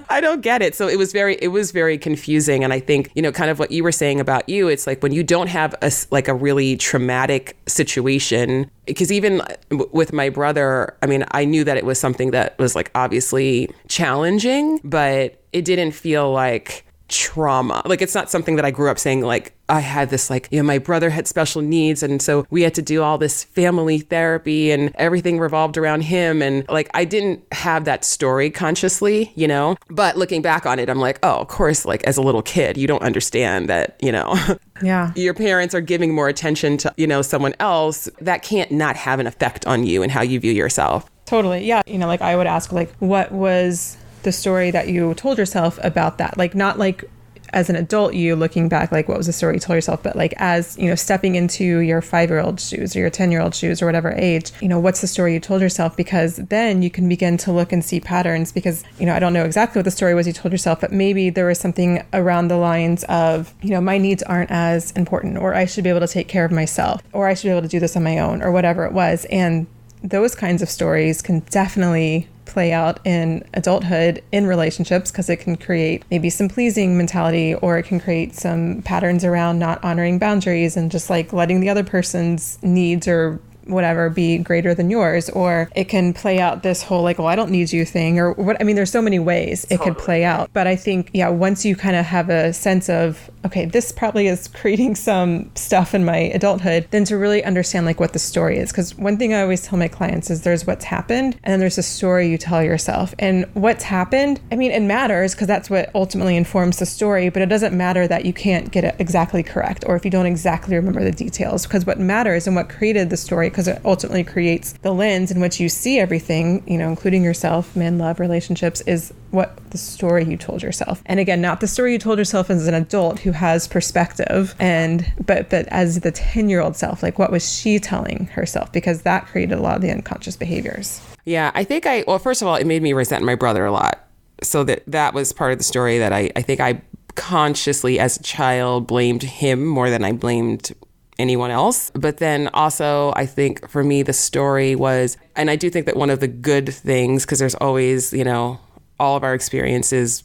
I 0.09 0.19
don't 0.21 0.41
get 0.41 0.61
it. 0.61 0.75
So 0.75 0.87
it 0.87 0.97
was 0.97 1.13
very 1.13 1.35
it 1.41 1.49
was 1.49 1.71
very 1.71 1.97
confusing. 1.97 2.63
And 2.63 2.73
I 2.73 2.79
think 2.79 3.11
you 3.15 3.21
know 3.21 3.31
kind 3.31 3.49
of 3.49 3.59
what 3.59 3.71
you 3.71 3.83
were 3.83 3.91
saying 3.91 4.19
about 4.19 4.47
you 4.49 4.67
it's 4.67 4.85
like 4.87 5.01
when 5.01 5.13
you 5.13 5.16
don't 5.23 5.47
have 5.47 5.75
a 5.81 5.91
like 6.11 6.27
a 6.27 6.33
really 6.33 6.77
traumatic 6.77 7.57
situation. 7.67 8.69
Because 8.85 9.11
even 9.11 9.41
with 9.69 10.13
my 10.13 10.29
brother, 10.29 10.95
I 11.01 11.05
mean, 11.05 11.25
I 11.31 11.45
knew 11.45 11.63
that 11.63 11.77
it 11.77 11.85
was 11.85 11.99
something 11.99 12.31
that 12.31 12.57
was 12.57 12.75
like 12.75 12.91
obviously 12.95 13.69
challenging, 13.87 14.79
but 14.83 15.41
it 15.53 15.65
didn't 15.65 15.91
feel 15.91 16.31
like 16.31 16.85
trauma. 17.07 17.81
Like 17.85 18.01
it's 18.01 18.15
not 18.15 18.29
something 18.29 18.55
that 18.55 18.65
I 18.65 18.71
grew 18.71 18.89
up 18.89 18.99
saying 18.99 19.21
like 19.21 19.53
I 19.69 19.79
had 19.81 20.09
this 20.09 20.29
like, 20.29 20.47
you 20.51 20.59
know, 20.59 20.63
my 20.63 20.77
brother 20.77 21.09
had 21.09 21.27
special 21.27 21.61
needs 21.61 22.03
and 22.03 22.21
so 22.21 22.45
we 22.49 22.61
had 22.61 22.73
to 22.75 22.81
do 22.81 23.03
all 23.03 23.17
this 23.17 23.43
family 23.43 23.99
therapy 23.99 24.71
and 24.71 24.91
everything 24.95 25.39
revolved 25.39 25.77
around 25.77 26.01
him 26.01 26.41
and 26.41 26.67
like 26.69 26.89
I 26.93 27.05
didn't 27.05 27.45
have 27.51 27.85
that 27.85 28.05
story 28.05 28.49
consciously, 28.49 29.31
you 29.35 29.47
know. 29.47 29.77
But 29.89 30.17
looking 30.17 30.41
back 30.41 30.65
on 30.65 30.79
it, 30.79 30.89
I'm 30.89 30.99
like, 30.99 31.19
oh, 31.23 31.37
of 31.37 31.47
course 31.47 31.85
like 31.85 32.03
as 32.03 32.17
a 32.17 32.21
little 32.21 32.41
kid, 32.41 32.77
you 32.77 32.87
don't 32.87 33.03
understand 33.03 33.69
that, 33.69 33.97
you 34.01 34.11
know. 34.11 34.35
Yeah. 34.83 35.11
your 35.15 35.33
parents 35.33 35.73
are 35.73 35.81
giving 35.81 36.13
more 36.13 36.27
attention 36.27 36.77
to, 36.77 36.93
you 36.97 37.07
know, 37.07 37.23
someone 37.23 37.55
else. 37.59 38.07
That 38.21 38.43
can't 38.43 38.69
not 38.69 38.95
have 38.95 39.19
an 39.19 39.25
effect 39.25 39.65
on 39.65 39.87
you 39.87 40.03
and 40.03 40.11
how 40.11 40.21
you 40.21 40.39
view 40.39 40.51
yourself. 40.51 41.09
Totally. 41.25 41.65
Yeah. 41.65 41.81
You 41.87 41.97
know, 41.97 42.05
like 42.05 42.21
I 42.21 42.35
would 42.35 42.45
ask 42.45 42.71
like 42.71 42.93
what 42.99 43.31
was 43.31 43.97
the 44.23 44.31
story 44.31 44.71
that 44.71 44.87
you 44.87 45.13
told 45.13 45.37
yourself 45.37 45.79
about 45.83 46.17
that. 46.17 46.37
Like 46.37 46.55
not 46.55 46.77
like 46.77 47.09
as 47.53 47.69
an 47.69 47.75
adult 47.75 48.13
you 48.13 48.35
looking 48.35 48.67
back 48.67 48.91
like 48.91 49.07
what 49.07 49.17
was 49.17 49.27
the 49.27 49.33
story 49.33 49.55
you 49.55 49.59
told 49.59 49.75
yourself 49.75 50.03
but 50.03 50.15
like 50.15 50.33
as 50.37 50.77
you 50.77 50.87
know 50.87 50.95
stepping 50.95 51.35
into 51.35 51.79
your 51.79 52.01
five 52.01 52.29
year 52.29 52.39
old 52.39 52.59
shoes 52.59 52.95
or 52.95 52.99
your 52.99 53.09
10 53.09 53.31
year 53.31 53.41
old 53.41 53.55
shoes 53.55 53.81
or 53.81 53.85
whatever 53.85 54.11
age 54.17 54.51
you 54.61 54.67
know 54.67 54.79
what's 54.79 55.01
the 55.01 55.07
story 55.07 55.33
you 55.33 55.39
told 55.39 55.61
yourself 55.61 55.95
because 55.95 56.37
then 56.37 56.81
you 56.81 56.89
can 56.89 57.07
begin 57.07 57.37
to 57.37 57.51
look 57.51 57.71
and 57.71 57.83
see 57.83 57.99
patterns 57.99 58.51
because 58.51 58.83
you 58.99 59.05
know 59.05 59.13
i 59.13 59.19
don't 59.19 59.33
know 59.33 59.45
exactly 59.45 59.79
what 59.79 59.85
the 59.85 59.91
story 59.91 60.13
was 60.13 60.27
you 60.27 60.33
told 60.33 60.51
yourself 60.51 60.81
but 60.81 60.91
maybe 60.91 61.29
there 61.29 61.45
was 61.45 61.59
something 61.59 62.03
around 62.13 62.47
the 62.47 62.57
lines 62.57 63.03
of 63.05 63.53
you 63.61 63.69
know 63.69 63.81
my 63.81 63.97
needs 63.97 64.23
aren't 64.23 64.51
as 64.51 64.91
important 64.91 65.37
or 65.37 65.53
i 65.53 65.65
should 65.65 65.83
be 65.83 65.89
able 65.89 65.99
to 65.99 66.07
take 66.07 66.27
care 66.27 66.45
of 66.45 66.51
myself 66.51 67.01
or 67.13 67.27
i 67.27 67.33
should 67.33 67.47
be 67.47 67.51
able 67.51 67.61
to 67.61 67.67
do 67.67 67.79
this 67.79 67.95
on 67.95 68.03
my 68.03 68.19
own 68.19 68.41
or 68.41 68.51
whatever 68.51 68.85
it 68.85 68.91
was 68.91 69.25
and 69.25 69.67
those 70.03 70.35
kinds 70.35 70.61
of 70.61 70.69
stories 70.69 71.21
can 71.21 71.39
definitely 71.49 72.27
play 72.47 72.71
out 72.71 72.99
in 73.05 73.47
adulthood 73.53 74.23
in 74.31 74.47
relationships 74.47 75.11
because 75.11 75.29
it 75.29 75.37
can 75.37 75.55
create 75.55 76.03
maybe 76.09 76.29
some 76.29 76.49
pleasing 76.49 76.97
mentality 76.97 77.53
or 77.55 77.77
it 77.77 77.83
can 77.83 77.99
create 77.99 78.33
some 78.35 78.81
patterns 78.83 79.23
around 79.23 79.59
not 79.59 79.83
honoring 79.83 80.17
boundaries 80.17 80.75
and 80.77 80.89
just 80.89 81.09
like 81.09 81.33
letting 81.33 81.59
the 81.59 81.69
other 81.69 81.83
person's 81.83 82.57
needs 82.63 83.07
or 83.07 83.39
whatever 83.67 84.09
be 84.09 84.37
greater 84.37 84.73
than 84.73 84.89
yours 84.89 85.29
or 85.29 85.69
it 85.75 85.85
can 85.85 86.13
play 86.13 86.39
out 86.39 86.63
this 86.63 86.83
whole 86.83 87.03
like 87.03 87.17
well 87.17 87.27
i 87.27 87.35
don't 87.35 87.51
need 87.51 87.71
you 87.71 87.85
thing 87.85 88.19
or 88.19 88.33
what 88.33 88.59
i 88.59 88.63
mean 88.63 88.75
there's 88.75 88.91
so 88.91 89.01
many 89.01 89.19
ways 89.19 89.65
it 89.69 89.79
could 89.81 89.97
play 89.97 90.23
out. 90.23 90.49
But 90.53 90.67
i 90.67 90.75
think 90.75 91.09
yeah 91.13 91.29
once 91.29 91.65
you 91.65 91.75
kind 91.75 91.95
of 91.95 92.05
have 92.05 92.29
a 92.29 92.53
sense 92.53 92.89
of 92.89 93.29
okay 93.45 93.65
this 93.65 93.91
probably 93.91 94.27
is 94.27 94.47
creating 94.59 94.95
some 94.95 95.49
stuff 95.55 95.93
in 95.93 96.05
my 96.05 96.17
adulthood 96.17 96.87
then 96.91 97.03
to 97.05 97.17
really 97.17 97.43
understand 97.43 97.85
like 97.85 97.99
what 97.99 98.13
the 98.13 98.19
story 98.19 98.57
is. 98.57 98.71
Because 98.71 98.95
one 98.97 99.17
thing 99.17 99.33
i 99.33 99.41
always 99.41 99.63
tell 99.63 99.77
my 99.77 99.87
clients 99.87 100.29
is 100.29 100.41
there's 100.41 100.65
what's 100.65 100.85
happened 100.85 101.37
and 101.43 101.51
then 101.51 101.59
there's 101.59 101.77
a 101.77 101.83
story 101.83 102.29
you 102.29 102.37
tell 102.37 102.63
yourself. 102.63 103.13
And 103.19 103.45
what's 103.53 103.83
happened 103.83 104.39
i 104.51 104.55
mean 104.55 104.71
it 104.71 104.81
matters 104.81 105.33
because 105.33 105.47
that's 105.47 105.69
what 105.69 105.89
ultimately 105.95 106.35
informs 106.35 106.77
the 106.79 106.85
story 106.85 107.29
but 107.29 107.41
it 107.41 107.47
doesn't 107.47 107.75
matter 107.75 108.07
that 108.07 108.25
you 108.25 108.33
can't 108.33 108.71
get 108.71 108.83
it 108.83 108.95
exactly 108.99 109.43
correct 109.43 109.83
or 109.87 109.95
if 109.95 110.05
you 110.05 110.11
don't 110.11 110.25
exactly 110.25 110.75
remember 110.75 111.03
the 111.03 111.11
details 111.11 111.63
because 111.63 111.85
what 111.85 111.99
matters 111.99 112.47
and 112.47 112.55
what 112.55 112.69
created 112.69 113.09
the 113.09 113.17
story 113.17 113.49
because 113.57 113.67
it 113.67 113.81
ultimately 113.83 114.23
creates 114.23 114.73
the 114.83 114.93
lens 114.93 115.31
in 115.31 115.39
which 115.41 115.59
you 115.59 115.67
see 115.67 115.97
everything, 115.97 116.63
you 116.67 116.77
know, 116.77 116.87
including 116.89 117.23
yourself, 117.23 117.75
men, 117.75 117.97
love, 117.97 118.19
relationships, 118.19 118.81
is 118.81 119.11
what 119.31 119.57
the 119.71 119.79
story 119.79 120.23
you 120.25 120.37
told 120.37 120.61
yourself. 120.61 121.01
And 121.07 121.19
again, 121.19 121.41
not 121.41 121.59
the 121.59 121.65
story 121.65 121.93
you 121.93 121.97
told 121.97 122.19
yourself 122.19 122.51
as 122.51 122.67
an 122.67 122.75
adult 122.75 123.17
who 123.17 123.31
has 123.31 123.67
perspective 123.67 124.53
and 124.59 125.11
but 125.25 125.49
but 125.49 125.67
as 125.69 126.01
the 126.01 126.11
10-year-old 126.11 126.75
self, 126.75 127.01
like 127.01 127.17
what 127.17 127.31
was 127.31 127.51
she 127.51 127.79
telling 127.79 128.27
herself 128.27 128.71
because 128.71 129.01
that 129.01 129.25
created 129.25 129.57
a 129.57 129.61
lot 129.61 129.77
of 129.77 129.81
the 129.81 129.89
unconscious 129.89 130.37
behaviors. 130.37 131.01
Yeah, 131.25 131.49
I 131.55 131.63
think 131.63 131.87
I 131.87 132.03
well, 132.05 132.19
first 132.19 132.43
of 132.43 132.47
all, 132.47 132.57
it 132.57 132.67
made 132.67 132.83
me 132.83 132.93
resent 132.93 133.25
my 133.25 133.33
brother 133.33 133.65
a 133.65 133.71
lot. 133.71 134.07
So 134.43 134.65
that 134.65 134.83
that 134.85 135.15
was 135.15 135.33
part 135.33 135.51
of 135.51 135.57
the 135.57 135.63
story 135.63 135.97
that 135.97 136.13
I 136.13 136.29
I 136.35 136.43
think 136.43 136.59
I 136.59 136.83
consciously 137.15 137.99
as 137.99 138.17
a 138.17 138.23
child 138.23 138.85
blamed 138.85 139.23
him 139.23 139.65
more 139.65 139.89
than 139.89 140.03
I 140.03 140.11
blamed 140.11 140.73
anyone 141.19 141.51
else. 141.51 141.91
But 141.91 142.17
then 142.17 142.49
also, 142.49 143.13
I 143.15 143.25
think 143.25 143.67
for 143.69 143.83
me, 143.83 144.03
the 144.03 144.13
story 144.13 144.75
was, 144.75 145.17
and 145.35 145.49
I 145.49 145.55
do 145.55 145.69
think 145.69 145.85
that 145.85 145.95
one 145.95 146.09
of 146.09 146.19
the 146.19 146.27
good 146.27 146.73
things, 146.73 147.25
because 147.25 147.39
there's 147.39 147.55
always, 147.55 148.13
you 148.13 148.23
know, 148.23 148.59
all 148.99 149.15
of 149.15 149.23
our 149.23 149.33
experiences 149.33 150.23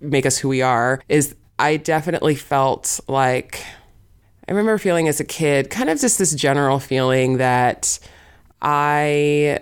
make 0.00 0.26
us 0.26 0.38
who 0.38 0.48
we 0.48 0.62
are, 0.62 1.00
is 1.08 1.34
I 1.58 1.76
definitely 1.76 2.34
felt 2.34 3.00
like, 3.08 3.64
I 4.48 4.52
remember 4.52 4.76
feeling 4.78 5.08
as 5.08 5.20
a 5.20 5.24
kid 5.24 5.70
kind 5.70 5.88
of 5.88 6.00
just 6.00 6.18
this 6.18 6.34
general 6.34 6.78
feeling 6.78 7.38
that 7.38 7.98
I. 8.60 9.60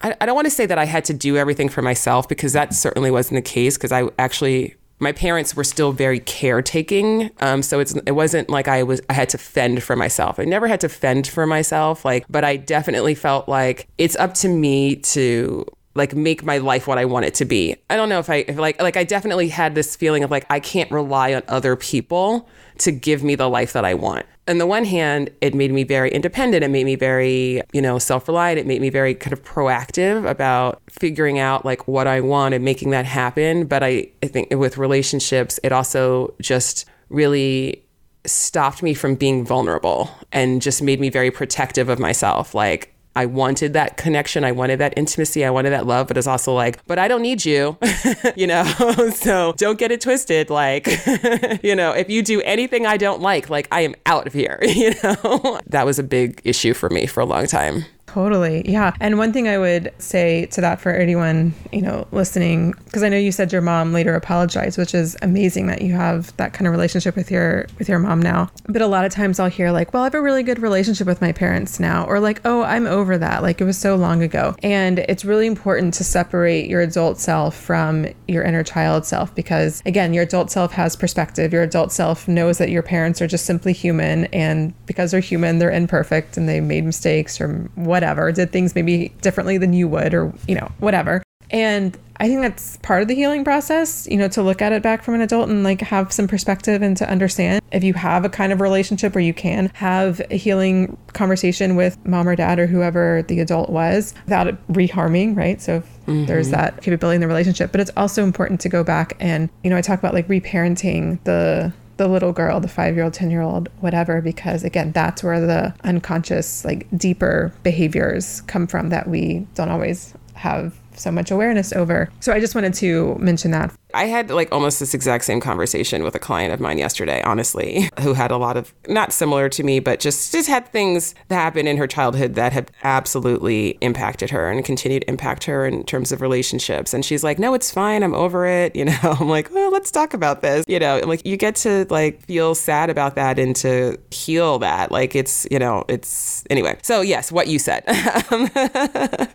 I 0.00 0.26
don't 0.26 0.36
want 0.36 0.46
to 0.46 0.50
say 0.52 0.64
that 0.64 0.78
I 0.78 0.84
had 0.84 1.04
to 1.06 1.12
do 1.12 1.36
everything 1.36 1.68
for 1.68 1.82
myself 1.82 2.28
because 2.28 2.52
that 2.52 2.72
certainly 2.72 3.10
wasn't 3.10 3.44
the 3.44 3.50
case 3.50 3.76
because 3.76 3.90
I 3.90 4.04
actually 4.16 4.76
my 5.00 5.12
parents 5.12 5.54
were 5.54 5.64
still 5.64 5.92
very 5.92 6.20
caretaking. 6.20 7.30
Um, 7.40 7.62
so 7.62 7.80
it's 7.80 7.94
it 8.06 8.12
wasn't 8.12 8.50
like 8.50 8.68
I 8.68 8.82
was 8.82 9.00
I 9.08 9.12
had 9.12 9.28
to 9.30 9.38
fend 9.38 9.82
for 9.82 9.96
myself. 9.96 10.38
I 10.38 10.44
never 10.44 10.66
had 10.66 10.80
to 10.80 10.88
fend 10.88 11.26
for 11.26 11.46
myself. 11.46 12.04
Like, 12.04 12.24
but 12.28 12.44
I 12.44 12.56
definitely 12.56 13.14
felt 13.14 13.48
like 13.48 13.88
it's 13.98 14.16
up 14.16 14.34
to 14.34 14.48
me 14.48 14.96
to 14.96 15.64
like 15.94 16.14
make 16.14 16.44
my 16.44 16.58
life 16.58 16.86
what 16.86 16.96
I 16.96 17.04
want 17.04 17.26
it 17.26 17.34
to 17.34 17.44
be. 17.44 17.76
I 17.90 17.96
don't 17.96 18.08
know 18.08 18.18
if 18.18 18.30
I 18.30 18.44
if 18.48 18.56
like 18.56 18.80
like 18.80 18.96
I 18.96 19.04
definitely 19.04 19.48
had 19.48 19.74
this 19.74 19.96
feeling 19.96 20.24
of 20.24 20.30
like 20.30 20.46
I 20.50 20.60
can't 20.60 20.90
rely 20.90 21.34
on 21.34 21.42
other 21.48 21.76
people 21.76 22.48
to 22.78 22.92
give 22.92 23.22
me 23.22 23.34
the 23.34 23.48
life 23.48 23.72
that 23.74 23.84
I 23.84 23.94
want. 23.94 24.24
On 24.48 24.56
the 24.56 24.66
one 24.66 24.86
hand, 24.86 25.30
it 25.42 25.54
made 25.54 25.70
me 25.70 25.84
very 25.84 26.10
independent. 26.10 26.64
It 26.64 26.68
made 26.68 26.86
me 26.86 26.94
very, 26.94 27.62
you 27.72 27.82
know, 27.82 27.98
self-reliant. 27.98 28.58
It 28.58 28.66
made 28.66 28.80
me 28.80 28.88
very 28.88 29.14
kind 29.14 29.34
of 29.34 29.44
proactive 29.44 30.28
about 30.28 30.80
figuring 30.88 31.38
out 31.38 31.66
like 31.66 31.86
what 31.86 32.06
I 32.06 32.22
want 32.22 32.54
and 32.54 32.64
making 32.64 32.90
that 32.90 33.04
happen. 33.04 33.66
But 33.66 33.82
I, 33.82 34.08
I 34.22 34.26
think 34.26 34.48
with 34.50 34.78
relationships, 34.78 35.60
it 35.62 35.70
also 35.70 36.34
just 36.40 36.86
really 37.10 37.84
stopped 38.24 38.82
me 38.82 38.94
from 38.94 39.14
being 39.16 39.44
vulnerable 39.44 40.10
and 40.32 40.62
just 40.62 40.82
made 40.82 40.98
me 40.98 41.10
very 41.10 41.30
protective 41.30 41.90
of 41.90 41.98
myself. 41.98 42.54
Like 42.54 42.94
I 43.18 43.26
wanted 43.26 43.72
that 43.72 43.96
connection. 43.96 44.44
I 44.44 44.52
wanted 44.52 44.78
that 44.78 44.94
intimacy. 44.96 45.44
I 45.44 45.50
wanted 45.50 45.70
that 45.70 45.88
love, 45.88 46.06
but 46.06 46.16
it's 46.16 46.28
also 46.28 46.54
like, 46.54 46.86
but 46.86 47.00
I 47.00 47.08
don't 47.08 47.20
need 47.20 47.44
you, 47.44 47.76
you 48.36 48.46
know? 48.46 48.62
so 49.12 49.54
don't 49.56 49.76
get 49.76 49.90
it 49.90 50.00
twisted. 50.00 50.50
Like, 50.50 50.86
you 51.64 51.74
know, 51.74 51.90
if 51.90 52.08
you 52.08 52.22
do 52.22 52.40
anything 52.42 52.86
I 52.86 52.96
don't 52.96 53.20
like, 53.20 53.50
like 53.50 53.66
I 53.72 53.80
am 53.80 53.96
out 54.06 54.28
of 54.28 54.32
here, 54.32 54.60
you 54.62 54.94
know? 55.02 55.60
that 55.66 55.84
was 55.84 55.98
a 55.98 56.04
big 56.04 56.40
issue 56.44 56.74
for 56.74 56.88
me 56.90 57.06
for 57.06 57.18
a 57.18 57.26
long 57.26 57.48
time. 57.48 57.86
Totally. 58.08 58.62
Yeah. 58.66 58.94
And 59.00 59.18
one 59.18 59.34
thing 59.34 59.48
I 59.48 59.58
would 59.58 59.92
say 59.98 60.46
to 60.46 60.62
that 60.62 60.80
for 60.80 60.90
anyone, 60.90 61.52
you 61.72 61.82
know, 61.82 62.08
listening, 62.10 62.72
because 62.86 63.02
I 63.02 63.10
know 63.10 63.18
you 63.18 63.30
said 63.30 63.52
your 63.52 63.60
mom 63.60 63.92
later 63.92 64.14
apologized, 64.14 64.78
which 64.78 64.94
is 64.94 65.14
amazing 65.20 65.66
that 65.66 65.82
you 65.82 65.92
have 65.92 66.34
that 66.38 66.54
kind 66.54 66.66
of 66.66 66.72
relationship 66.72 67.14
with 67.16 67.30
your 67.30 67.66
with 67.78 67.86
your 67.86 67.98
mom 67.98 68.22
now. 68.22 68.50
But 68.66 68.80
a 68.80 68.86
lot 68.86 69.04
of 69.04 69.12
times 69.12 69.38
I'll 69.38 69.50
hear 69.50 69.70
like, 69.72 69.92
well, 69.92 70.04
I 70.04 70.06
have 70.06 70.14
a 70.14 70.22
really 70.22 70.42
good 70.42 70.58
relationship 70.58 71.06
with 71.06 71.20
my 71.20 71.32
parents 71.32 71.78
now, 71.78 72.06
or 72.06 72.18
like, 72.18 72.40
oh, 72.46 72.62
I'm 72.62 72.86
over 72.86 73.18
that. 73.18 73.42
Like 73.42 73.60
it 73.60 73.64
was 73.64 73.76
so 73.76 73.94
long 73.94 74.22
ago. 74.22 74.56
And 74.62 75.00
it's 75.00 75.26
really 75.26 75.46
important 75.46 75.92
to 75.94 76.04
separate 76.04 76.66
your 76.66 76.80
adult 76.80 77.18
self 77.18 77.54
from 77.54 78.06
your 78.26 78.42
inner 78.42 78.64
child 78.64 79.04
self 79.04 79.34
because 79.34 79.82
again, 79.84 80.14
your 80.14 80.24
adult 80.24 80.50
self 80.50 80.72
has 80.72 80.96
perspective. 80.96 81.52
Your 81.52 81.62
adult 81.62 81.92
self 81.92 82.26
knows 82.26 82.56
that 82.56 82.70
your 82.70 82.82
parents 82.82 83.20
are 83.20 83.26
just 83.26 83.44
simply 83.44 83.74
human 83.74 84.24
and 84.26 84.72
because 84.86 85.10
they're 85.10 85.20
human, 85.20 85.58
they're 85.58 85.70
imperfect 85.70 86.38
and 86.38 86.48
they 86.48 86.62
made 86.62 86.86
mistakes 86.86 87.38
or 87.38 87.68
whatever 87.74 87.97
whatever, 87.98 88.30
did 88.30 88.52
things 88.52 88.76
maybe 88.76 89.08
differently 89.22 89.58
than 89.58 89.72
you 89.72 89.88
would, 89.88 90.14
or, 90.14 90.32
you 90.46 90.54
know, 90.54 90.70
whatever. 90.78 91.20
And 91.50 91.98
I 92.20 92.28
think 92.28 92.42
that's 92.42 92.76
part 92.78 93.02
of 93.02 93.08
the 93.08 93.16
healing 93.16 93.42
process, 93.42 94.06
you 94.08 94.16
know, 94.16 94.28
to 94.28 94.42
look 94.42 94.62
at 94.62 94.70
it 94.72 94.82
back 94.82 95.02
from 95.02 95.14
an 95.14 95.20
adult 95.20 95.48
and 95.48 95.64
like 95.64 95.80
have 95.80 96.12
some 96.12 96.28
perspective 96.28 96.80
and 96.80 96.96
to 96.96 97.10
understand 97.10 97.60
if 97.72 97.82
you 97.82 97.94
have 97.94 98.24
a 98.24 98.28
kind 98.28 98.52
of 98.52 98.60
relationship 98.60 99.16
where 99.16 99.24
you 99.24 99.34
can 99.34 99.70
have 99.74 100.20
a 100.30 100.36
healing 100.36 100.96
conversation 101.12 101.74
with 101.74 101.98
mom 102.06 102.28
or 102.28 102.36
dad 102.36 102.60
or 102.60 102.68
whoever 102.68 103.22
the 103.26 103.40
adult 103.40 103.68
was 103.68 104.14
without 104.26 104.46
it 104.46 104.68
reharming, 104.68 105.36
right? 105.36 105.60
So 105.60 105.80
mm-hmm. 105.80 106.26
there's 106.26 106.50
that 106.50 106.82
capability 106.82 107.16
in 107.16 107.20
the 107.20 107.28
relationship, 107.28 107.72
but 107.72 107.80
it's 107.80 107.92
also 107.96 108.22
important 108.22 108.60
to 108.60 108.68
go 108.68 108.84
back 108.84 109.16
and, 109.18 109.48
you 109.64 109.70
know, 109.70 109.76
I 109.76 109.80
talk 109.80 109.98
about 109.98 110.14
like 110.14 110.28
reparenting 110.28 111.22
the 111.24 111.72
the 111.98 112.08
little 112.08 112.32
girl, 112.32 112.60
the 112.60 112.68
five 112.68 112.94
year 112.94 113.04
old, 113.04 113.12
10 113.12 113.30
year 113.30 113.42
old, 113.42 113.68
whatever, 113.80 114.22
because 114.22 114.64
again, 114.64 114.92
that's 114.92 115.22
where 115.22 115.40
the 115.40 115.74
unconscious, 115.84 116.64
like 116.64 116.86
deeper 116.96 117.52
behaviors 117.62 118.40
come 118.42 118.66
from 118.66 118.88
that 118.88 119.08
we 119.08 119.46
don't 119.54 119.68
always 119.68 120.14
have 120.34 120.74
so 120.94 121.10
much 121.10 121.30
awareness 121.30 121.72
over. 121.72 122.10
So 122.20 122.32
I 122.32 122.40
just 122.40 122.54
wanted 122.54 122.74
to 122.74 123.14
mention 123.18 123.50
that. 123.52 123.74
I 123.94 124.04
had 124.04 124.30
like 124.30 124.48
almost 124.52 124.80
this 124.80 124.94
exact 124.94 125.24
same 125.24 125.40
conversation 125.40 126.02
with 126.02 126.14
a 126.14 126.18
client 126.18 126.52
of 126.52 126.60
mine 126.60 126.78
yesterday, 126.78 127.22
honestly, 127.22 127.88
who 128.00 128.12
had 128.12 128.30
a 128.30 128.36
lot 128.36 128.56
of 128.56 128.74
not 128.86 129.12
similar 129.12 129.48
to 129.48 129.62
me, 129.62 129.80
but 129.80 130.00
just 130.00 130.32
just 130.32 130.48
had 130.48 130.68
things 130.68 131.14
that 131.28 131.36
happened 131.36 131.68
in 131.68 131.76
her 131.78 131.86
childhood 131.86 132.34
that 132.34 132.52
had 132.52 132.70
absolutely 132.84 133.78
impacted 133.80 134.30
her 134.30 134.50
and 134.50 134.64
continued 134.64 135.02
to 135.02 135.08
impact 135.08 135.44
her 135.44 135.66
in 135.66 135.84
terms 135.84 136.12
of 136.12 136.20
relationships. 136.20 136.92
And 136.92 137.04
she's 137.04 137.24
like, 137.24 137.38
"No, 137.38 137.54
it's 137.54 137.70
fine. 137.70 138.02
I'm 138.02 138.14
over 138.14 138.46
it." 138.46 138.74
You 138.78 138.84
know, 138.84 138.98
I'm 139.02 139.28
like, 139.28 139.52
"Well, 139.52 139.72
let's 139.72 139.90
talk 139.90 140.14
about 140.14 140.40
this." 140.40 140.64
You 140.68 140.78
know, 140.78 141.00
like 141.04 141.26
you 141.26 141.36
get 141.36 141.56
to 141.56 141.84
like 141.90 142.24
feel 142.26 142.54
sad 142.54 142.90
about 142.90 143.16
that 143.16 143.38
and 143.40 143.56
to 143.56 143.98
heal 144.12 144.60
that. 144.60 144.92
Like 144.92 145.16
it's, 145.16 145.48
you 145.50 145.58
know, 145.58 145.84
it's 145.88 146.44
anyway. 146.48 146.78
So, 146.82 147.00
yes, 147.00 147.32
what 147.32 147.48
you 147.48 147.58
said. 147.58 147.82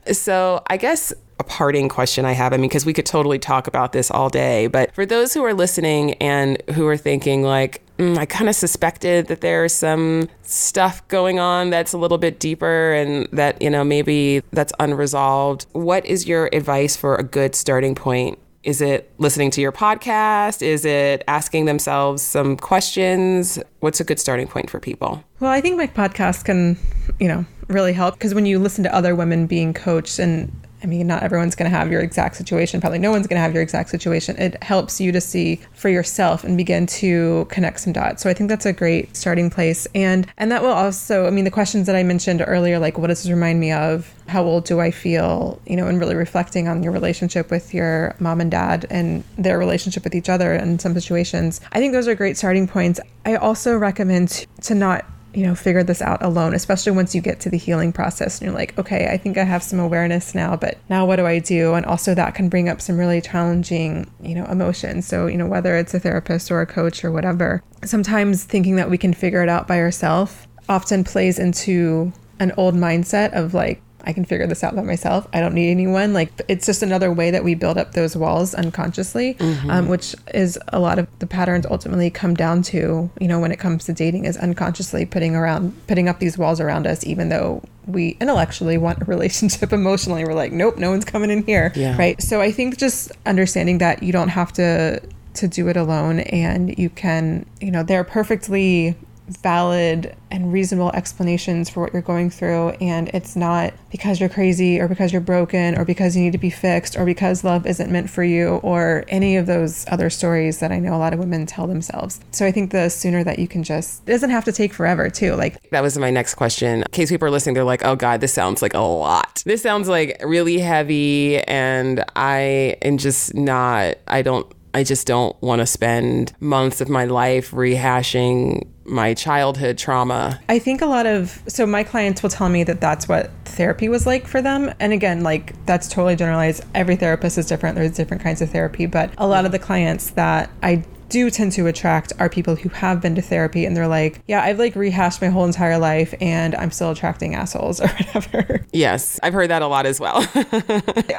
so, 0.13 0.63
I 0.67 0.77
guess 0.77 1.13
a 1.39 1.43
parting 1.43 1.89
question 1.89 2.25
I 2.25 2.31
have. 2.33 2.53
I 2.53 2.57
mean, 2.57 2.69
because 2.69 2.85
we 2.85 2.93
could 2.93 3.05
totally 3.05 3.39
talk 3.39 3.67
about 3.67 3.91
this 3.91 4.11
all 4.11 4.29
day, 4.29 4.42
but 4.71 4.93
for 4.93 5.05
those 5.05 5.33
who 5.33 5.43
are 5.43 5.53
listening 5.53 6.13
and 6.15 6.61
who 6.73 6.87
are 6.87 6.97
thinking, 6.97 7.43
like, 7.43 7.81
mm, 7.97 8.17
I 8.17 8.25
kind 8.25 8.49
of 8.49 8.55
suspected 8.55 9.27
that 9.27 9.41
there's 9.41 9.73
some 9.73 10.29
stuff 10.41 11.07
going 11.07 11.39
on 11.39 11.69
that's 11.69 11.93
a 11.93 11.97
little 11.97 12.17
bit 12.17 12.39
deeper 12.39 12.93
and 12.93 13.27
that, 13.31 13.61
you 13.61 13.69
know, 13.69 13.83
maybe 13.83 14.41
that's 14.51 14.73
unresolved. 14.79 15.65
What 15.73 16.05
is 16.05 16.27
your 16.27 16.49
advice 16.53 16.95
for 16.95 17.15
a 17.15 17.23
good 17.23 17.55
starting 17.55 17.95
point? 17.95 18.39
Is 18.63 18.79
it 18.79 19.11
listening 19.17 19.51
to 19.51 19.61
your 19.61 19.73
podcast? 19.73 20.61
Is 20.61 20.85
it 20.85 21.23
asking 21.27 21.65
themselves 21.65 22.21
some 22.21 22.55
questions? 22.55 23.59
What's 23.81 23.99
a 23.99 24.05
good 24.05 24.19
starting 24.19 24.47
point 24.47 24.69
for 24.69 24.79
people? 24.79 25.21
Well, 25.41 25.51
I 25.51 25.59
think 25.59 25.75
my 25.77 25.87
podcast 25.87 26.45
can, 26.45 26.77
you 27.19 27.27
know, 27.27 27.45
really 27.67 27.91
help 27.91 28.15
because 28.15 28.33
when 28.33 28.45
you 28.45 28.59
listen 28.59 28.83
to 28.85 28.95
other 28.95 29.15
women 29.15 29.47
being 29.47 29.73
coached 29.73 30.17
and 30.17 30.49
I 30.83 30.85
mean, 30.85 31.07
not 31.07 31.23
everyone's 31.23 31.55
going 31.55 31.71
to 31.71 31.75
have 31.75 31.89
your 31.89 32.01
exact 32.01 32.35
situation. 32.35 32.81
Probably 32.81 32.99
no 32.99 33.09
one's 33.09 33.25
going 33.25 33.37
to 33.37 33.41
have 33.41 33.53
your 33.53 33.63
exact 33.63 33.89
situation. 33.89 34.35
It 34.37 34.61
helps 34.61 34.99
you 34.99 35.11
to 35.13 35.21
see 35.21 35.61
for 35.73 35.87
yourself 35.89 36.43
and 36.43 36.57
begin 36.57 36.85
to 36.87 37.47
connect 37.49 37.79
some 37.79 37.93
dots. 37.93 38.21
So 38.21 38.29
I 38.29 38.33
think 38.33 38.49
that's 38.49 38.65
a 38.65 38.73
great 38.73 39.15
starting 39.15 39.49
place. 39.49 39.87
And 39.95 40.27
and 40.37 40.51
that 40.51 40.61
will 40.61 40.71
also, 40.71 41.25
I 41.25 41.29
mean, 41.29 41.45
the 41.45 41.51
questions 41.51 41.87
that 41.87 41.95
I 41.95 42.03
mentioned 42.03 42.43
earlier, 42.45 42.79
like 42.79 42.97
what 42.97 43.07
does 43.07 43.23
this 43.23 43.31
remind 43.31 43.59
me 43.59 43.71
of? 43.71 44.13
How 44.27 44.43
old 44.43 44.65
do 44.65 44.79
I 44.79 44.91
feel? 44.91 45.61
You 45.65 45.77
know, 45.77 45.87
and 45.87 45.99
really 45.99 46.15
reflecting 46.15 46.67
on 46.67 46.83
your 46.83 46.91
relationship 46.91 47.49
with 47.49 47.73
your 47.73 48.15
mom 48.19 48.41
and 48.41 48.51
dad 48.51 48.85
and 48.89 49.23
their 49.37 49.57
relationship 49.57 50.03
with 50.03 50.15
each 50.15 50.29
other 50.29 50.53
in 50.53 50.79
some 50.79 50.93
situations. 50.93 51.61
I 51.71 51.79
think 51.79 51.93
those 51.93 52.07
are 52.07 52.15
great 52.15 52.37
starting 52.37 52.67
points. 52.67 52.99
I 53.25 53.35
also 53.35 53.77
recommend 53.77 54.47
to 54.63 54.75
not 54.75 55.05
you 55.33 55.45
know, 55.45 55.55
figure 55.55 55.83
this 55.83 56.01
out 56.01 56.21
alone, 56.23 56.53
especially 56.53 56.91
once 56.91 57.15
you 57.15 57.21
get 57.21 57.39
to 57.41 57.49
the 57.49 57.57
healing 57.57 57.91
process 57.91 58.39
and 58.39 58.45
you're 58.45 58.55
like, 58.55 58.77
okay, 58.77 59.07
I 59.11 59.17
think 59.17 59.37
I 59.37 59.43
have 59.43 59.63
some 59.63 59.79
awareness 59.79 60.35
now, 60.35 60.55
but 60.55 60.77
now 60.89 61.05
what 61.05 61.15
do 61.15 61.25
I 61.25 61.39
do? 61.39 61.73
And 61.73 61.85
also 61.85 62.13
that 62.13 62.35
can 62.35 62.49
bring 62.49 62.69
up 62.69 62.81
some 62.81 62.97
really 62.97 63.21
challenging, 63.21 64.09
you 64.21 64.35
know, 64.35 64.45
emotions. 64.45 65.07
So, 65.07 65.27
you 65.27 65.37
know, 65.37 65.47
whether 65.47 65.75
it's 65.75 65.93
a 65.93 65.99
therapist 65.99 66.51
or 66.51 66.61
a 66.61 66.67
coach 66.67 67.03
or 67.03 67.11
whatever, 67.11 67.63
sometimes 67.83 68.43
thinking 68.43 68.75
that 68.75 68.89
we 68.89 68.97
can 68.97 69.13
figure 69.13 69.41
it 69.41 69.49
out 69.49 69.67
by 69.67 69.79
ourselves 69.79 70.47
often 70.69 71.03
plays 71.03 71.39
into 71.39 72.13
an 72.39 72.51
old 72.57 72.75
mindset 72.75 73.33
of 73.33 73.53
like, 73.53 73.81
I 74.03 74.13
can 74.13 74.25
figure 74.25 74.47
this 74.47 74.63
out 74.63 74.75
by 74.75 74.81
myself. 74.81 75.27
I 75.33 75.39
don't 75.39 75.53
need 75.53 75.71
anyone. 75.71 76.13
Like 76.13 76.31
it's 76.47 76.65
just 76.65 76.83
another 76.83 77.11
way 77.11 77.31
that 77.31 77.43
we 77.43 77.55
build 77.55 77.77
up 77.77 77.93
those 77.93 78.15
walls 78.15 78.53
unconsciously, 78.53 79.35
mm-hmm. 79.35 79.69
um, 79.69 79.87
which 79.87 80.15
is 80.33 80.59
a 80.69 80.79
lot 80.79 80.99
of 80.99 81.07
the 81.19 81.27
patterns 81.27 81.65
ultimately 81.65 82.09
come 82.09 82.33
down 82.33 82.61
to. 82.63 83.09
You 83.19 83.27
know, 83.27 83.39
when 83.39 83.51
it 83.51 83.59
comes 83.59 83.85
to 83.85 83.93
dating, 83.93 84.25
is 84.25 84.37
unconsciously 84.37 85.05
putting 85.05 85.35
around, 85.35 85.75
putting 85.87 86.09
up 86.09 86.19
these 86.19 86.37
walls 86.37 86.59
around 86.59 86.87
us, 86.87 87.05
even 87.05 87.29
though 87.29 87.63
we 87.87 88.17
intellectually 88.19 88.77
want 88.77 89.01
a 89.01 89.05
relationship. 89.13 89.71
Emotionally, 89.71 90.25
we're 90.25 90.33
like, 90.33 90.51
nope, 90.51 90.77
no 90.77 90.89
one's 90.91 91.05
coming 91.05 91.29
in 91.29 91.43
here, 91.43 91.71
yeah. 91.75 91.97
right? 91.97 92.21
So 92.21 92.41
I 92.41 92.51
think 92.51 92.77
just 92.77 93.11
understanding 93.25 93.77
that 93.79 94.03
you 94.03 94.11
don't 94.11 94.29
have 94.29 94.51
to 94.53 95.01
to 95.35 95.47
do 95.47 95.67
it 95.67 95.77
alone, 95.77 96.19
and 96.19 96.77
you 96.77 96.89
can, 96.89 97.45
you 97.59 97.71
know, 97.71 97.81
they're 97.81 98.03
perfectly 98.03 98.95
valid 99.27 100.15
and 100.31 100.51
reasonable 100.51 100.91
explanations 100.91 101.69
for 101.69 101.81
what 101.81 101.93
you're 101.93 102.01
going 102.01 102.29
through. 102.29 102.69
And 102.81 103.09
it's 103.09 103.35
not 103.35 103.73
because 103.91 104.19
you're 104.19 104.29
crazy 104.29 104.79
or 104.79 104.87
because 104.87 105.11
you're 105.11 105.21
broken 105.21 105.77
or 105.77 105.85
because 105.85 106.15
you 106.15 106.23
need 106.23 106.31
to 106.31 106.37
be 106.37 106.49
fixed 106.49 106.97
or 106.97 107.05
because 107.05 107.43
love 107.43 107.65
isn't 107.65 107.91
meant 107.91 108.09
for 108.09 108.23
you 108.23 108.55
or 108.57 109.05
any 109.07 109.37
of 109.37 109.45
those 109.45 109.85
other 109.89 110.09
stories 110.09 110.59
that 110.59 110.71
I 110.71 110.79
know 110.79 110.95
a 110.95 110.97
lot 110.97 111.13
of 111.13 111.19
women 111.19 111.45
tell 111.45 111.67
themselves. 111.67 112.19
So 112.31 112.45
I 112.45 112.51
think 112.51 112.71
the 112.71 112.89
sooner 112.89 113.23
that 113.23 113.39
you 113.39 113.47
can 113.47 113.63
just, 113.63 114.01
it 114.07 114.11
doesn't 114.11 114.31
have 114.31 114.45
to 114.45 114.51
take 114.51 114.73
forever 114.73 115.09
too. 115.09 115.35
Like, 115.35 115.61
that 115.69 115.81
was 115.81 115.97
my 115.97 116.09
next 116.09 116.35
question. 116.35 116.81
In 116.81 116.87
case 116.91 117.09
people 117.09 117.27
are 117.27 117.31
listening, 117.31 117.55
they're 117.55 117.63
like, 117.63 117.85
oh 117.85 117.95
God, 117.95 118.21
this 118.21 118.33
sounds 118.33 118.61
like 118.61 118.73
a 118.73 118.79
lot. 118.79 119.43
This 119.45 119.61
sounds 119.61 119.87
like 119.87 120.21
really 120.23 120.59
heavy. 120.59 121.39
And 121.43 122.03
I 122.15 122.77
am 122.81 122.97
just 122.97 123.33
not, 123.35 123.95
I 124.07 124.21
don't, 124.21 124.51
I 124.73 124.83
just 124.83 125.05
don't 125.05 125.39
want 125.41 125.59
to 125.59 125.67
spend 125.67 126.33
months 126.39 126.81
of 126.81 126.89
my 126.89 127.05
life 127.05 127.51
rehashing 127.51 128.67
my 128.85 129.13
childhood 129.13 129.77
trauma. 129.77 130.39
I 130.49 130.59
think 130.59 130.81
a 130.81 130.85
lot 130.85 131.05
of 131.05 131.41
so 131.47 131.65
my 131.65 131.83
clients 131.83 132.21
will 132.21 132.29
tell 132.29 132.49
me 132.49 132.63
that 132.63 132.81
that's 132.81 133.07
what 133.07 133.31
therapy 133.45 133.89
was 133.89 134.05
like 134.05 134.27
for 134.27 134.41
them. 134.41 134.73
And 134.79 134.93
again, 134.93 135.23
like 135.23 135.53
that's 135.65 135.87
totally 135.87 136.15
generalized. 136.15 136.63
Every 136.75 136.95
therapist 136.95 137.37
is 137.37 137.47
different. 137.47 137.75
There's 137.75 137.91
different 137.91 138.23
kinds 138.23 138.41
of 138.41 138.49
therapy, 138.49 138.85
but 138.85 139.13
a 139.17 139.27
lot 139.27 139.45
of 139.45 139.51
the 139.51 139.59
clients 139.59 140.11
that 140.11 140.49
I 140.61 140.83
do 141.13 141.29
tend 141.29 141.51
to 141.51 141.67
attract 141.67 142.11
are 142.17 142.27
people 142.27 142.55
who 142.55 142.69
have 142.69 142.99
been 142.99 143.13
to 143.13 143.21
therapy 143.21 143.65
and 143.65 143.77
they're 143.77 143.87
like, 143.87 144.23
yeah, 144.27 144.41
I've 144.41 144.57
like 144.57 144.75
rehashed 144.75 145.21
my 145.21 145.27
whole 145.27 145.45
entire 145.45 145.77
life 145.77 146.11
and 146.19 146.55
I'm 146.55 146.71
still 146.71 146.89
attracting 146.89 147.35
assholes 147.35 147.79
or 147.81 147.87
whatever. 147.87 148.65
Yes, 148.73 149.19
I've 149.21 149.33
heard 149.33 149.51
that 149.51 149.61
a 149.61 149.67
lot 149.67 149.85
as 149.85 149.99
well. 149.99 150.27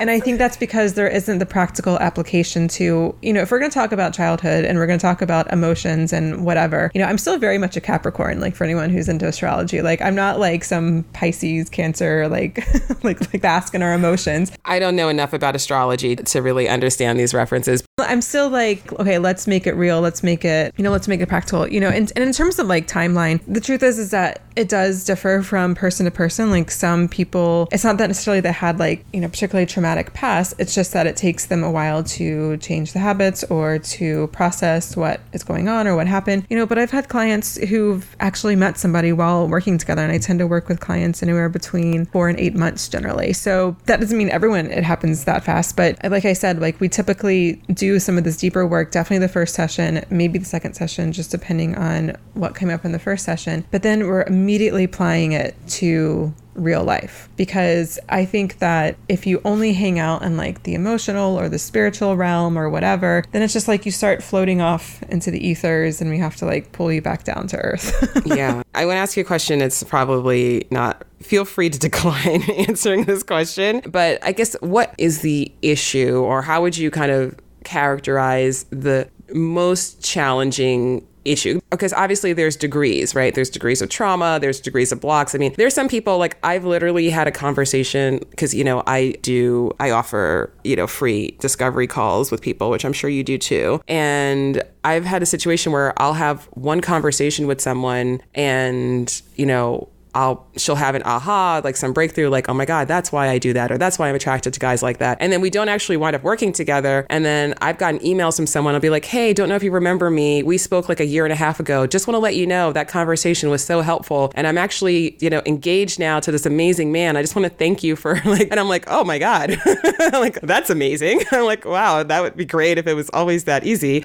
and 0.00 0.10
I 0.10 0.18
think 0.18 0.38
that's 0.38 0.56
because 0.56 0.94
there 0.94 1.06
isn't 1.06 1.38
the 1.38 1.46
practical 1.46 1.96
application 2.00 2.66
to, 2.68 3.16
you 3.22 3.32
know, 3.32 3.42
if 3.42 3.52
we're 3.52 3.60
going 3.60 3.70
to 3.70 3.74
talk 3.74 3.92
about 3.92 4.12
childhood 4.12 4.64
and 4.64 4.78
we're 4.78 4.88
going 4.88 4.98
to 4.98 5.02
talk 5.02 5.22
about 5.22 5.52
emotions 5.52 6.12
and 6.12 6.44
whatever, 6.44 6.90
you 6.92 7.00
know, 7.00 7.06
I'm 7.06 7.18
still 7.18 7.38
very 7.38 7.58
much 7.58 7.76
a 7.76 7.80
Capricorn, 7.80 8.40
like 8.40 8.56
for 8.56 8.64
anyone 8.64 8.90
who's 8.90 9.08
into 9.08 9.28
astrology. 9.28 9.80
Like 9.80 10.02
I'm 10.02 10.16
not 10.16 10.40
like 10.40 10.64
some 10.64 11.04
Pisces, 11.12 11.70
Cancer, 11.70 12.26
like 12.26 12.66
like 13.04 13.20
like 13.32 13.40
basking 13.40 13.82
our 13.82 13.94
emotions. 13.94 14.50
I 14.64 14.80
don't 14.80 14.96
know 14.96 15.08
enough 15.08 15.32
about 15.32 15.54
astrology 15.54 16.16
to 16.16 16.42
really 16.42 16.68
understand 16.68 17.20
these 17.20 17.32
references. 17.32 17.84
I'm 17.98 18.22
still 18.22 18.48
like, 18.50 18.92
okay, 18.98 19.18
let's 19.18 19.46
make 19.46 19.68
it 19.68 19.74
real. 19.74 20.00
Let's 20.00 20.24
make 20.24 20.44
it, 20.44 20.74
you 20.76 20.82
know, 20.82 20.90
let's 20.90 21.06
make 21.06 21.20
it 21.20 21.28
practical. 21.28 21.68
You 21.68 21.78
know, 21.78 21.90
and, 21.90 22.10
and 22.16 22.24
in 22.24 22.32
terms 22.32 22.58
of 22.58 22.66
like 22.66 22.88
timeline, 22.88 23.40
the 23.46 23.60
truth 23.60 23.84
is, 23.84 24.00
is 24.00 24.10
that 24.10 24.42
it 24.56 24.68
does 24.68 25.04
differ 25.04 25.42
from 25.42 25.74
person 25.74 26.04
to 26.04 26.10
person. 26.10 26.50
Like 26.50 26.70
some 26.70 27.08
people, 27.08 27.68
it's 27.72 27.84
not 27.84 27.98
that 27.98 28.06
necessarily 28.06 28.40
they 28.40 28.52
had 28.52 28.78
like, 28.78 29.04
you 29.12 29.20
know, 29.20 29.28
particularly 29.28 29.66
traumatic 29.66 30.12
past. 30.12 30.54
It's 30.58 30.74
just 30.74 30.92
that 30.92 31.06
it 31.06 31.16
takes 31.16 31.46
them 31.46 31.64
a 31.64 31.70
while 31.70 32.02
to 32.04 32.56
change 32.58 32.92
the 32.92 32.98
habits 32.98 33.44
or 33.44 33.78
to 33.78 34.28
process 34.28 34.96
what 34.96 35.20
is 35.32 35.42
going 35.42 35.68
on 35.68 35.86
or 35.86 35.96
what 35.96 36.06
happened. 36.06 36.46
You 36.48 36.56
know, 36.56 36.66
but 36.66 36.78
I've 36.78 36.90
had 36.90 37.08
clients 37.08 37.56
who've 37.56 38.16
actually 38.20 38.56
met 38.56 38.78
somebody 38.78 39.12
while 39.12 39.48
working 39.48 39.78
together, 39.78 40.02
and 40.02 40.12
I 40.12 40.18
tend 40.18 40.38
to 40.38 40.46
work 40.46 40.68
with 40.68 40.80
clients 40.80 41.22
anywhere 41.22 41.48
between 41.48 42.06
four 42.06 42.28
and 42.28 42.38
eight 42.38 42.54
months 42.54 42.88
generally. 42.88 43.32
So 43.32 43.76
that 43.86 44.00
doesn't 44.00 44.16
mean 44.16 44.30
everyone 44.30 44.66
it 44.66 44.84
happens 44.84 45.24
that 45.24 45.44
fast, 45.44 45.76
but 45.76 45.98
like 46.04 46.24
I 46.24 46.32
said, 46.32 46.60
like 46.60 46.80
we 46.80 46.88
typically 46.88 47.54
do 47.72 47.98
some 47.98 48.18
of 48.18 48.24
this 48.24 48.36
deeper 48.36 48.66
work, 48.66 48.90
definitely 48.90 49.26
the 49.26 49.32
first 49.32 49.54
session, 49.54 50.04
maybe 50.10 50.38
the 50.38 50.44
second 50.44 50.74
session, 50.74 51.12
just 51.12 51.30
depending 51.30 51.74
on 51.76 52.16
what 52.34 52.54
came 52.54 52.70
up 52.70 52.84
in 52.84 52.92
the 52.92 52.98
first 52.98 53.24
session. 53.24 53.64
But 53.70 53.82
then 53.82 54.06
we're 54.06 54.24
immediately 54.44 54.84
applying 54.84 55.32
it 55.32 55.56
to 55.66 56.34
real 56.54 56.84
life 56.84 57.30
because 57.34 57.98
I 58.10 58.26
think 58.26 58.58
that 58.58 58.96
if 59.08 59.26
you 59.26 59.40
only 59.42 59.72
hang 59.72 59.98
out 59.98 60.20
in 60.20 60.36
like 60.36 60.64
the 60.64 60.74
emotional 60.74 61.40
or 61.40 61.48
the 61.48 61.58
spiritual 61.58 62.14
realm 62.14 62.58
or 62.58 62.68
whatever, 62.68 63.24
then 63.32 63.40
it's 63.40 63.54
just 63.54 63.68
like 63.68 63.86
you 63.86 63.90
start 63.90 64.22
floating 64.22 64.60
off 64.60 65.02
into 65.04 65.30
the 65.30 65.48
ethers 65.48 66.02
and 66.02 66.10
we 66.10 66.18
have 66.18 66.36
to 66.36 66.44
like 66.44 66.72
pull 66.72 66.92
you 66.92 67.00
back 67.00 67.24
down 67.24 67.46
to 67.48 67.56
earth. 67.56 68.22
yeah. 68.26 68.62
I 68.74 68.84
want 68.84 68.96
to 68.96 69.00
ask 69.00 69.16
you 69.16 69.22
a 69.22 69.26
question. 69.26 69.62
It's 69.62 69.82
probably 69.82 70.66
not 70.70 71.04
feel 71.22 71.46
free 71.46 71.70
to 71.70 71.78
decline 71.88 72.42
answering 72.68 73.04
this 73.04 73.22
question. 73.22 73.80
But 73.86 74.22
I 74.22 74.32
guess 74.32 74.54
what 74.60 74.94
is 74.98 75.22
the 75.22 75.50
issue, 75.62 76.18
or 76.18 76.42
how 76.42 76.60
would 76.60 76.76
you 76.76 76.90
kind 76.90 77.10
of 77.10 77.34
characterize 77.64 78.64
the 78.64 79.08
most 79.32 80.04
challenging 80.04 81.06
issue. 81.24 81.60
Because 81.70 81.92
obviously 81.92 82.32
there's 82.32 82.56
degrees 82.56 83.14
right? 83.14 83.34
There's 83.34 83.50
degrees 83.50 83.82
of 83.82 83.88
trauma 83.88 84.38
there's 84.40 84.60
degrees 84.60 84.92
of 84.92 85.00
blocks. 85.00 85.34
I 85.34 85.38
mean 85.38 85.54
there's 85.56 85.74
some 85.74 85.88
people 85.88 86.18
like 86.18 86.36
i've 86.42 86.64
literally 86.64 87.10
had 87.10 87.26
a 87.26 87.32
conversation 87.32 88.18
because 88.30 88.54
you 88.54 88.64
know 88.64 88.82
i 88.86 89.14
do 89.22 89.70
i 89.80 89.90
offer 89.90 90.52
you 90.64 90.76
know 90.76 90.86
free 90.86 91.36
discovery 91.40 91.86
calls 91.86 92.30
with 92.30 92.40
people 92.40 92.70
which 92.70 92.84
i'm 92.84 92.92
sure 92.92 93.10
you 93.10 93.24
do 93.24 93.38
too. 93.38 93.80
And 93.88 94.62
i've 94.84 95.04
had 95.04 95.22
a 95.22 95.26
situation 95.26 95.72
where 95.72 96.00
i'll 96.00 96.14
have 96.14 96.44
one 96.52 96.80
conversation 96.80 97.46
with 97.46 97.60
someone 97.60 98.20
and 98.34 99.22
you 99.36 99.46
know 99.46 99.88
I'll 100.14 100.46
she'll 100.56 100.74
have 100.76 100.94
an 100.94 101.02
aha, 101.04 101.60
like 101.64 101.76
some 101.76 101.92
breakthrough, 101.92 102.28
like, 102.28 102.48
oh 102.48 102.54
my 102.54 102.64
God, 102.64 102.88
that's 102.88 103.10
why 103.10 103.28
I 103.28 103.38
do 103.38 103.52
that, 103.52 103.72
or 103.72 103.78
that's 103.78 103.98
why 103.98 104.08
I'm 104.08 104.14
attracted 104.14 104.54
to 104.54 104.60
guys 104.60 104.82
like 104.82 104.98
that. 104.98 105.18
And 105.20 105.32
then 105.32 105.40
we 105.40 105.50
don't 105.50 105.68
actually 105.68 105.96
wind 105.96 106.16
up 106.16 106.22
working 106.22 106.52
together. 106.52 107.06
And 107.10 107.24
then 107.24 107.54
I've 107.60 107.78
gotten 107.78 108.00
emails 108.00 108.36
from 108.36 108.46
someone, 108.46 108.74
I'll 108.74 108.80
be 108.80 108.90
like, 108.90 109.04
hey, 109.04 109.32
don't 109.32 109.48
know 109.48 109.56
if 109.56 109.62
you 109.62 109.70
remember 109.70 110.10
me. 110.10 110.42
We 110.42 110.58
spoke 110.58 110.88
like 110.88 111.00
a 111.00 111.06
year 111.06 111.24
and 111.24 111.32
a 111.32 111.36
half 111.36 111.60
ago. 111.60 111.86
Just 111.86 112.06
want 112.06 112.14
to 112.14 112.20
let 112.20 112.36
you 112.36 112.46
know 112.46 112.72
that 112.72 112.88
conversation 112.88 113.50
was 113.50 113.64
so 113.64 113.80
helpful. 113.80 114.32
And 114.34 114.46
I'm 114.46 114.58
actually, 114.58 115.16
you 115.20 115.30
know, 115.30 115.42
engaged 115.46 115.98
now 115.98 116.20
to 116.20 116.30
this 116.30 116.46
amazing 116.46 116.92
man. 116.92 117.16
I 117.16 117.22
just 117.22 117.34
want 117.34 117.44
to 117.44 117.56
thank 117.56 117.82
you 117.82 117.96
for 117.96 118.14
like, 118.24 118.48
and 118.50 118.60
I'm 118.60 118.68
like, 118.68 118.84
oh 118.88 119.04
my 119.04 119.18
God, 119.18 119.56
like, 120.12 120.40
that's 120.40 120.70
amazing. 120.70 121.22
I'm 121.32 121.44
like, 121.44 121.64
wow, 121.64 122.02
that 122.02 122.22
would 122.22 122.36
be 122.36 122.44
great 122.44 122.78
if 122.78 122.86
it 122.86 122.94
was 122.94 123.10
always 123.10 123.44
that 123.44 123.64
easy. 123.66 124.02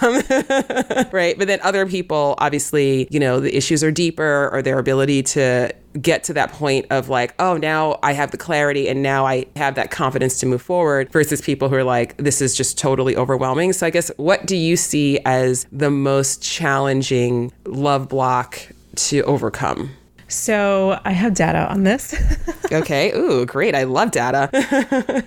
right. 1.11 1.37
But 1.37 1.47
then 1.47 1.59
other 1.61 1.85
people, 1.85 2.35
obviously, 2.39 3.07
you 3.11 3.19
know, 3.19 3.39
the 3.39 3.55
issues 3.55 3.83
are 3.83 3.91
deeper 3.91 4.49
or 4.51 4.61
their 4.61 4.79
ability 4.79 5.23
to 5.23 5.73
get 6.01 6.23
to 6.25 6.33
that 6.33 6.51
point 6.51 6.85
of 6.89 7.09
like, 7.09 7.33
oh, 7.39 7.57
now 7.57 7.99
I 8.03 8.13
have 8.13 8.31
the 8.31 8.37
clarity 8.37 8.87
and 8.87 9.01
now 9.01 9.25
I 9.25 9.47
have 9.55 9.75
that 9.75 9.91
confidence 9.91 10.39
to 10.39 10.45
move 10.45 10.61
forward 10.61 11.11
versus 11.11 11.41
people 11.41 11.69
who 11.69 11.75
are 11.75 11.83
like, 11.83 12.17
this 12.17 12.41
is 12.41 12.55
just 12.55 12.77
totally 12.77 13.15
overwhelming. 13.15 13.73
So 13.73 13.87
I 13.87 13.89
guess 13.89 14.11
what 14.17 14.45
do 14.45 14.55
you 14.55 14.77
see 14.77 15.19
as 15.25 15.65
the 15.71 15.89
most 15.89 16.41
challenging 16.43 17.51
love 17.65 18.09
block 18.09 18.59
to 18.95 19.21
overcome? 19.23 19.91
So 20.29 20.99
I 21.03 21.11
have 21.11 21.33
data 21.33 21.69
on 21.69 21.83
this. 21.83 22.15
okay. 22.71 23.11
Ooh, 23.13 23.45
great. 23.45 23.75
I 23.75 23.83
love 23.83 24.11
data. 24.11 24.49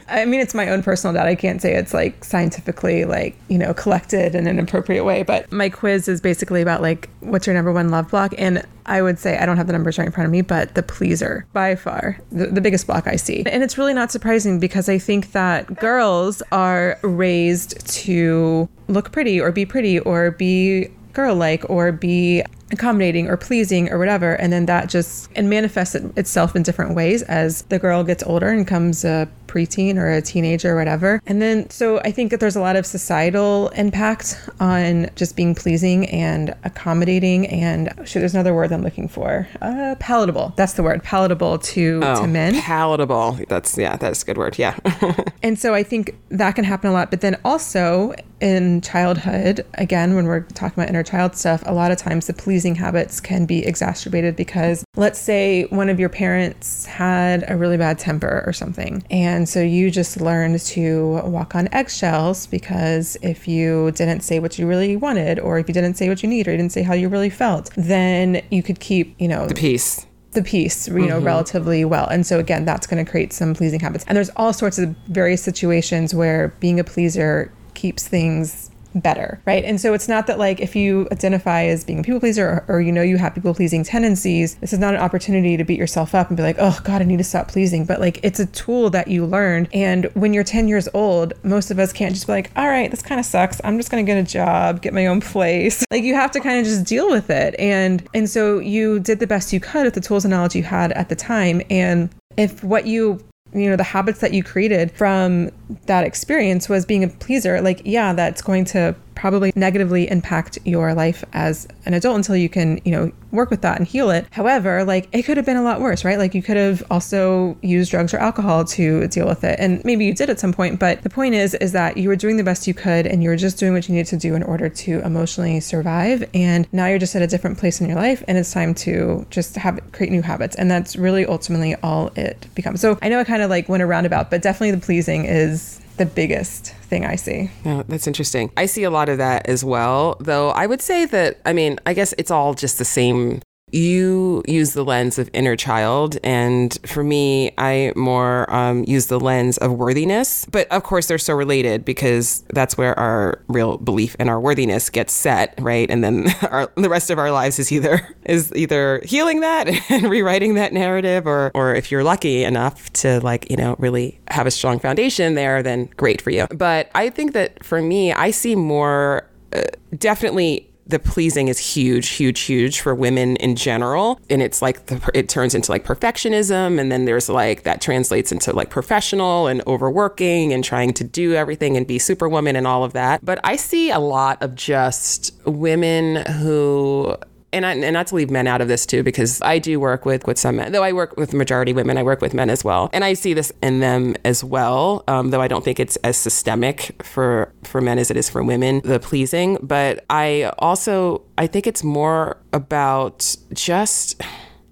I 0.09 0.25
mean, 0.25 0.41
it's 0.41 0.55
my 0.55 0.69
own 0.69 0.83
personal 0.83 1.13
data. 1.13 1.29
I 1.29 1.35
can't 1.35 1.61
say 1.61 1.75
it's 1.75 1.93
like 1.93 2.25
scientifically 2.25 3.05
like, 3.05 3.37
you 3.49 3.59
know, 3.59 3.75
collected 3.75 4.35
in 4.35 4.47
an 4.47 4.59
appropriate 4.59 5.05
way, 5.05 5.23
but 5.23 5.51
my 5.53 5.69
quiz 5.69 6.09
is 6.09 6.21
basically 6.21 6.63
about 6.63 6.83
like 6.83 7.09
what's 7.21 7.47
your 7.47 7.55
number 7.55 7.73
one 7.73 7.91
love 7.91 8.11
block 8.11 8.33
and 8.39 8.67
I 8.87 9.03
would 9.03 9.19
say 9.19 9.39
I 9.39 9.47
don't 9.47 9.57
have 9.57 9.67
the 9.67 9.73
numbers 9.73 9.99
right 9.99 10.07
in 10.07 10.13
front 10.13 10.27
of 10.27 10.33
me, 10.33 10.43
but 10.43 10.75
the 10.75 10.83
pleaser 10.83 11.47
by 11.53 11.77
far 11.77 12.19
the, 12.31 12.47
the 12.47 12.61
biggest 12.61 12.87
block 12.87 13.07
I 13.07 13.17
see. 13.17 13.45
And 13.47 13.63
it's 13.63 13.79
really 13.79 13.95
not 13.95 14.11
surprising 14.11 14.59
because 14.59 14.89
I 14.89 14.99
think 14.99 15.33
that 15.33 15.77
girls 15.77 16.43
are 16.53 16.99
raised 17.03 17.87
to 18.03 18.69
look 18.89 19.13
pretty 19.13 19.41
or 19.41 19.53
be 19.53 19.67
pretty 19.67 19.99
or 20.01 20.31
be 20.33 20.89
girl 21.13 21.37
like 21.37 21.69
or 21.69 21.93
be 21.93 22.43
accommodating 22.73 23.29
or 23.29 23.37
pleasing 23.37 23.91
or 23.91 23.99
whatever 23.99 24.35
and 24.35 24.53
then 24.53 24.67
that 24.67 24.89
just 24.89 25.29
and 25.37 25.49
manifests 25.49 25.95
it 25.95 26.03
itself 26.17 26.57
in 26.57 26.63
different 26.63 26.95
ways 26.95 27.23
as 27.23 27.63
the 27.63 27.79
girl 27.79 28.03
gets 28.03 28.23
older 28.25 28.49
and 28.49 28.65
becomes 28.65 29.05
a 29.05 29.29
preteen 29.53 29.97
or 29.97 30.11
a 30.11 30.23
teenager 30.23 30.73
or 30.73 30.77
whatever. 30.77 31.21
And 31.27 31.43
then 31.43 31.69
so 31.69 32.01
i 32.01 32.11
think 32.11 32.31
that 32.31 32.41
there's 32.41 32.57
a 32.57 32.61
lot 32.61 32.77
of 32.77 32.87
societal 32.87 33.69
impact 33.71 34.41
on 34.61 35.11
just 35.15 35.37
being 35.37 35.55
pleasing 35.55 36.09
and 36.09 36.55
accommodating 36.65 37.47
and 37.49 37.93
sure 38.05 38.21
there's 38.21 38.35
another 38.35 38.55
word 38.55 38.73
i'm 38.73 38.83
looking 38.83 39.09
for. 39.09 39.47
Uh, 39.61 39.95
palatable. 39.99 40.55
That's 40.57 40.73
the 40.75 40.83
word. 40.83 41.03
Palatable 41.03 41.59
to 41.59 42.01
oh, 42.03 42.23
to 42.23 42.27
men. 42.27 42.61
palatable. 42.61 43.39
That's 43.49 43.77
yeah 43.77 43.97
that's 43.97 44.23
a 44.23 44.27
good 44.27 44.39
word. 44.39 44.59
Yeah. 44.59 44.77
And 45.45 45.59
so 45.59 45.75
i 45.75 45.83
think 45.83 46.17
that 46.29 46.53
can 46.53 46.65
happen 46.65 46.89
a 46.89 46.93
lot 46.93 47.11
but 47.11 47.21
then 47.21 47.37
also 47.45 48.15
in 48.43 48.81
childhood 48.81 49.65
again 49.75 50.15
when 50.15 50.27
we're 50.27 50.41
talking 50.41 50.75
about 50.83 50.89
inner 50.89 51.03
child 51.03 51.37
stuff 51.37 51.63
a 51.67 51.73
lot 51.73 51.91
of 51.91 51.99
times 51.99 52.27
the 52.27 52.33
pleasing 52.33 52.75
habits 52.75 53.21
can 53.21 53.47
be 53.47 53.65
exacerbated 53.65 54.37
because 54.37 54.85
let's 54.97 55.19
say 55.19 55.65
one 55.65 55.89
of 55.89 55.99
your 55.99 56.09
parents 56.09 56.85
had 56.85 57.45
a 57.49 57.57
really 57.57 57.77
bad 57.77 57.99
temper 57.99 58.43
or 58.47 58.53
something. 58.53 59.03
And 59.11 59.49
so 59.49 59.61
you 59.61 59.91
just 59.91 60.21
learned 60.21 60.61
to 60.61 61.21
walk 61.25 61.55
on 61.55 61.69
eggshells 61.73 62.47
because 62.47 63.17
if 63.23 63.49
you 63.49 63.91
didn't 63.93 64.21
say 64.21 64.39
what 64.39 64.59
you 64.59 64.67
really 64.67 64.97
wanted, 64.97 65.39
or 65.39 65.59
if 65.59 65.69
you 65.69 65.75
didn't 65.75 65.95
say 65.95 66.09
what 66.09 66.23
you 66.23 66.29
need, 66.29 66.47
or 66.47 66.53
you 66.53 66.59
didn't 66.59 66.73
say 66.73 66.83
how 66.83 66.95
you 66.95 67.09
really 67.09 67.31
felt, 67.31 67.71
then 67.77 68.43
you 68.51 68.63
could 68.63 68.81
keep, 68.81 69.15
you 69.19 69.29
know, 69.29 69.47
the 69.47 69.55
peace 69.55 70.07
the 70.33 70.43
peace, 70.43 70.89
you 70.89 70.95
know, 70.95 71.17
mm-hmm. 71.17 71.27
relatively 71.27 71.85
well. 71.85 72.07
And 72.07 72.25
so 72.27 72.39
again, 72.39 72.65
that's 72.65 72.87
going 72.87 73.05
to 73.05 73.11
create 73.11 73.35
some 73.35 73.53
pleasing 73.53 73.81
habits. 73.81 74.03
And 74.09 74.17
there's 74.17 74.31
all 74.35 74.55
sorts 74.55 74.79
of 74.79 74.89
various 75.09 75.43
situations 75.43 76.15
where 76.15 76.55
being 76.59 76.81
a 76.81 76.85
pleaser 76.85 77.53
keeps 77.83 78.07
things 78.07 78.71
better, 78.95 79.41
right? 79.47 79.65
And 79.65 79.81
so 79.81 79.95
it's 79.95 80.07
not 80.07 80.27
that 80.27 80.39
like 80.39 80.61
if 80.61 80.77
you 80.77 81.09
identify 81.11 81.65
as 81.65 81.83
being 81.83 82.01
a 82.01 82.03
people 82.03 82.21
pleaser 82.21 82.47
or, 82.69 82.77
or, 82.77 82.81
you 82.81 82.93
know 82.93 83.03
you 83.03 83.17
have 83.17 83.35
people 83.35 83.55
pleasing 83.55 83.83
tendencies, 83.83 84.55
this 84.57 84.73
is 84.73 84.79
not 84.79 84.95
an 84.95 85.01
opportunity 85.01 85.57
to 85.57 85.65
beat 85.65 85.79
yourself 85.79 86.15
up 86.15 86.29
and 86.29 86.37
be 86.37 86.43
like, 86.43 86.57
oh 86.59 86.79
God, 86.85 87.01
I 87.01 87.05
need 87.05 87.17
to 87.17 87.25
stop 87.25 87.49
pleasing. 87.49 87.85
But 87.85 88.01
like 88.01 88.21
it's 88.23 88.39
a 88.39 88.47
tool 88.47 88.91
that 88.91 89.09
you 89.09 89.25
learned. 89.27 89.69
And 89.73 90.05
when 90.15 90.33
you're 90.33 90.45
10 90.45 90.69
years 90.69 90.89
old, 90.95 91.33
most 91.43 91.71
of 91.71 91.79
us 91.79 91.93
can't 91.93 92.15
just 92.15 92.27
be 92.27 92.33
like, 92.33 92.51
all 92.55 92.69
right, 92.69 92.91
this 92.91 93.03
kind 93.03 93.19
of 93.19 93.27
sucks. 93.27 93.61
I'm 93.65 93.79
just 93.79 93.91
gonna 93.91 94.03
get 94.05 94.19
a 94.19 94.23
job, 94.23 94.83
get 94.83 94.93
my 94.93 95.07
own 95.07 95.21
place. 95.21 95.85
Like 95.93 96.05
you 96.05 96.15
have 96.15 96.31
to 96.31 96.41
kind 96.41 96.59
of 96.59 96.65
just 96.65 96.87
deal 96.87 97.11
with 97.11 97.29
it. 97.29 97.55
And 97.59 98.09
and 98.15 98.29
so 98.29 98.59
you 98.59 98.99
did 98.99 99.19
the 99.19 99.27
best 99.27 99.53
you 99.53 99.61
could 99.61 99.85
with 99.85 99.93
the 99.93 100.01
tools 100.01 100.25
and 100.25 100.33
knowledge 100.33 100.55
you 100.55 100.63
had 100.63 100.91
at 100.93 101.11
the 101.11 101.17
time. 101.17 101.61
And 101.69 102.09
if 102.39 102.65
what 102.65 102.87
you 102.87 103.23
you 103.55 103.69
know 103.69 103.77
the 103.77 103.85
habits 103.85 104.21
that 104.21 104.33
you 104.33 104.43
created 104.43 104.91
from 104.93 105.51
that 105.87 106.05
experience 106.05 106.69
was 106.69 106.85
being 106.87 107.05
a 107.05 107.09
pleaser. 107.09 107.61
Like 107.61 107.83
yeah 107.85 108.13
that's 108.13 108.43
going 108.43 108.65
to 108.67 108.95
probably 109.15 109.53
negatively 109.55 110.11
impact 110.11 110.59
your 110.65 110.95
life 110.95 111.25
as 111.33 111.69
an 111.87 111.95
adult 111.95 112.17
until 112.17 112.37
you 112.37 112.49
can, 112.49 112.81
you 112.85 112.93
know, 112.93 113.13
work 113.31 113.51
with 113.51 113.63
that 113.63 113.79
and 113.79 113.87
heal 113.87 114.11
it. 114.11 114.27
However, 114.31 114.85
like 114.85 115.09
it 115.13 115.23
could 115.23 115.37
have 115.37 115.47
been 115.47 115.57
a 115.57 115.63
lot 115.63 115.81
worse, 115.81 116.05
right? 116.05 116.19
Like 116.19 116.35
you 116.35 116.43
could 116.43 116.57
have 116.57 116.83
also 116.91 117.57
used 117.63 117.91
drugs 117.91 118.13
or 118.13 118.19
alcohol 118.19 118.65
to 118.65 119.09
deal 119.09 119.27
with 119.27 119.45
it. 119.45 119.59
And 119.59 119.83
maybe 119.85 120.05
you 120.05 120.15
did 120.15 120.31
at 120.31 120.39
some 120.39 120.53
point, 120.53 120.79
but 120.79 121.03
the 121.03 121.11
point 121.11 121.35
is 121.35 121.55
is 121.55 121.73
that 121.73 121.97
you 121.97 122.09
were 122.09 122.17
doing 122.17 122.37
the 122.37 122.45
best 122.45 122.67
you 122.67 122.75
could 122.75 123.07
and 123.07 123.23
you 123.23 123.31
were 123.31 123.37
just 123.37 123.59
doing 123.59 123.73
what 123.73 123.89
you 123.89 123.95
needed 123.95 124.09
to 124.09 124.17
do 124.17 124.35
in 124.35 124.43
order 124.43 124.69
to 124.69 125.01
emotionally 125.01 125.61
survive. 125.61 126.29
And 126.35 126.69
now 126.73 126.87
you're 126.87 126.99
just 126.99 127.15
at 127.17 127.23
a 127.23 127.27
different 127.27 127.59
place 127.59 127.81
in 127.81 127.89
your 127.89 127.97
life 127.97 128.23
and 128.29 128.37
it's 128.39 128.53
time 128.53 128.75
to 128.75 129.27
just 129.31 129.57
have 129.57 129.81
create 129.93 130.13
new 130.13 130.23
habits. 130.23 130.57
And 130.57 130.71
that's 130.71 130.97
really 130.97 131.27
ultimately 131.27 131.75
all 131.77 132.09
it 132.17 132.47
becomes. 132.55 132.81
So 132.81 132.99
I 133.03 133.09
know 133.09 133.19
I 133.19 133.25
kind 133.25 133.43
of 133.43 133.51
like 133.51 133.69
went 133.69 133.83
around 133.83 134.07
about, 134.07 134.31
but 134.31 134.43
definitely 134.43 134.73
the 134.73 134.85
pleasing 134.85 135.25
is 135.25 135.81
the 135.97 136.07
biggest 136.07 136.75
thing 136.93 137.07
I 137.07 137.17
see. 137.17 137.49
Yeah, 137.65 137.85
that's 137.89 138.07
interesting. 138.07 138.53
I 138.55 138.67
see 138.67 138.85
a 138.85 138.91
lot 138.91 139.09
of 139.09 139.17
that 139.17 139.49
as 139.49 139.65
well, 139.65 140.19
though 140.21 140.51
I 140.51 140.67
would 140.67 140.83
say 140.83 141.07
that, 141.07 141.41
I 141.47 141.55
mean, 141.55 141.79
I 141.87 141.95
guess 141.95 142.13
it's 142.19 142.31
all 142.31 142.53
just 142.53 142.77
the 142.77 142.85
same 142.85 143.41
you 143.73 144.43
use 144.47 144.75
the 144.75 144.85
lens 144.85 145.19
of 145.19 145.31
inner 145.33 145.57
child, 145.57 146.19
and 146.23 146.79
for 146.87 147.03
me, 147.03 147.53
I 147.57 147.93
more 147.97 148.53
um, 148.55 148.85
use 148.85 149.07
the 149.07 149.19
lens 149.19 149.57
of 149.59 149.73
worthiness. 149.73 150.47
But 150.47 150.71
of 150.71 150.83
course, 150.83 151.07
they're 151.07 151.19
so 151.19 151.35
related 151.35 151.85
because 151.85 152.45
that's 152.51 152.77
where 152.77 152.99
our 152.99 153.43
real 153.49 153.79
belief 153.79 154.15
in 154.17 154.29
our 154.29 154.39
worthiness 154.39 154.91
gets 154.91 155.13
set, 155.13 155.59
right? 155.59 155.91
And 155.91 156.05
then 156.05 156.27
our, 156.43 156.71
the 156.77 156.91
rest 156.91 157.11
of 157.11 157.19
our 157.19 157.33
lives 157.33 157.59
is 157.59 157.73
either 157.73 158.15
is 158.27 158.53
either 158.55 159.01
healing 159.05 159.41
that 159.41 159.69
and 159.91 160.11
rewriting 160.11 160.55
that 160.55 160.73
narrative, 160.73 161.27
or 161.27 161.51
or 161.55 161.75
if 161.75 161.91
you're 161.91 162.05
lucky 162.05 162.45
enough 162.45 162.93
to 162.95 163.21
like 163.21 163.51
you 163.51 163.57
know 163.57 163.77
really 163.79 164.21
have 164.29 164.47
a 164.47 164.51
strong 164.51 164.79
foundation 164.79 165.35
there, 165.35 165.63
then 165.63 165.87
great 165.97 166.21
for 166.21 166.31
you. 166.31 166.47
But 166.51 166.91
I 166.95 167.09
think 167.09 167.33
that 167.33 167.65
for 167.65 167.81
me, 167.81 168.13
I 168.13 168.31
see 168.31 168.55
more. 168.55 169.29
Uh, 169.55 169.61
definitely 169.99 170.72
the 170.87 170.99
pleasing 170.99 171.49
is 171.49 171.59
huge, 171.59 172.09
huge, 172.09 172.41
huge 172.41 172.81
for 172.81 172.95
women 172.95 173.37
in 173.37 173.57
general. 173.57 174.21
And 174.29 174.43
it's 174.43 174.61
like, 174.61 174.87
the, 174.87 175.11
it 175.15 175.29
turns 175.29 175.55
into 175.55 175.71
like 175.71 175.85
perfectionism. 175.85 176.81
And 176.81 176.91
then 176.91 177.05
there's 177.05 177.29
like, 177.29 177.63
that 177.63 177.81
translates 177.81 178.33
into 178.33 178.53
like 178.53 178.71
professional 178.71 179.47
and 179.47 179.63
overworking 179.67 180.53
and 180.53 180.65
trying 180.65 180.93
to 180.95 181.05
do 181.05 181.35
everything 181.35 181.77
and 181.77 181.87
be 181.87 181.99
superwoman 181.99 182.57
and 182.57 182.67
all 182.67 182.85
of 182.85 182.93
that. 182.95 183.25
But 183.25 183.39
I 183.45 183.57
see 183.57 183.91
a 183.91 183.99
lot 184.01 184.43
of 184.43 184.55
just 184.55 185.33
women 185.47 186.27
who 186.33 187.17
and, 187.53 187.67
I, 187.67 187.75
and 187.75 187.93
not 187.93 188.07
to 188.09 188.15
leave 188.15 188.31
men 188.31 188.47
out 188.47 188.61
of 188.61 188.69
this 188.69 188.87
too, 188.87 189.03
because 189.03 189.41
I 189.43 189.59
do 189.59 189.79
work 189.79 190.05
with 190.05 190.27
with 190.27 190.39
some 190.39 190.57
men. 190.57 190.73
Though 190.73 190.83
I 190.83 190.93
work 190.93 191.17
with 191.17 191.33
majority 191.35 191.73
women, 191.73 191.99
I 191.99 192.03
work 192.03 192.21
with 192.21 192.35
men 192.35 192.51
as 192.51 192.65
well, 192.65 192.91
and 192.93 193.05
I 193.05 193.15
see 193.15 193.35
this 193.35 193.53
in 193.63 193.81
them 193.81 194.15
as 194.25 194.43
well. 194.43 195.05
Um, 195.09 195.31
though 195.31 195.41
I 195.41 195.49
don't 195.49 195.65
think 195.65 195.79
it's 195.81 195.97
as 195.97 196.17
systemic 196.17 197.03
for 197.03 197.53
for 197.65 197.81
men 197.81 197.99
as 197.99 198.11
it 198.11 198.17
is 198.17 198.29
for 198.31 198.43
women, 198.43 198.81
the 198.85 198.99
pleasing. 198.99 199.59
But 199.63 200.05
I 200.11 200.53
also 200.59 201.23
I 201.39 201.47
think 201.47 201.67
it's 201.67 201.85
more 201.85 202.39
about 202.53 203.37
just 203.53 204.23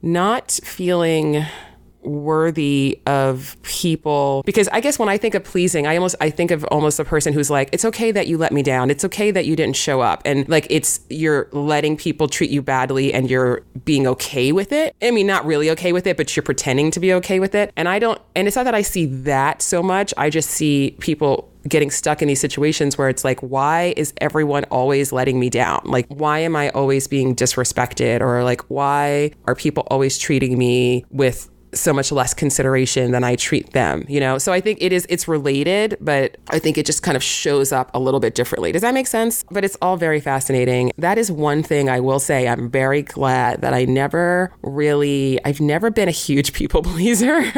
not 0.03 0.51
feeling 0.65 1.45
worthy 2.03 3.01
of 3.07 3.57
people 3.63 4.43
because 4.47 4.69
I 4.69 4.81
guess 4.81 4.99
when 4.99 5.09
I 5.09 5.17
think 5.17 5.35
of 5.35 5.45
pleasing, 5.45 5.87
I 5.87 5.97
almost 5.97 6.17
I 6.21 6.31
think 6.31 6.51
of 6.51 6.65
almost 6.65 6.99
a 6.99 7.05
person 7.05 7.33
who's 7.33 7.51
like, 7.51 7.69
it's 7.73 7.85
okay 7.85 8.11
that 8.13 8.27
you 8.27 8.39
let 8.39 8.53
me 8.53 8.63
down. 8.63 8.91
It's 8.91 9.05
okay 9.05 9.31
that 9.31 9.47
you 9.47 9.57
didn't 9.57 9.77
show 9.77 10.01
up. 10.01 10.23
And 10.25 10.49
like 10.49 10.67
it's 10.71 11.01
you're 11.09 11.49
letting 11.53 11.97
people 11.97 12.29
treat 12.29 12.51
you 12.51 12.63
badly 12.63 13.13
and 13.13 13.31
you're 13.31 13.63
being 13.85 14.07
okay 14.07 14.53
with 14.53 14.73
it. 14.73 14.95
I 15.03 15.11
mean, 15.11 15.27
not 15.27 15.45
really 15.45 15.71
okay 15.71 15.93
with 15.93 16.07
it, 16.07 16.17
but 16.17 16.35
you're 16.35 16.43
pretending 16.43 16.91
to 16.93 17.01
be 17.01 17.13
okay 17.15 17.41
with 17.41 17.55
it. 17.55 17.73
And 17.77 17.89
I 17.89 17.99
don't 17.99 18.21
and 18.35 18.47
it's 18.47 18.57
not 18.57 18.65
that 18.65 18.75
I 18.75 18.83
see 18.83 19.07
that 19.07 19.63
so 19.63 19.83
much. 19.83 20.13
I 20.17 20.31
just 20.31 20.51
see 20.51 20.97
people 21.01 21.51
getting 21.69 21.91
stuck 21.91 22.23
in 22.23 22.29
these 22.29 22.41
situations 22.41 22.97
where 22.97 23.09
it's 23.09 23.25
like, 23.25 23.41
why 23.41 23.93
is 23.97 24.15
everyone 24.19 24.65
always 24.65 25.13
letting 25.13 25.39
me 25.39 25.51
down? 25.51 25.83
Like, 25.85 26.07
why 26.09 26.39
am 26.39 26.57
I 26.57 26.71
always 26.71 27.07
being 27.07 27.37
disrespected? 27.37 28.21
Or 28.21 28.43
like, 28.45 28.63
why 28.71 29.33
are 29.47 29.55
people 29.55 29.87
always 29.91 30.19
treating 30.19 30.57
me 30.57 31.05
with 31.11 31.51
so 31.73 31.93
much 31.93 32.11
less 32.13 32.35
consideration 32.35 33.13
than 33.13 33.25
I 33.25 33.37
treat 33.37 33.73
them, 33.73 34.05
you 34.09 34.21
know? 34.21 34.39
So 34.39 34.53
I 34.53 34.61
think 34.61 34.79
it 34.81 34.93
is, 34.93 35.07
it's 35.09 35.29
related, 35.29 35.97
but 36.01 36.37
I 36.49 36.59
think 36.59 36.79
it 36.79 36.87
just 36.87 37.03
kind 37.03 37.17
of 37.17 37.23
shows 37.23 37.73
up 37.73 37.91
a 37.95 37.99
little 37.99 38.21
bit 38.21 38.35
differently. 38.35 38.73
Does 38.73 38.83
that 38.83 38.95
make 38.95 39.07
sense? 39.07 39.45
But 39.51 39.65
it's 39.65 39.77
all 39.81 39.97
very 39.97 40.21
fascinating. 40.21 40.93
That 40.99 41.19
is 41.19 41.31
one 41.31 41.63
thing 41.63 41.89
I 41.89 42.01
will 42.01 42.21
say. 42.21 42.49
I'm 42.49 42.71
very 42.71 43.03
glad 43.03 43.61
that 43.63 43.75
I 43.75 43.85
never 43.85 44.53
really, 44.63 45.39
I've 45.45 45.61
never 45.61 45.91
been 45.91 46.09
a 46.09 46.13
huge 46.13 46.53
people 46.61 46.83
pleaser. 46.83 47.43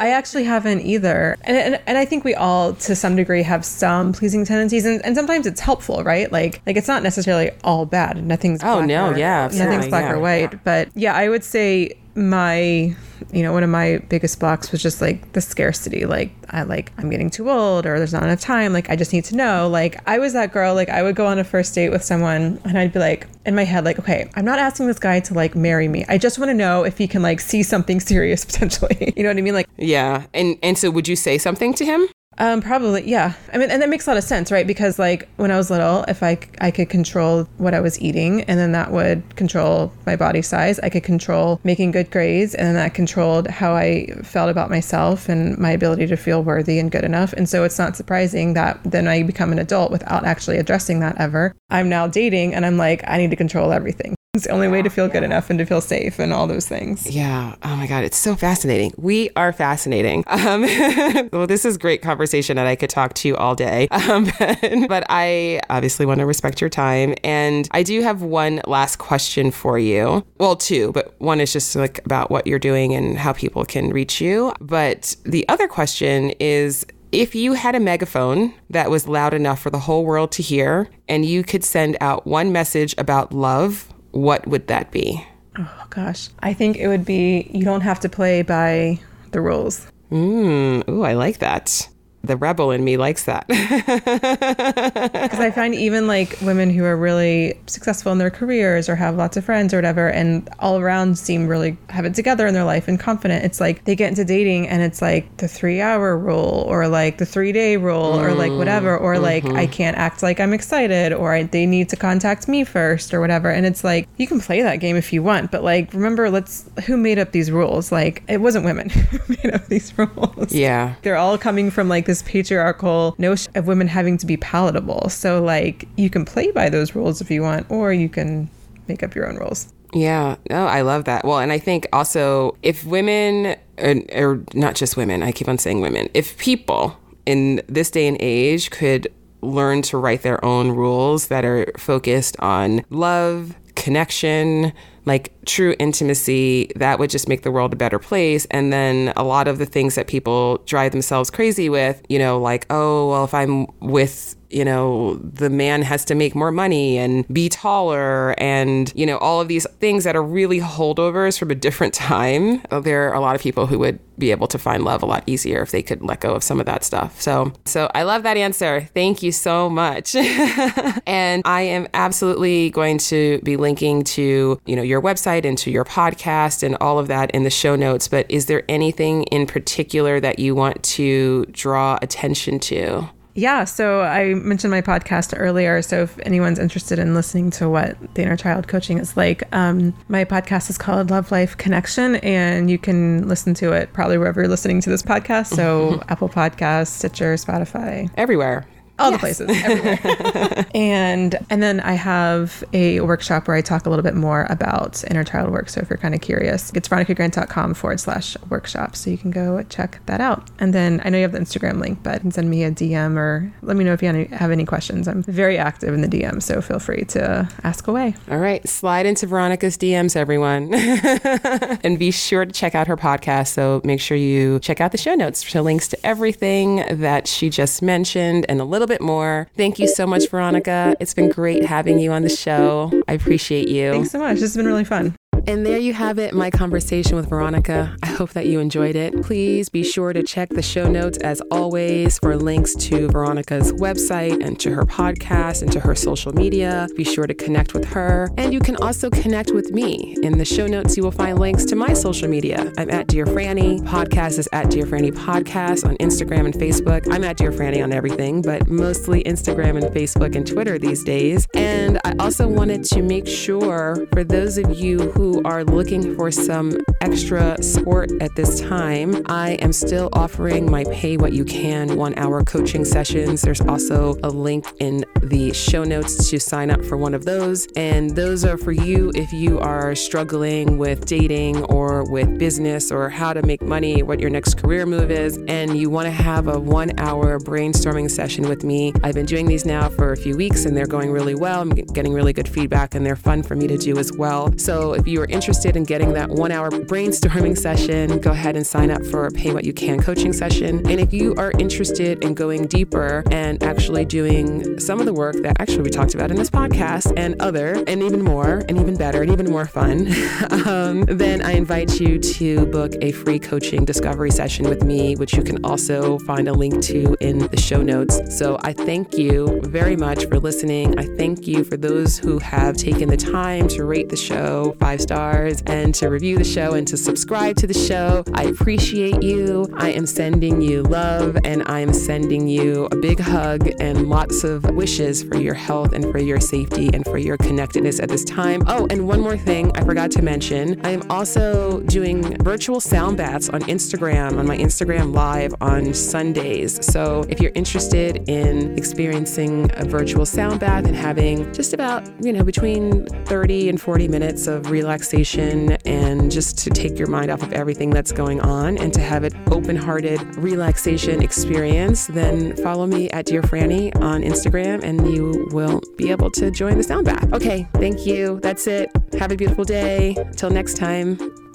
I 0.00 0.10
actually 0.12 0.44
haven't 0.44 0.80
either. 0.80 1.36
And, 1.42 1.56
and, 1.56 1.82
and 1.86 1.98
I 1.98 2.04
think 2.04 2.24
we 2.24 2.34
all, 2.34 2.74
to 2.74 2.96
some 2.96 3.16
degree, 3.16 3.42
have 3.42 3.64
some 3.64 4.12
pleasing 4.12 4.44
tendencies. 4.44 4.84
And, 4.84 5.04
and 5.04 5.16
sometimes 5.16 5.46
it's 5.46 5.60
helpful, 5.60 6.02
right? 6.02 6.30
Like, 6.30 6.60
like 6.66 6.76
it's 6.76 6.88
not 6.88 7.02
necessarily 7.02 7.50
all 7.64 7.86
bad. 7.86 8.24
Nothing's 8.24 8.62
oh, 8.62 8.84
no, 8.84 9.10
or, 9.10 9.18
yeah. 9.18 9.48
Nothing's 9.52 9.88
black 9.88 10.04
yeah. 10.04 10.12
or 10.12 10.18
white. 10.18 10.64
But 10.64 10.88
yeah, 10.94 11.14
I 11.14 11.28
would 11.28 11.44
say 11.44 11.96
my 12.18 12.94
you 13.32 13.42
know 13.42 13.52
one 13.52 13.62
of 13.62 13.70
my 13.70 13.98
biggest 14.08 14.40
blocks 14.40 14.72
was 14.72 14.82
just 14.82 15.00
like 15.00 15.32
the 15.32 15.40
scarcity. 15.40 16.04
Like 16.04 16.32
i 16.50 16.62
like 16.62 16.92
i'm 16.98 17.10
getting 17.10 17.30
too 17.30 17.50
old 17.50 17.86
or 17.86 17.98
there's 17.98 18.12
not 18.12 18.22
enough 18.22 18.40
time. 18.40 18.72
Like 18.72 18.90
i 18.90 18.96
just 18.96 19.12
need 19.12 19.24
to 19.26 19.36
know. 19.36 19.68
Like 19.68 20.00
i 20.06 20.18
was 20.18 20.32
that 20.32 20.52
girl. 20.52 20.74
Like 20.74 20.88
i 20.88 21.02
would 21.02 21.14
go 21.14 21.26
on 21.26 21.38
a 21.38 21.44
first 21.44 21.74
date 21.74 21.90
with 21.90 22.02
someone 22.02 22.60
and 22.64 22.78
i'd 22.78 22.92
be 22.92 22.98
like 22.98 23.26
in 23.46 23.54
my 23.54 23.64
head 23.64 23.84
like 23.84 23.98
okay 23.98 24.30
i'm 24.34 24.44
not 24.44 24.58
asking 24.58 24.86
this 24.86 24.98
guy 24.98 25.20
to 25.20 25.34
like 25.34 25.54
marry 25.54 25.88
me. 25.88 26.04
I 26.08 26.18
just 26.18 26.38
want 26.38 26.50
to 26.50 26.54
know 26.54 26.84
if 26.84 26.98
he 26.98 27.06
can 27.06 27.22
like 27.22 27.40
see 27.40 27.62
something 27.62 28.00
serious 28.12 28.44
potentially. 28.44 29.12
You 29.16 29.24
know 29.24 29.30
what 29.30 29.38
i 29.38 29.42
mean? 29.42 29.54
Like 29.54 29.68
yeah. 29.76 30.26
And 30.34 30.56
and 30.62 30.76
so 30.76 30.90
would 30.90 31.08
you 31.08 31.16
say 31.16 31.38
something 31.38 31.72
to 31.74 31.84
him 31.84 32.08
um, 32.38 32.62
probably, 32.62 33.08
yeah. 33.08 33.34
I 33.52 33.58
mean, 33.58 33.70
and 33.70 33.82
that 33.82 33.88
makes 33.88 34.06
a 34.06 34.10
lot 34.10 34.16
of 34.16 34.24
sense, 34.24 34.50
right? 34.50 34.66
Because 34.66 34.98
like 34.98 35.28
when 35.36 35.50
I 35.50 35.56
was 35.56 35.70
little, 35.70 36.04
if 36.08 36.22
I 36.22 36.38
I 36.60 36.70
could 36.70 36.88
control 36.88 37.48
what 37.58 37.74
I 37.74 37.80
was 37.80 38.00
eating, 38.00 38.42
and 38.42 38.58
then 38.58 38.72
that 38.72 38.92
would 38.92 39.36
control 39.36 39.92
my 40.06 40.16
body 40.16 40.42
size. 40.42 40.78
I 40.80 40.88
could 40.88 41.02
control 41.02 41.60
making 41.64 41.90
good 41.90 42.10
grades, 42.10 42.54
and 42.54 42.66
then 42.66 42.74
that 42.74 42.94
controlled 42.94 43.48
how 43.48 43.74
I 43.74 44.06
felt 44.22 44.50
about 44.50 44.70
myself 44.70 45.28
and 45.28 45.58
my 45.58 45.70
ability 45.70 46.06
to 46.06 46.16
feel 46.16 46.42
worthy 46.42 46.78
and 46.78 46.90
good 46.90 47.04
enough. 47.04 47.32
And 47.32 47.48
so 47.48 47.64
it's 47.64 47.78
not 47.78 47.96
surprising 47.96 48.54
that 48.54 48.80
then 48.84 49.08
I 49.08 49.22
become 49.22 49.52
an 49.52 49.58
adult 49.58 49.90
without 49.90 50.24
actually 50.24 50.58
addressing 50.58 51.00
that 51.00 51.16
ever. 51.18 51.54
I'm 51.70 51.88
now 51.88 52.06
dating, 52.06 52.54
and 52.54 52.64
I'm 52.64 52.76
like, 52.76 53.02
I 53.06 53.18
need 53.18 53.30
to 53.30 53.36
control 53.36 53.72
everything. 53.72 54.17
It's 54.38 54.46
the 54.46 54.52
only 54.52 54.68
way 54.68 54.82
to 54.82 54.88
feel 54.88 55.08
good 55.08 55.24
enough 55.24 55.50
and 55.50 55.58
to 55.58 55.66
feel 55.66 55.80
safe 55.80 56.20
and 56.20 56.32
all 56.32 56.46
those 56.46 56.68
things. 56.68 57.10
Yeah. 57.10 57.56
Oh 57.64 57.74
my 57.74 57.88
God. 57.88 58.04
It's 58.04 58.16
so 58.16 58.36
fascinating. 58.36 58.92
We 58.96 59.30
are 59.36 59.52
fascinating. 59.52 60.24
Um, 60.38 60.62
well, 61.32 61.48
this 61.48 61.64
is 61.64 61.76
great 61.76 62.00
conversation 62.00 62.56
that 62.56 62.66
I 62.68 62.76
could 62.76 62.90
talk 62.90 63.12
to 63.14 63.28
you 63.28 63.36
all 63.36 63.56
day. 63.56 63.88
Um, 64.08 64.30
but, 64.38 64.88
but 64.88 65.04
I 65.10 65.60
obviously 65.68 66.06
want 66.06 66.20
to 66.20 66.26
respect 66.26 66.60
your 66.60 66.70
time. 66.70 67.14
And 67.24 67.68
I 67.72 67.82
do 67.82 68.00
have 68.00 68.22
one 68.22 68.62
last 68.66 68.96
question 68.96 69.50
for 69.50 69.78
you. 69.78 70.24
Well, 70.38 70.54
two, 70.54 70.92
but 70.92 71.20
one 71.20 71.40
is 71.40 71.52
just 71.52 71.74
like 71.74 71.98
about 72.06 72.30
what 72.30 72.46
you're 72.46 72.60
doing 72.60 72.94
and 72.94 73.18
how 73.18 73.32
people 73.32 73.64
can 73.64 73.90
reach 73.90 74.20
you. 74.20 74.54
But 74.60 75.16
the 75.24 75.46
other 75.48 75.66
question 75.66 76.30
is 76.38 76.86
if 77.12 77.34
you 77.34 77.54
had 77.54 77.74
a 77.74 77.80
megaphone 77.80 78.54
that 78.70 78.90
was 78.90 79.08
loud 79.08 79.34
enough 79.34 79.60
for 79.60 79.70
the 79.70 79.80
whole 79.80 80.04
world 80.04 80.30
to 80.32 80.42
hear 80.42 80.88
and 81.08 81.24
you 81.24 81.42
could 81.42 81.64
send 81.64 81.96
out 82.00 82.26
one 82.26 82.52
message 82.52 82.94
about 82.98 83.32
love, 83.32 83.92
what 84.18 84.46
would 84.46 84.66
that 84.68 84.90
be? 84.90 85.24
Oh 85.58 85.86
gosh, 85.90 86.28
I 86.40 86.52
think 86.52 86.76
it 86.76 86.88
would 86.88 87.04
be 87.04 87.50
you 87.52 87.64
don't 87.64 87.80
have 87.80 88.00
to 88.00 88.08
play 88.08 88.42
by 88.42 89.00
the 89.32 89.40
rules. 89.40 89.86
Mm, 90.10 90.88
ooh, 90.88 91.02
I 91.02 91.14
like 91.14 91.38
that. 91.38 91.88
The 92.22 92.36
rebel 92.36 92.70
in 92.72 92.84
me 92.84 92.96
likes 92.96 93.24
that. 93.24 93.46
Because 95.28 95.40
I 95.40 95.50
find 95.50 95.74
even 95.74 96.06
like 96.06 96.36
women 96.42 96.70
who 96.70 96.84
are 96.84 96.96
really 96.96 97.58
successful 97.66 98.12
in 98.12 98.18
their 98.18 98.30
careers 98.30 98.88
or 98.88 98.96
have 98.96 99.16
lots 99.16 99.36
of 99.36 99.44
friends 99.44 99.72
or 99.72 99.78
whatever, 99.78 100.08
and 100.08 100.48
all 100.58 100.78
around 100.78 101.18
seem 101.18 101.46
really 101.46 101.76
have 101.90 102.04
it 102.04 102.14
together 102.14 102.46
in 102.46 102.54
their 102.54 102.64
life 102.64 102.88
and 102.88 102.98
confident. 102.98 103.44
It's 103.44 103.60
like 103.60 103.84
they 103.84 103.94
get 103.94 104.08
into 104.08 104.24
dating 104.24 104.68
and 104.68 104.82
it's 104.82 105.02
like 105.02 105.36
the 105.36 105.48
three 105.48 105.80
hour 105.80 106.16
rule 106.16 106.64
or 106.66 106.88
like 106.88 107.18
the 107.18 107.26
three 107.26 107.52
day 107.52 107.76
rule 107.76 108.14
mm, 108.14 108.22
or 108.22 108.34
like 108.34 108.52
whatever, 108.52 108.96
or 108.96 109.14
mm-hmm. 109.14 109.22
like 109.22 109.44
I 109.46 109.66
can't 109.66 109.96
act 109.96 110.22
like 110.22 110.40
I'm 110.40 110.52
excited 110.52 111.12
or 111.12 111.34
I, 111.34 111.42
they 111.44 111.66
need 111.66 111.88
to 111.90 111.96
contact 111.96 112.48
me 112.48 112.64
first 112.64 113.12
or 113.12 113.20
whatever. 113.20 113.50
And 113.50 113.66
it's 113.66 113.84
like 113.84 114.08
you 114.16 114.26
can 114.26 114.40
play 114.40 114.62
that 114.62 114.76
game 114.76 114.96
if 114.96 115.12
you 115.12 115.22
want, 115.22 115.50
but 115.50 115.62
like 115.62 115.92
remember, 115.92 116.30
let's 116.30 116.68
who 116.86 116.96
made 116.96 117.18
up 117.18 117.32
these 117.32 117.50
rules? 117.50 117.92
Like 117.92 118.22
it 118.28 118.40
wasn't 118.40 118.64
women 118.64 118.88
who 118.90 119.18
made 119.28 119.54
up 119.54 119.66
these 119.66 119.96
rules. 119.98 120.52
Yeah. 120.52 120.94
They're 121.02 121.16
all 121.16 121.38
coming 121.38 121.70
from 121.70 121.88
like 121.88 122.07
this 122.08 122.22
patriarchal 122.22 123.14
notion 123.18 123.52
of 123.54 123.66
women 123.66 123.86
having 123.86 124.16
to 124.16 124.24
be 124.24 124.38
palatable. 124.38 125.10
So, 125.10 125.42
like, 125.42 125.86
you 125.96 126.08
can 126.08 126.24
play 126.24 126.50
by 126.50 126.70
those 126.70 126.94
rules 126.94 127.20
if 127.20 127.30
you 127.30 127.42
want, 127.42 127.70
or 127.70 127.92
you 127.92 128.08
can 128.08 128.48
make 128.88 129.02
up 129.02 129.14
your 129.14 129.28
own 129.28 129.36
rules. 129.36 129.72
Yeah, 129.92 130.36
no, 130.48 130.66
I 130.66 130.80
love 130.80 131.04
that. 131.04 131.24
Well, 131.24 131.38
and 131.38 131.52
I 131.52 131.58
think 131.58 131.86
also 131.92 132.56
if 132.62 132.84
women, 132.86 133.56
or, 133.76 133.94
or 134.14 134.44
not 134.54 134.74
just 134.74 134.96
women, 134.96 135.22
I 135.22 135.32
keep 135.32 135.48
on 135.48 135.58
saying 135.58 135.82
women, 135.82 136.08
if 136.14 136.36
people 136.38 136.98
in 137.26 137.60
this 137.68 137.90
day 137.90 138.08
and 138.08 138.16
age 138.20 138.70
could 138.70 139.08
learn 139.42 139.82
to 139.82 139.98
write 139.98 140.22
their 140.22 140.42
own 140.42 140.70
rules 140.70 141.28
that 141.28 141.44
are 141.44 141.70
focused 141.76 142.38
on 142.40 142.84
love, 142.88 143.54
connection, 143.78 144.72
like 145.06 145.32
true 145.46 145.74
intimacy, 145.78 146.70
that 146.76 146.98
would 146.98 147.08
just 147.08 147.28
make 147.28 147.42
the 147.42 147.50
world 147.50 147.72
a 147.72 147.76
better 147.76 147.98
place. 147.98 148.46
And 148.50 148.72
then 148.72 149.12
a 149.16 149.24
lot 149.24 149.48
of 149.48 149.58
the 149.58 149.66
things 149.66 149.94
that 149.94 150.06
people 150.06 150.58
drive 150.66 150.92
themselves 150.92 151.30
crazy 151.30 151.70
with, 151.70 152.02
you 152.08 152.18
know, 152.18 152.38
like, 152.38 152.66
oh, 152.68 153.08
well, 153.08 153.24
if 153.24 153.32
I'm 153.32 153.66
with 153.80 154.36
you 154.50 154.64
know, 154.64 155.14
the 155.16 155.50
man 155.50 155.82
has 155.82 156.04
to 156.06 156.14
make 156.14 156.34
more 156.34 156.50
money 156.50 156.98
and 156.98 157.26
be 157.28 157.48
taller 157.48 158.34
and, 158.38 158.92
you 158.94 159.04
know, 159.04 159.18
all 159.18 159.40
of 159.40 159.48
these 159.48 159.66
things 159.78 160.04
that 160.04 160.16
are 160.16 160.22
really 160.22 160.60
holdovers 160.60 161.38
from 161.38 161.50
a 161.50 161.54
different 161.54 161.92
time. 161.94 162.62
Uh, 162.70 162.80
there 162.80 163.10
are 163.10 163.14
a 163.14 163.20
lot 163.20 163.34
of 163.34 163.42
people 163.42 163.66
who 163.66 163.78
would 163.78 163.98
be 164.18 164.30
able 164.30 164.46
to 164.48 164.58
find 164.58 164.84
love 164.84 165.02
a 165.02 165.06
lot 165.06 165.22
easier 165.26 165.62
if 165.62 165.70
they 165.70 165.82
could 165.82 166.02
let 166.02 166.20
go 166.20 166.34
of 166.34 166.42
some 166.42 166.58
of 166.58 166.66
that 166.66 166.82
stuff. 166.82 167.20
So, 167.20 167.52
so 167.66 167.90
I 167.94 168.02
love 168.02 168.22
that 168.24 168.36
answer. 168.36 168.88
Thank 168.94 169.22
you 169.22 169.32
so 169.32 169.68
much. 169.70 170.14
and 171.06 171.42
I 171.44 171.62
am 171.62 171.86
absolutely 171.94 172.70
going 172.70 172.98
to 172.98 173.40
be 173.42 173.56
linking 173.56 174.02
to, 174.04 174.60
you 174.66 174.76
know, 174.76 174.82
your 174.82 175.00
website 175.00 175.44
and 175.44 175.56
to 175.58 175.70
your 175.70 175.84
podcast 175.84 176.62
and 176.62 176.76
all 176.80 176.98
of 176.98 177.08
that 177.08 177.30
in 177.32 177.44
the 177.44 177.50
show 177.50 177.76
notes, 177.76 178.08
but 178.08 178.26
is 178.30 178.46
there 178.46 178.64
anything 178.68 179.24
in 179.24 179.46
particular 179.46 180.20
that 180.20 180.38
you 180.38 180.54
want 180.54 180.82
to 180.82 181.44
draw 181.46 181.98
attention 182.02 182.58
to? 182.60 183.08
Yeah, 183.34 183.64
so 183.64 184.00
I 184.00 184.34
mentioned 184.34 184.72
my 184.72 184.82
podcast 184.82 185.32
earlier. 185.36 185.80
So 185.82 186.02
if 186.02 186.18
anyone's 186.20 186.58
interested 186.58 186.98
in 186.98 187.14
listening 187.14 187.50
to 187.52 187.68
what 187.68 187.96
the 188.14 188.22
inner 188.22 188.36
child 188.36 188.66
coaching 188.66 188.98
is 188.98 189.16
like, 189.16 189.44
um, 189.54 189.94
my 190.08 190.24
podcast 190.24 190.70
is 190.70 190.78
called 190.78 191.10
Love 191.10 191.30
Life 191.30 191.56
Connection, 191.56 192.16
and 192.16 192.70
you 192.70 192.78
can 192.78 193.28
listen 193.28 193.54
to 193.54 193.72
it 193.72 193.92
probably 193.92 194.18
wherever 194.18 194.40
you're 194.40 194.48
listening 194.48 194.80
to 194.80 194.90
this 194.90 195.02
podcast. 195.02 195.54
So 195.54 196.02
Apple 196.08 196.28
Podcasts, 196.28 196.88
Stitcher, 196.88 197.34
Spotify, 197.34 198.10
everywhere 198.16 198.66
all 198.98 199.10
yes. 199.10 199.38
the 199.38 199.46
places 199.46 199.62
everywhere. 199.64 200.66
And 200.74 201.38
and 201.50 201.62
then 201.62 201.80
i 201.80 201.92
have 201.92 202.62
a 202.72 203.00
workshop 203.00 203.48
where 203.48 203.56
i 203.56 203.60
talk 203.60 203.86
a 203.86 203.90
little 203.90 204.02
bit 204.02 204.14
more 204.14 204.46
about 204.50 205.02
inner 205.10 205.24
child 205.24 205.50
work. 205.50 205.68
So 205.68 205.80
if 205.80 205.90
you're 205.90 205.98
kind 205.98 206.14
of 206.14 206.20
curious 206.20 206.70
it's 206.74 206.88
veronicagrant.com 206.88 207.74
forward 207.74 208.00
slash 208.00 208.36
workshop. 208.48 208.96
So 208.96 209.10
you 209.10 209.18
can 209.18 209.30
go 209.30 209.62
check 209.64 210.00
that 210.06 210.20
out. 210.20 210.48
And 210.58 210.74
then 210.74 211.00
i 211.04 211.08
know 211.08 211.18
you 211.18 211.22
have 211.22 211.32
the 211.32 211.38
instagram 211.38 211.80
link 211.80 212.02
but 212.02 212.20
send 212.32 212.50
me 212.50 212.64
a 212.64 212.70
dm 212.70 213.16
or 213.16 213.52
let 213.62 213.76
me 213.76 213.84
know 213.84 213.92
if 213.92 214.02
you 214.02 214.26
have 214.26 214.50
any 214.50 214.64
questions. 214.64 215.08
I'm 215.08 215.22
very 215.22 215.58
active 215.58 215.94
in 215.94 216.00
the 216.00 216.08
dm 216.08 216.42
so 216.42 216.60
feel 216.60 216.78
free 216.78 217.04
to 217.06 217.48
ask 217.64 217.86
away. 217.86 218.14
All 218.30 218.38
right. 218.38 218.66
Slide 218.68 219.06
into 219.06 219.26
veronica's 219.26 219.76
dms 219.78 220.16
everyone. 220.16 220.72
And 221.84 221.98
be 221.98 222.10
sure 222.10 222.44
to 222.44 222.52
check 222.52 222.74
out 222.74 222.86
her 222.86 222.96
podcast. 222.96 223.48
So 223.48 223.80
make 223.84 224.00
sure 224.00 224.16
you 224.16 224.58
check 224.60 224.80
out 224.80 224.92
the 224.92 224.98
show 224.98 225.14
notes 225.14 225.42
for 225.42 225.60
links 225.60 225.88
to 225.88 226.06
everything 226.06 226.84
that 226.90 227.28
she 227.28 227.50
just 227.50 227.82
mentioned 227.82 228.46
and 228.48 228.60
a 228.60 228.64
little 228.64 228.86
bit 228.88 229.00
more. 229.00 229.48
Thank 229.56 229.78
you 229.78 229.86
so 229.88 230.06
much, 230.06 230.28
Veronica. 230.28 230.96
It's 231.00 231.14
been 231.14 231.28
great 231.28 231.64
having 231.64 231.98
you 231.98 232.12
on 232.12 232.22
the 232.22 232.28
show. 232.28 232.90
I 233.06 233.12
appreciate 233.12 233.68
you. 233.68 233.92
Thanks 233.92 234.10
so 234.10 234.18
much. 234.18 234.34
This 234.34 234.42
has 234.42 234.56
been 234.56 234.66
really 234.66 234.84
fun. 234.84 235.14
And 235.46 235.64
there 235.64 235.78
you 235.78 235.92
have 235.92 236.18
it, 236.18 236.34
my 236.34 236.50
conversation 236.50 237.16
with 237.16 237.28
Veronica. 237.28 237.96
I 238.02 238.06
hope 238.06 238.30
that 238.32 238.46
you 238.46 238.60
enjoyed 238.60 238.96
it. 238.96 239.22
Please 239.22 239.68
be 239.68 239.82
sure 239.82 240.12
to 240.12 240.22
check 240.22 240.48
the 240.50 240.62
show 240.62 240.90
notes 240.90 241.18
as 241.18 241.40
always 241.50 242.18
for 242.18 242.36
links 242.36 242.74
to 242.74 243.08
Veronica's 243.08 243.72
website 243.72 244.44
and 244.44 244.58
to 244.60 244.74
her 244.74 244.84
podcast 244.84 245.62
and 245.62 245.72
to 245.72 245.80
her 245.80 245.94
social 245.94 246.32
media. 246.32 246.88
Be 246.96 247.04
sure 247.04 247.26
to 247.26 247.34
connect 247.34 247.74
with 247.74 247.84
her. 247.86 248.30
And 248.36 248.52
you 248.52 248.60
can 248.60 248.76
also 248.76 249.10
connect 249.10 249.52
with 249.52 249.70
me. 249.70 250.16
In 250.22 250.38
the 250.38 250.44
show 250.44 250.66
notes, 250.66 250.96
you 250.96 251.02
will 251.02 251.10
find 251.10 251.38
links 251.38 251.64
to 251.66 251.76
my 251.76 251.92
social 251.92 252.28
media. 252.28 252.72
I'm 252.76 252.90
at 252.90 253.06
Dear 253.06 253.26
Franny. 253.26 253.80
Podcast 253.80 254.38
is 254.38 254.48
at 254.52 254.70
Dear 254.70 254.84
Franny 254.84 255.12
Podcast 255.12 255.86
on 255.88 255.96
Instagram 255.98 256.46
and 256.46 256.54
Facebook. 256.54 257.06
I'm 257.12 257.24
at 257.24 257.36
Dear 257.36 257.52
Franny 257.52 257.82
on 257.82 257.92
everything, 257.92 258.42
but 258.42 258.68
mostly 258.68 259.22
Instagram 259.24 259.82
and 259.82 259.94
Facebook 259.94 260.34
and 260.34 260.46
Twitter 260.46 260.78
these 260.78 261.04
days. 261.04 261.46
And 261.54 261.98
I 262.04 262.14
also 262.18 262.48
wanted 262.48 262.84
to 262.84 263.02
make 263.02 263.26
sure 263.26 264.06
for 264.12 264.24
those 264.24 264.58
of 264.58 264.78
you 264.78 264.98
who 265.12 265.27
are 265.44 265.64
looking 265.64 266.16
for 266.16 266.30
some 266.30 266.76
extra 267.00 267.56
support 267.62 268.10
at 268.20 268.34
this 268.34 268.60
time, 268.60 269.22
I 269.26 269.52
am 269.60 269.72
still 269.72 270.08
offering 270.12 270.70
my 270.70 270.84
pay 270.84 271.16
what 271.16 271.32
you 271.32 271.44
can 271.44 271.96
one 271.96 272.14
hour 272.18 272.42
coaching 272.42 272.84
sessions. 272.84 273.42
There's 273.42 273.60
also 273.60 274.16
a 274.22 274.30
link 274.30 274.66
in 274.80 275.04
the 275.22 275.52
show 275.52 275.84
notes 275.84 276.30
to 276.30 276.40
sign 276.40 276.70
up 276.70 276.84
for 276.84 276.96
one 276.96 277.14
of 277.14 277.24
those. 277.24 277.66
And 277.76 278.10
those 278.16 278.44
are 278.44 278.56
for 278.56 278.72
you 278.72 279.12
if 279.14 279.32
you 279.32 279.58
are 279.58 279.94
struggling 279.94 280.78
with 280.78 281.06
dating 281.06 281.62
or 281.64 282.10
with 282.10 282.38
business 282.38 282.90
or 282.90 283.08
how 283.08 283.32
to 283.32 283.42
make 283.42 283.62
money, 283.62 284.02
what 284.02 284.20
your 284.20 284.30
next 284.30 284.54
career 284.58 284.86
move 284.86 285.10
is, 285.10 285.38
and 285.48 285.78
you 285.78 285.90
want 285.90 286.06
to 286.06 286.12
have 286.12 286.48
a 286.48 286.58
one 286.58 286.98
hour 286.98 287.38
brainstorming 287.38 288.10
session 288.10 288.48
with 288.48 288.64
me. 288.64 288.92
I've 289.02 289.14
been 289.14 289.26
doing 289.26 289.46
these 289.46 289.64
now 289.64 289.88
for 289.88 290.12
a 290.12 290.16
few 290.16 290.36
weeks 290.36 290.64
and 290.64 290.76
they're 290.76 290.86
going 290.86 291.10
really 291.10 291.34
well. 291.34 291.60
I'm 291.60 291.70
getting 291.70 292.12
really 292.12 292.32
good 292.32 292.48
feedback 292.48 292.94
and 292.94 293.04
they're 293.04 293.16
fun 293.16 293.42
for 293.42 293.54
me 293.54 293.66
to 293.66 293.76
do 293.76 293.98
as 293.98 294.12
well. 294.12 294.56
So 294.58 294.94
if 294.94 295.06
you 295.06 295.17
are 295.22 295.26
interested 295.26 295.76
in 295.76 295.84
getting 295.84 296.12
that 296.12 296.30
one 296.30 296.52
hour 296.52 296.70
brainstorming 296.70 297.56
session, 297.56 298.18
go 298.20 298.30
ahead 298.30 298.56
and 298.56 298.66
sign 298.66 298.90
up 298.90 299.04
for 299.06 299.26
a 299.26 299.30
Pay 299.30 299.52
What 299.52 299.64
You 299.64 299.72
Can 299.72 300.00
coaching 300.00 300.32
session. 300.32 300.86
And 300.88 301.00
if 301.00 301.12
you 301.12 301.34
are 301.36 301.52
interested 301.58 302.22
in 302.22 302.34
going 302.34 302.66
deeper 302.66 303.22
and 303.30 303.62
actually 303.62 304.04
doing 304.04 304.78
some 304.78 305.00
of 305.00 305.06
the 305.06 305.12
work 305.12 305.36
that 305.42 305.60
actually 305.60 305.82
we 305.82 305.90
talked 305.90 306.14
about 306.14 306.30
in 306.30 306.36
this 306.36 306.50
podcast 306.50 307.12
and 307.16 307.40
other, 307.40 307.82
and 307.86 308.02
even 308.02 308.22
more, 308.22 308.64
and 308.68 308.78
even 308.78 308.96
better, 308.96 309.22
and 309.22 309.30
even 309.32 309.50
more 309.50 309.66
fun, 309.66 310.08
um, 310.66 311.04
then 311.06 311.42
I 311.42 311.52
invite 311.52 312.00
you 312.00 312.18
to 312.18 312.66
book 312.66 312.92
a 313.00 313.12
free 313.12 313.38
coaching 313.38 313.84
discovery 313.84 314.30
session 314.30 314.68
with 314.68 314.84
me, 314.84 315.16
which 315.16 315.34
you 315.34 315.42
can 315.42 315.64
also 315.64 316.18
find 316.20 316.48
a 316.48 316.52
link 316.52 316.82
to 316.84 317.16
in 317.20 317.38
the 317.38 317.60
show 317.60 317.82
notes. 317.82 318.20
So 318.36 318.58
I 318.62 318.72
thank 318.72 319.16
you 319.16 319.60
very 319.64 319.96
much 319.96 320.26
for 320.26 320.38
listening. 320.38 320.98
I 320.98 321.06
thank 321.16 321.46
you 321.46 321.64
for 321.64 321.76
those 321.76 322.18
who 322.18 322.38
have 322.38 322.76
taken 322.76 323.08
the 323.08 323.16
time 323.16 323.68
to 323.68 323.84
rate 323.84 324.08
the 324.08 324.16
show 324.16 324.76
five 324.78 325.00
stars 325.08 325.62
and 325.64 325.94
to 325.94 326.08
review 326.08 326.36
the 326.36 326.44
show 326.44 326.74
and 326.74 326.86
to 326.86 326.94
subscribe 326.94 327.56
to 327.56 327.66
the 327.66 327.72
show. 327.72 328.22
I 328.34 328.42
appreciate 328.44 329.22
you. 329.22 329.66
I 329.78 329.88
am 329.92 330.04
sending 330.04 330.60
you 330.60 330.82
love 330.82 331.38
and 331.44 331.62
I 331.64 331.80
am 331.80 331.94
sending 331.94 332.46
you 332.46 332.88
a 332.92 332.96
big 332.96 333.18
hug 333.18 333.70
and 333.80 334.10
lots 334.10 334.44
of 334.44 334.64
wishes 334.76 335.22
for 335.22 335.38
your 335.38 335.54
health 335.54 335.94
and 335.94 336.04
for 336.12 336.18
your 336.18 336.40
safety 336.40 336.90
and 336.92 337.06
for 337.06 337.16
your 337.16 337.38
connectedness 337.38 338.00
at 338.00 338.10
this 338.10 338.22
time. 338.22 338.62
Oh, 338.66 338.86
and 338.90 339.08
one 339.08 339.22
more 339.22 339.38
thing 339.38 339.74
I 339.78 339.82
forgot 339.82 340.10
to 340.10 340.20
mention 340.20 340.78
I 340.84 340.90
am 340.90 341.10
also 341.10 341.80
doing 341.80 342.36
virtual 342.42 342.78
sound 342.78 343.16
baths 343.16 343.48
on 343.48 343.62
Instagram, 343.62 344.38
on 344.38 344.46
my 344.46 344.58
Instagram 344.58 345.14
live 345.14 345.54
on 345.62 345.94
Sundays. 345.94 346.84
So 346.84 347.24
if 347.30 347.40
you're 347.40 347.52
interested 347.54 348.28
in 348.28 348.76
experiencing 348.76 349.70
a 349.72 349.86
virtual 349.86 350.26
sound 350.26 350.60
bath 350.60 350.84
and 350.84 350.94
having 350.94 351.50
just 351.54 351.72
about, 351.72 352.06
you 352.22 352.30
know, 352.30 352.44
between 352.44 353.06
30 353.24 353.70
and 353.70 353.80
40 353.80 354.08
minutes 354.08 354.46
of 354.46 354.70
relaxation 354.70 354.97
relaxation 354.98 355.72
and 355.86 356.28
just 356.28 356.58
to 356.58 356.70
take 356.70 356.98
your 356.98 357.06
mind 357.06 357.30
off 357.30 357.40
of 357.42 357.52
everything 357.52 357.90
that's 357.90 358.10
going 358.10 358.40
on 358.40 358.76
and 358.78 358.92
to 358.92 359.00
have 359.00 359.22
an 359.22 359.32
open 359.52 359.76
hearted 359.76 360.20
relaxation 360.36 361.22
experience, 361.22 362.08
then 362.08 362.56
follow 362.56 362.84
me 362.84 363.08
at 363.10 363.26
Dear 363.26 363.42
Franny 363.42 363.94
on 364.02 364.22
Instagram 364.22 364.82
and 364.82 365.14
you 365.14 365.48
will 365.52 365.80
be 365.96 366.10
able 366.10 366.32
to 366.32 366.50
join 366.50 366.76
the 366.76 366.82
sound 366.82 367.06
bath. 367.06 367.32
Okay, 367.32 367.68
thank 367.74 368.06
you. 368.06 368.40
That's 368.42 368.66
it. 368.66 368.90
Have 369.18 369.30
a 369.30 369.36
beautiful 369.36 369.64
day. 369.64 370.16
Till 370.36 370.50
next 370.50 370.76
time. 370.76 371.47